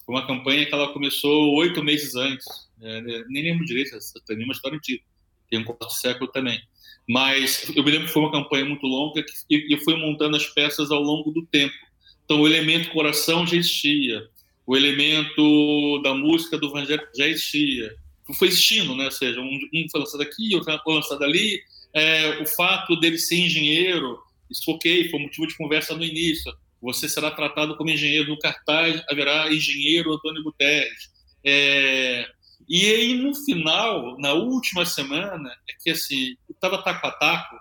Foi 0.05 0.15
uma 0.15 0.25
campanha 0.25 0.65
que 0.65 0.73
ela 0.73 0.93
começou 0.93 1.53
oito 1.55 1.83
meses 1.83 2.15
antes. 2.15 2.45
É, 2.81 3.01
nem 3.29 3.43
lembro 3.43 3.65
direito, 3.65 3.97
tem 4.25 4.43
uma 4.43 4.53
história 4.53 4.77
antiga. 4.77 5.03
Tem 5.49 5.59
um 5.59 5.63
quarto 5.63 5.91
século 5.91 6.31
também. 6.31 6.59
Mas 7.07 7.69
eu 7.75 7.83
me 7.83 7.91
lembro 7.91 8.07
que 8.07 8.13
foi 8.13 8.21
uma 8.21 8.31
campanha 8.31 8.65
muito 8.65 8.85
longa 8.85 9.23
e, 9.49 9.75
e 9.75 9.77
foi 9.83 9.95
montando 9.97 10.37
as 10.37 10.45
peças 10.47 10.91
ao 10.91 11.01
longo 11.01 11.31
do 11.31 11.45
tempo. 11.45 11.75
Então, 12.23 12.41
o 12.41 12.47
elemento 12.47 12.91
coração 12.91 13.45
já 13.45 13.57
existia. 13.57 14.25
O 14.65 14.77
elemento 14.77 16.01
da 16.03 16.13
música 16.13 16.57
do 16.57 16.67
evangelho 16.67 17.05
já 17.15 17.27
existia. 17.27 17.93
Foi 18.37 18.47
existindo, 18.47 18.95
né? 18.95 19.05
Ou 19.05 19.11
seja, 19.11 19.41
um, 19.41 19.59
um 19.73 19.85
foi 19.91 19.99
lançado 19.99 20.21
aqui, 20.21 20.55
outro 20.55 20.79
foi 20.83 20.93
lançado 20.93 21.23
ali. 21.23 21.61
É, 21.93 22.41
o 22.41 22.45
fato 22.45 22.97
dele 22.97 23.17
ser 23.17 23.35
engenheiro, 23.35 24.17
isso 24.49 24.71
ok, 24.71 25.09
foi 25.09 25.19
motivo 25.19 25.47
de 25.47 25.57
conversa 25.57 25.93
no 25.93 26.05
início 26.05 26.49
você 26.81 27.07
será 27.07 27.31
tratado 27.31 27.77
como 27.77 27.89
engenheiro. 27.89 28.29
No 28.29 28.39
cartaz 28.39 29.01
haverá 29.09 29.51
engenheiro 29.53 30.13
Antônio 30.13 30.43
Guterres. 30.43 31.11
É, 31.45 32.27
e 32.67 32.85
aí, 32.85 33.13
no 33.15 33.35
final, 33.35 34.17
na 34.19 34.33
última 34.33 34.85
semana, 34.85 35.49
é 35.69 35.73
que 35.81 35.89
assim, 35.91 36.35
estava 36.49 36.81
taco 36.81 37.05
a 37.05 37.11
taco, 37.11 37.55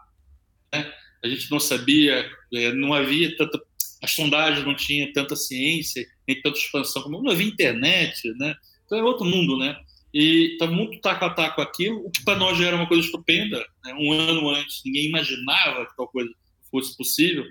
né? 0.73 0.93
a 1.23 1.29
gente 1.29 1.51
não 1.51 1.61
sabia, 1.61 2.31
é, 2.55 2.73
não 2.73 2.95
havia 2.95 3.37
tanta. 3.37 3.61
As 4.03 4.13
sondagens 4.13 4.65
não 4.65 4.75
tinham 4.75 5.13
tanta 5.13 5.37
ciência, 5.37 6.07
nem 6.27 6.41
tanta 6.41 6.59
expansão, 6.59 7.03
como 7.03 7.23
não 7.23 7.33
havia 7.33 7.47
internet, 7.47 8.33
né? 8.39 8.55
Então 8.87 8.99
é 8.99 9.03
outro 9.03 9.27
mundo, 9.27 9.59
né? 9.59 9.77
E 10.13 10.53
estava 10.53 10.73
muito 10.73 11.01
taco 11.01 11.25
a 11.25 11.31
taco 11.31 11.61
aquilo, 11.61 12.07
o 12.07 12.11
que 12.11 12.25
para 12.25 12.39
nós 12.39 12.57
já 12.57 12.67
era 12.67 12.77
uma 12.77 12.89
coisa 12.89 13.05
estupenda, 13.05 13.59
né? 13.85 13.95
um 13.95 14.13
ano 14.13 14.49
antes, 14.49 14.81
ninguém 14.85 15.07
imaginava 15.07 15.87
que 15.87 15.97
tal 15.97 16.09
coisa 16.09 16.31
fosse 16.71 16.97
possível. 16.97 17.45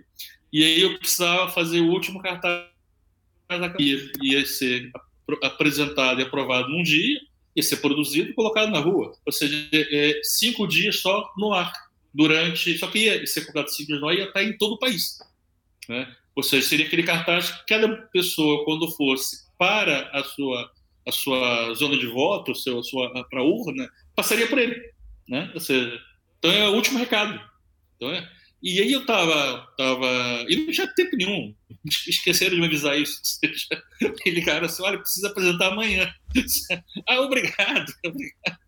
E 0.52 0.64
aí 0.64 0.82
eu 0.82 0.98
precisava 0.98 1.52
fazer 1.52 1.80
o 1.80 1.90
último 1.90 2.22
cartaz 2.22 2.66
da 3.48 3.74
ia, 3.80 4.12
ia 4.22 4.46
ser 4.46 4.92
apresentado 5.44 6.20
e 6.20 6.24
aprovado 6.24 6.70
num 6.70 6.84
dia, 6.84 7.20
ia 7.56 7.64
ser 7.64 7.78
produzido 7.78 8.30
e 8.30 8.34
colocado 8.34 8.72
na 8.72 8.80
rua. 8.80 9.16
Ou 9.26 9.32
seja, 9.32 9.70
é, 9.74 10.22
cinco 10.24 10.68
dias 10.68 11.00
só 11.00 11.32
no 11.38 11.54
ar. 11.54 11.72
Durante. 12.12 12.78
Só 12.78 12.88
que 12.88 13.00
ia 13.00 13.26
ser 13.28 13.42
colocado 13.42 13.70
cinco 13.70 13.88
dias 13.88 14.02
no 14.02 14.08
ar 14.08 14.16
ia 14.16 14.26
estar 14.26 14.44
em 14.44 14.58
todo 14.58 14.74
o 14.74 14.80
país. 14.80 15.20
Né? 15.88 16.12
Ou 16.36 16.44
seja, 16.44 16.68
seria 16.68 16.86
aquele 16.86 17.04
cartaz 17.04 17.52
que 17.52 17.66
cada 17.68 17.88
pessoa, 18.14 18.64
quando 18.66 18.90
fosse 18.92 19.48
para 19.58 20.10
a 20.12 20.24
sua, 20.24 20.72
a 21.08 21.12
sua 21.12 21.74
zona 21.74 21.98
de 21.98 22.08
voto, 22.08 22.56
seu, 22.56 22.82
sua, 22.84 23.12
para 23.30 23.42
a 23.42 23.44
urna, 23.44 23.90
passaria 24.16 24.48
por 24.48 24.58
ele. 24.58 24.80
Né? 25.28 25.52
Ou 25.54 25.60
seja, 25.60 26.00
então 26.38 26.52
é 26.52 26.70
o 26.70 26.74
último 26.74 26.98
recado. 26.98 27.40
Então 27.96 28.10
é, 28.12 28.28
e 28.62 28.82
aí 28.82 28.92
eu 28.92 29.06
tava, 29.06 29.68
tava. 29.78 30.46
E 30.50 30.56
não 30.56 30.72
tinha 30.72 30.88
tempo 30.94 31.16
nenhum. 31.16 31.56
Esqueceram 32.08 32.56
de 32.56 32.62
me 32.62 32.68
avisar 32.68 33.00
isso. 33.00 33.22
Aquele 34.04 34.42
cara 34.42 34.66
assim, 34.66 34.84
olha, 34.84 35.00
precisa 35.00 35.30
apresentar 35.30 35.68
amanhã. 35.68 36.14
ah, 37.08 37.22
obrigado, 37.22 37.94
obrigado. 38.06 38.60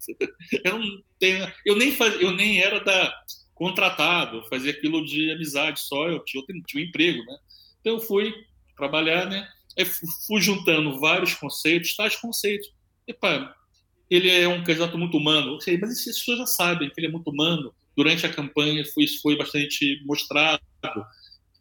Eu 0.63 0.79
não 0.79 1.03
tenho. 1.19 1.51
Eu 1.65 1.75
nem, 1.75 1.91
faz, 1.91 2.19
eu 2.21 2.31
nem 2.31 2.61
era 2.61 2.79
da 2.79 3.13
contratado, 3.53 4.43
fazia 4.49 4.71
aquilo 4.71 5.05
de 5.05 5.31
amizade 5.31 5.81
só, 5.81 6.09
eu 6.09 6.23
tinha, 6.25 6.41
eu 6.41 6.63
tinha 6.63 6.83
um 6.83 6.87
emprego, 6.87 7.23
né? 7.23 7.37
Então 7.79 7.93
eu 7.93 7.99
fui 7.99 8.33
trabalhar, 8.75 9.29
né? 9.29 9.47
Eu 9.77 9.85
fui 10.25 10.41
juntando 10.41 10.99
vários 10.99 11.35
conceitos, 11.35 11.95
tais 11.95 12.15
conceitos. 12.15 12.67
Epa, 13.07 13.55
ele 14.09 14.31
é 14.31 14.47
um 14.47 14.63
candidato 14.63 14.97
muito 14.97 15.15
humano. 15.15 15.57
Mas 15.79 15.91
as 15.91 16.03
pessoas 16.03 16.39
já 16.39 16.45
sabem 16.45 16.89
que 16.89 16.99
ele 16.99 17.07
é 17.07 17.11
muito 17.11 17.29
humano 17.29 17.73
durante 18.01 18.25
a 18.25 18.33
campanha 18.33 18.83
foi, 18.93 19.03
isso 19.03 19.21
foi 19.21 19.37
bastante 19.37 20.01
mostrado. 20.05 20.61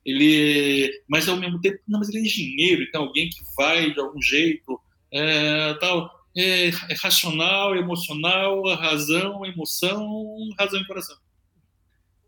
Ele, 0.04 0.90
mas 1.06 1.28
ao 1.28 1.36
mesmo 1.36 1.60
tempo, 1.60 1.78
não, 1.86 1.98
mas 1.98 2.08
ele 2.08 2.20
é 2.20 2.22
engenheiro, 2.22 2.82
então 2.82 3.02
alguém 3.02 3.28
que 3.28 3.40
vai 3.54 3.92
de 3.92 4.00
algum 4.00 4.20
jeito, 4.22 4.80
é, 5.12 5.74
tal, 5.74 6.10
é, 6.34 6.68
é 6.68 6.94
racional, 7.02 7.76
emocional, 7.76 8.62
razão, 8.76 9.44
emoção, 9.44 10.34
razão 10.58 10.80
e 10.80 10.86
coração. 10.86 11.16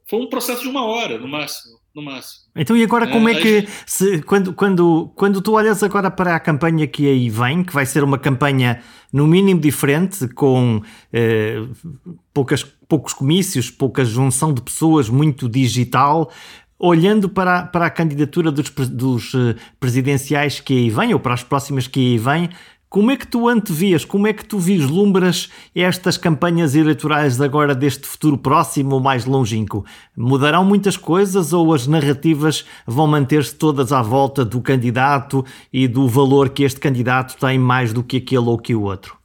Foi 0.04 0.20
um 0.20 0.28
processo 0.28 0.60
de 0.60 0.68
uma 0.68 0.84
hora, 0.84 1.18
no 1.18 1.26
máximo. 1.26 1.80
No 1.94 2.02
máximo. 2.02 2.44
Então, 2.56 2.74
e 2.76 2.82
agora 2.82 3.06
como 3.06 3.28
é, 3.28 3.32
é 3.32 3.40
que, 3.40 3.68
se, 3.84 4.22
quando, 4.22 4.54
quando, 4.54 5.12
quando 5.14 5.42
tu 5.42 5.52
olhas 5.52 5.82
agora 5.82 6.10
para 6.10 6.34
a 6.34 6.40
campanha 6.40 6.86
que 6.86 7.06
aí 7.06 7.28
vem, 7.28 7.62
que 7.62 7.72
vai 7.72 7.84
ser 7.84 8.02
uma 8.02 8.18
campanha 8.18 8.82
no 9.12 9.26
mínimo 9.26 9.60
diferente, 9.60 10.26
com 10.28 10.82
eh, 11.12 11.62
poucas, 12.32 12.64
poucos 12.88 13.12
comícios, 13.12 13.70
pouca 13.70 14.04
junção 14.06 14.54
de 14.54 14.62
pessoas, 14.62 15.10
muito 15.10 15.50
digital, 15.50 16.30
olhando 16.78 17.28
para, 17.28 17.64
para 17.64 17.86
a 17.86 17.90
candidatura 17.90 18.50
dos, 18.50 18.70
dos 18.70 19.34
eh, 19.34 19.54
presidenciais 19.78 20.60
que 20.60 20.72
aí 20.72 20.90
vêm, 20.90 21.12
ou 21.12 21.20
para 21.20 21.34
as 21.34 21.44
próximas 21.44 21.86
que 21.86 22.00
aí 22.00 22.18
vêm, 22.18 22.48
como 22.92 23.10
é 23.10 23.16
que 23.16 23.26
tu 23.26 23.48
antevias, 23.48 24.04
como 24.04 24.26
é 24.26 24.34
que 24.34 24.44
tu 24.44 24.58
vislumbras 24.58 25.50
estas 25.74 26.18
campanhas 26.18 26.74
eleitorais 26.74 27.40
agora 27.40 27.74
deste 27.74 28.06
futuro 28.06 28.36
próximo 28.36 28.96
ou 28.96 29.00
mais 29.00 29.24
longínquo? 29.24 29.82
Mudarão 30.14 30.62
muitas 30.62 30.94
coisas 30.94 31.54
ou 31.54 31.72
as 31.72 31.86
narrativas 31.86 32.66
vão 32.86 33.06
manter-se 33.06 33.56
todas 33.56 33.92
à 33.92 34.02
volta 34.02 34.44
do 34.44 34.60
candidato 34.60 35.42
e 35.72 35.88
do 35.88 36.06
valor 36.06 36.50
que 36.50 36.64
este 36.64 36.78
candidato 36.78 37.34
tem 37.38 37.58
mais 37.58 37.94
do 37.94 38.04
que 38.04 38.18
aquele 38.18 38.44
ou 38.44 38.58
que 38.58 38.74
o 38.74 38.82
outro? 38.82 39.16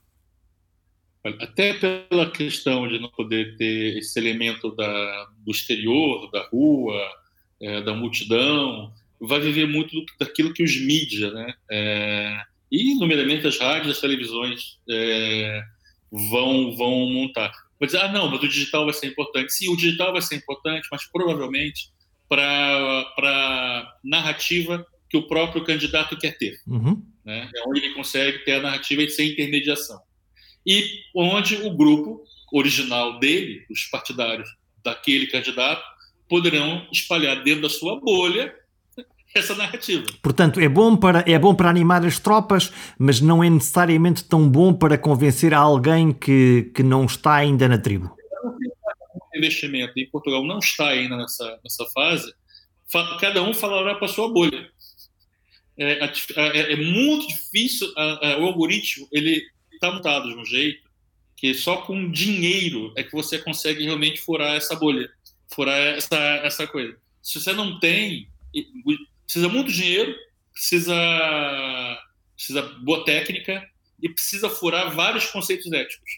Até 1.26 1.74
pela 1.74 2.32
questão 2.32 2.88
de 2.88 3.00
não 3.00 3.10
poder 3.10 3.58
ter 3.58 3.98
esse 3.98 4.18
elemento 4.18 4.74
da, 4.78 5.28
do 5.46 5.52
exterior, 5.52 6.32
da 6.32 6.48
rua, 6.48 6.96
é, 7.62 7.82
da 7.82 7.94
multidão, 7.94 8.94
vai 9.20 9.42
viver 9.42 9.68
muito 9.68 9.92
daquilo 10.18 10.54
que 10.54 10.64
os 10.64 10.80
mídias, 10.80 11.34
né? 11.34 11.54
É, 11.70 12.38
e, 12.72 12.96
nomeadamente, 12.96 13.48
as 13.48 13.58
rádios 13.58 13.88
e 13.88 13.92
as 13.92 14.02
televisões 14.02 14.78
é, 14.90 15.62
vão, 16.12 16.76
vão 16.76 17.10
montar. 17.12 17.52
Vai 17.80 17.88
dizer, 17.88 18.00
ah, 18.00 18.12
não, 18.12 18.30
mas 18.30 18.42
o 18.42 18.48
digital 18.48 18.86
vai 18.86 18.94
ser 18.94 19.08
importante. 19.08 19.54
Sim, 19.54 19.70
o 19.70 19.78
digital 19.78 20.12
vai 20.12 20.22
ser 20.22 20.36
importante, 20.36 20.88
mas 20.92 21.06
provavelmente 21.06 21.90
para 22.28 23.06
a 23.18 23.94
narrativa 24.04 24.86
que 25.10 25.18
o 25.18 25.28
próprio 25.28 25.64
candidato 25.64 26.18
quer 26.18 26.38
ter. 26.38 26.60
Uhum. 26.68 27.02
Né? 27.24 27.50
É 27.56 27.68
onde 27.68 27.80
ele 27.80 27.94
consegue 27.94 28.40
ter 28.40 28.54
a 28.54 28.62
narrativa 28.62 29.08
sem 29.10 29.32
intermediação. 29.32 30.00
E 30.66 31.02
onde 31.16 31.56
o 31.56 31.72
grupo 31.72 32.24
original 32.52 33.20
dele, 33.20 33.66
os 33.70 33.86
partidários 33.86 34.50
daquele 34.84 35.28
candidato, 35.28 35.84
poderão 36.28 36.88
espalhar 36.92 37.42
dentro 37.44 37.62
da 37.62 37.70
sua 37.70 38.00
bolha 38.00 38.54
essa 39.40 39.56
narrativa. 39.56 40.06
Portanto, 40.22 40.60
é 40.60 40.68
bom, 40.70 40.96
para, 40.96 41.24
é 41.28 41.38
bom 41.38 41.54
para 41.54 41.70
animar 41.70 42.06
as 42.06 42.20
tropas, 42.20 42.72
mas 42.98 43.22
não 43.22 43.44
é 43.44 43.50
necessariamente 43.50 44.24
tão 44.24 44.50
bom 44.50 44.74
para 44.74 44.98
convencer 44.98 45.54
alguém 45.54 46.12
que, 46.12 46.72
que 46.74 46.84
não 46.84 47.06
está 47.06 47.36
ainda 47.36 47.68
na 47.68 47.78
tribo. 47.78 48.16
O 48.44 49.38
investimento 49.38 49.94
em 49.98 50.10
Portugal 50.10 50.44
não 50.44 50.60
está 50.60 50.90
ainda 50.90 51.18
nessa, 51.18 51.60
nessa 51.64 51.86
fase, 51.88 52.34
cada 53.20 53.44
um 53.44 53.54
falará 53.54 53.96
para 53.96 54.06
a 54.06 54.10
sua 54.10 54.32
bolha. 54.32 54.70
É, 55.78 56.04
é, 56.04 56.74
é 56.74 56.76
muito 56.76 57.28
difícil, 57.28 57.88
o 58.40 58.46
algoritmo 58.46 59.08
ele 59.12 59.44
está 59.72 59.92
montado 59.92 60.28
de 60.28 60.36
um 60.36 60.46
jeito 60.46 60.88
que 61.36 61.54
só 61.54 61.78
com 61.78 62.10
dinheiro 62.10 62.92
é 62.98 63.04
que 63.04 63.12
você 63.12 63.38
consegue 63.38 63.84
realmente 63.84 64.20
furar 64.20 64.56
essa 64.56 64.76
bolha, 64.76 65.08
furar 65.54 65.78
essa, 65.78 66.18
essa 66.44 66.66
coisa. 66.66 66.98
Se 67.22 67.40
você 67.40 67.54
não 67.54 67.80
tem, 67.80 68.28
precisa 69.28 69.50
muito 69.50 69.72
dinheiro, 69.72 70.16
precisa, 70.54 70.96
precisa 72.34 72.62
boa 72.82 73.06
técnica 73.06 73.64
e 74.02 74.10
precisa 74.10 74.50
furar 74.50 74.96
vários 74.96 75.28
conceitos 75.28 75.72
éticos 75.72 76.10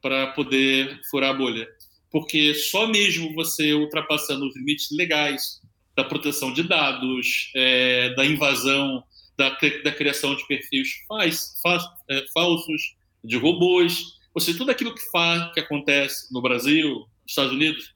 para 0.00 0.28
poder 0.28 1.00
furar 1.10 1.30
a 1.30 1.34
bolha. 1.34 1.68
Porque 2.10 2.54
só 2.54 2.86
mesmo 2.86 3.34
você 3.34 3.74
ultrapassando 3.74 4.46
os 4.48 4.56
limites 4.56 4.88
legais 4.90 5.60
da 5.94 6.04
proteção 6.04 6.52
de 6.52 6.62
dados, 6.62 7.52
é, 7.54 8.14
da 8.14 8.24
invasão, 8.24 9.04
da, 9.36 9.50
da, 9.50 9.92
criação 9.92 10.34
de 10.34 10.46
perfis 10.46 11.02
faz, 11.06 11.54
faz, 11.62 11.84
é, 12.08 12.24
falsos, 12.32 12.96
de 13.22 13.36
robôs, 13.36 14.18
ou 14.34 14.40
seja, 14.40 14.58
tudo 14.58 14.70
aquilo 14.70 14.94
que 14.94 15.10
faz, 15.10 15.52
que 15.52 15.60
acontece 15.60 16.32
no 16.32 16.42
Brasil, 16.42 16.94
nos 16.94 17.08
Estados 17.28 17.52
Unidos, 17.52 17.94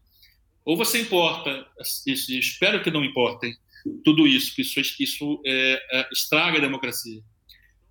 ou 0.65 0.77
você 0.77 1.01
importa, 1.01 1.67
isso, 2.07 2.33
espero 2.33 2.83
que 2.83 2.91
não 2.91 3.05
importem, 3.05 3.57
tudo 4.05 4.27
isso, 4.27 4.55
que 4.55 4.63
isso, 4.63 4.81
isso 5.01 5.43
é, 5.47 5.83
é, 5.93 6.09
estraga 6.13 6.59
a 6.59 6.61
democracia. 6.61 7.21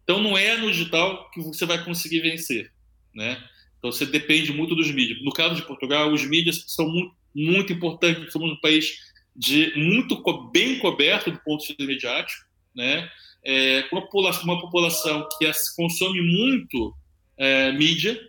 Então, 0.04 0.22
não 0.22 0.38
é 0.38 0.56
no 0.58 0.72
digital 0.72 1.30
que 1.32 1.42
você 1.42 1.66
vai 1.66 1.84
conseguir 1.84 2.22
vencer, 2.22 2.72
né? 3.14 3.44
Então, 3.78 3.92
você 3.92 4.06
depende 4.06 4.54
muito 4.54 4.76
dos 4.76 4.90
mídias. 4.92 5.22
No 5.24 5.32
caso 5.32 5.56
de 5.56 5.62
Portugal, 5.64 6.12
os 6.12 6.26
mídias 6.26 6.64
são 6.68 6.88
muito, 6.90 7.16
muito 7.36 7.74
importantes. 7.74 8.32
Somos 8.32 8.52
um 8.52 8.62
país 8.62 8.98
de 9.36 9.74
muito 9.76 10.22
bem 10.52 10.80
coberto 10.80 11.30
do 11.30 11.40
ponto 11.40 11.62
de 11.62 11.68
vista 11.68 11.86
mediático, 11.86 12.46
né? 12.76 13.10
É, 13.46 13.88
uma, 13.92 14.02
população, 14.02 15.28
que 15.38 15.46
consome 15.76 16.22
muito 16.22 16.94
é, 17.38 17.72
mídia, 17.72 18.20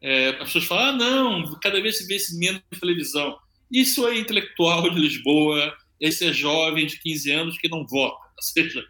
é, 0.00 0.28
as 0.28 0.44
pessoas 0.44 0.64
falam, 0.64 0.84
ah, 0.84 0.92
não, 0.92 1.60
cada 1.60 1.80
vez 1.80 1.98
se 1.98 2.06
vê 2.06 2.16
menos 2.38 2.62
televisão. 2.78 3.36
Isso 3.70 4.06
é 4.06 4.18
intelectual 4.18 4.88
de 4.88 5.00
Lisboa, 5.00 5.76
esse 6.00 6.26
é 6.26 6.32
jovem 6.32 6.86
de 6.86 6.98
15 7.00 7.30
anos 7.32 7.58
que 7.58 7.68
não 7.68 7.86
vota. 7.86 8.16
Ou 8.36 8.42
seja, 8.42 8.84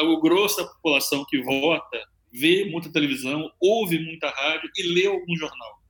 o 0.00 0.20
grosso 0.20 0.58
da 0.58 0.64
população 0.66 1.24
que 1.28 1.40
vota 1.42 2.00
vê 2.32 2.64
muita 2.64 2.92
televisão, 2.92 3.50
ouve 3.60 3.98
muita 3.98 4.28
rádio 4.30 4.70
e 4.76 4.82
lê 4.82 5.06
algum 5.06 5.36
jornal. 5.36 5.82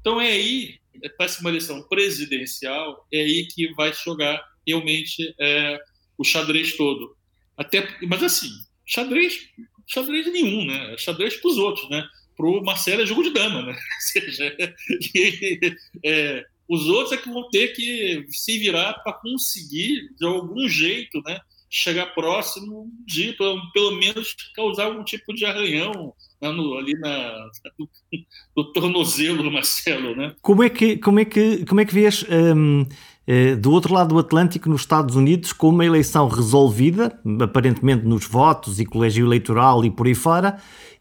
Então 0.00 0.20
é 0.20 0.28
aí, 0.28 0.78
para 1.16 1.26
uma 1.40 1.50
eleição 1.50 1.82
presidencial, 1.88 3.06
é 3.12 3.20
aí 3.20 3.48
que 3.48 3.72
vai 3.74 3.92
jogar 3.92 4.42
realmente 4.66 5.34
é, 5.40 5.78
o 6.18 6.24
xadrez 6.24 6.76
todo. 6.76 7.16
Até, 7.56 7.88
mas 8.06 8.22
assim, 8.22 8.48
xadrez, 8.84 9.48
xadrez 9.86 10.30
nenhum, 10.32 10.66
né? 10.66 10.96
Xadrez 10.98 11.36
para 11.36 11.50
os 11.50 11.58
outros, 11.58 11.88
né? 11.90 12.06
Para 12.36 12.46
o 12.46 12.62
Marcelo 12.62 13.02
é 13.02 13.06
jogo 13.06 13.22
de 13.22 13.30
dama, 13.30 13.62
né? 13.62 13.72
Ou 13.72 14.22
seja, 14.22 14.56
é, 16.04 16.44
os 16.68 16.86
outros 16.86 17.12
é 17.12 17.16
que 17.16 17.30
vão 17.30 17.48
ter 17.50 17.68
que 17.68 18.26
se 18.30 18.58
virar 18.58 18.94
para 19.04 19.12
conseguir, 19.12 20.08
de 20.18 20.26
algum 20.26 20.68
jeito, 20.68 21.20
né? 21.24 21.38
chegar 21.68 22.14
próximo 22.14 22.90
de, 23.04 23.32
pelo, 23.32 23.60
pelo 23.72 23.96
menos, 23.98 24.34
causar 24.54 24.84
algum 24.84 25.04
tipo 25.04 25.34
de 25.34 25.44
arranhão 25.44 26.12
né, 26.40 26.50
no, 26.50 26.74
ali 26.74 26.92
na, 26.98 27.48
no, 27.78 27.88
no, 28.56 28.72
tornozelo 28.72 29.42
do 29.42 29.50
Marcelo, 29.50 30.14
né? 30.14 30.34
Como 30.40 30.62
é 30.62 30.70
que, 30.70 30.96
como 30.96 31.20
é 31.20 31.24
que, 31.24 31.64
como 31.66 31.80
é 31.80 31.84
que 31.84 31.94
vês 31.94 32.24
um, 32.30 32.86
eh, 33.26 33.56
do 33.56 33.72
outro 33.72 33.92
lado 33.92 34.14
do 34.14 34.18
Atlântico, 34.18 34.68
nos 34.68 34.82
Estados 34.82 35.16
Unidos, 35.16 35.52
com 35.52 35.68
uma 35.68 35.84
eleição 35.84 36.28
resolvida, 36.28 37.20
aparentemente 37.40 38.04
nos 38.04 38.26
votos 38.26 38.78
e 38.78 38.86
colégio 38.86 39.26
eleitoral 39.26 39.84
e 39.84 39.90
por 39.90 40.06
aí 40.06 40.14
fora, 40.14 40.58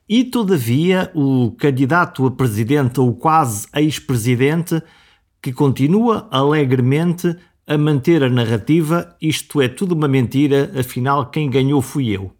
e 0.07 0.23
todavia 0.23 1.11
o 1.15 1.51
candidato 1.51 2.25
a 2.25 2.31
presidente 2.31 2.99
ou 2.99 3.13
quase 3.15 3.67
ex-presidente 3.75 4.81
que 5.45 5.53
continua 5.53 6.27
alegremente 6.31 7.35
a 7.67 7.77
manter 7.77 8.23
a 8.23 8.29
narrativa 8.31 9.15
isto 9.21 9.61
é 9.61 9.67
tudo 9.67 9.93
uma 9.93 10.07
mentira, 10.07 10.71
afinal 10.75 11.29
quem 11.29 11.51
ganhou 11.51 11.83
fui 11.83 12.09
eu. 12.09 12.35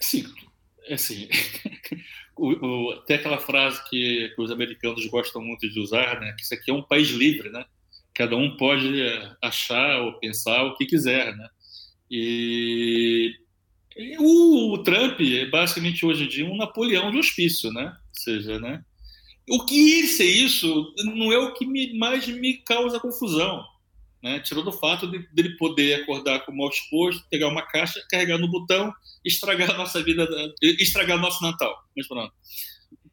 Sim, 0.00 0.24
é 0.86 0.94
assim, 0.94 1.28
o, 2.34 2.52
o, 2.52 2.96
tem 3.02 3.16
aquela 3.16 3.36
frase 3.36 3.78
que, 3.90 4.32
que, 4.34 4.40
os 4.40 4.50
americanos 4.50 5.06
gostam 5.08 5.42
muito 5.42 5.68
de 5.68 5.78
usar, 5.78 6.18
né? 6.18 6.32
Que 6.32 6.44
isso 6.44 6.54
aqui 6.54 6.70
é 6.70 6.74
um 6.74 6.82
país 6.82 7.10
livre, 7.10 7.50
né? 7.50 7.62
Cada 8.14 8.34
um 8.34 8.56
pode 8.56 9.02
achar 9.42 10.00
ou 10.00 10.18
pensar 10.18 10.64
o 10.64 10.76
que 10.76 10.86
quiser, 10.86 11.36
né? 11.36 11.46
E 12.10 13.34
o, 14.18 14.72
o 14.72 14.82
Trump 14.82 15.20
é 15.20 15.44
basicamente 15.44 16.06
hoje 16.06 16.24
em 16.24 16.28
dia 16.28 16.46
um 16.46 16.56
Napoleão 16.56 17.10
de 17.10 17.18
hospício, 17.18 17.70
né? 17.70 17.84
Ou 17.84 18.22
seja, 18.22 18.58
né? 18.58 18.82
O 19.48 19.64
que 19.64 20.06
ser 20.06 20.24
isso 20.24 20.92
não 21.04 21.32
é 21.32 21.38
o 21.38 21.52
que 21.54 21.66
me, 21.66 21.98
mais 21.98 22.26
me 22.26 22.58
causa 22.58 23.00
confusão. 23.00 23.64
Né? 24.22 24.38
Tirou 24.40 24.62
do 24.62 24.72
fato 24.72 25.10
de, 25.10 25.18
dele 25.32 25.56
poder 25.56 26.02
acordar 26.02 26.40
com 26.40 26.52
o 26.52 26.56
mal 26.56 26.68
exposto, 26.68 27.24
pegar 27.30 27.48
uma 27.48 27.62
caixa, 27.62 28.04
carregar 28.10 28.38
no 28.38 28.50
botão, 28.50 28.92
estragar 29.24 29.70
a 29.70 29.78
nossa 29.78 30.02
vida, 30.02 30.28
estragar 30.62 31.18
nosso 31.18 31.42
Natal. 31.42 31.74
Mas 31.96 32.06
pronto. 32.06 32.32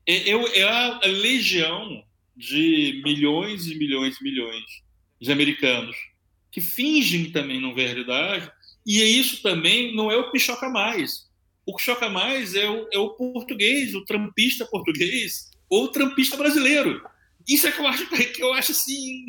É, 0.05 0.29
é, 0.29 0.59
é 0.59 0.63
a, 0.63 0.99
legião 1.05 2.03
de 2.35 3.01
milhões 3.03 3.67
e 3.67 3.75
milhões 3.75 4.19
e 4.19 4.23
milhões 4.23 4.65
de 5.19 5.31
americanos 5.31 5.95
que 6.51 6.61
fingem 6.61 7.31
também 7.31 7.59
não 7.59 7.73
ver 7.73 7.85
a 7.85 7.87
realidade, 7.87 8.51
e 8.85 9.01
isso 9.01 9.41
também 9.41 9.93
não 9.95 10.09
é 10.09 10.17
o 10.17 10.31
que 10.31 10.39
choca 10.39 10.69
mais. 10.69 11.27
O 11.65 11.75
que 11.75 11.83
choca 11.83 12.09
mais 12.09 12.55
é 12.55 12.69
o, 12.69 12.87
é 12.91 12.97
o 12.97 13.09
português, 13.09 13.93
o 13.93 14.05
trampista 14.05 14.65
português, 14.65 15.51
ou 15.69 15.89
trampista 15.89 16.37
brasileiro. 16.37 17.01
Isso 17.47 17.67
é 17.67 17.71
que 17.71 17.79
eu 17.79 17.87
acho 17.87 18.07
que 18.33 18.41
eu 18.41 18.53
acho 18.53 18.71
assim, 18.71 19.25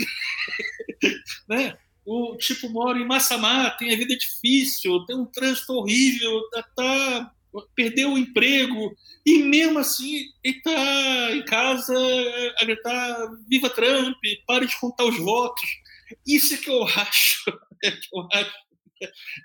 né? 1.48 1.76
O 2.04 2.36
tipo 2.36 2.70
mora 2.70 2.98
em 2.98 3.06
Massamá, 3.06 3.70
tem 3.70 3.92
a 3.92 3.96
vida 3.96 4.16
difícil, 4.16 5.04
tem 5.04 5.16
um 5.16 5.26
trânsito 5.26 5.74
horrível, 5.74 6.40
tá, 6.50 6.62
tá 6.74 7.32
perdeu 7.74 8.12
o 8.12 8.18
emprego 8.18 8.94
e 9.24 9.42
mesmo 9.42 9.78
assim 9.78 10.24
ele 10.44 10.60
tá 10.62 11.32
em 11.32 11.44
casa 11.44 11.94
a 12.60 12.64
gritar 12.64 13.28
viva 13.48 13.70
Trump, 13.70 14.16
pare 14.46 14.66
de 14.66 14.78
contar 14.80 15.04
os 15.04 15.18
votos. 15.18 15.68
Isso 16.26 16.54
é 16.54 16.56
que 16.56 16.70
eu 16.70 16.82
acho, 16.96 17.44
é 17.84 17.90
que 17.90 18.08
eu 18.12 18.28
acho 18.32 18.68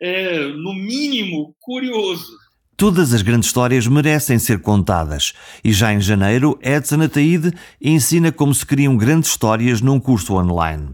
é, 0.02 0.48
no 0.48 0.74
mínimo 0.74 1.56
curioso. 1.60 2.38
Todas 2.76 3.13
as 3.13 3.21
grandes 3.21 3.47
histórias 3.47 3.88
merecem 3.88 4.39
ser 4.39 4.59
contadas 4.59 5.34
e 5.63 5.71
já 5.71 5.93
em 5.93 6.01
janeiro 6.01 6.57
Edson 6.61 7.01
Ataíde 7.03 7.53
ensina 7.82 8.32
como 8.32 8.53
se 8.53 8.65
criam 8.65 8.97
grandes 8.97 9.30
histórias 9.30 9.80
num 9.80 9.99
curso 9.99 10.34
online. 10.34 10.89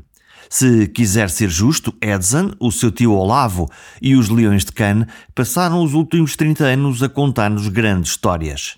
Se 0.49 0.87
quiser 0.87 1.29
ser 1.29 1.47
justo, 1.47 1.93
Edson, 2.01 2.51
o 2.59 2.71
seu 2.71 2.91
tio 2.91 3.13
Olavo 3.13 3.69
e 4.01 4.15
os 4.15 4.29
Leões 4.29 4.65
de 4.65 4.71
Cannes 4.71 5.07
passaram 5.33 5.83
os 5.83 5.93
últimos 5.93 6.35
30 6.35 6.65
anos 6.65 7.03
a 7.03 7.07
contar-nos 7.07 7.67
grandes 7.67 8.11
histórias. 8.11 8.77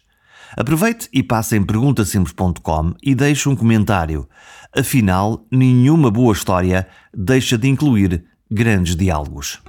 Aproveite 0.55 1.07
e 1.13 1.23
passe 1.23 1.55
em 1.55 1.63
perguntasimples.com 1.63 2.93
e 3.01 3.15
deixe 3.15 3.47
um 3.47 3.55
comentário. 3.55 4.27
Afinal, 4.77 5.45
nenhuma 5.49 6.11
boa 6.11 6.33
história 6.33 6.87
deixa 7.13 7.57
de 7.57 7.69
incluir 7.69 8.25
grandes 8.51 8.95
diálogos. 8.95 9.59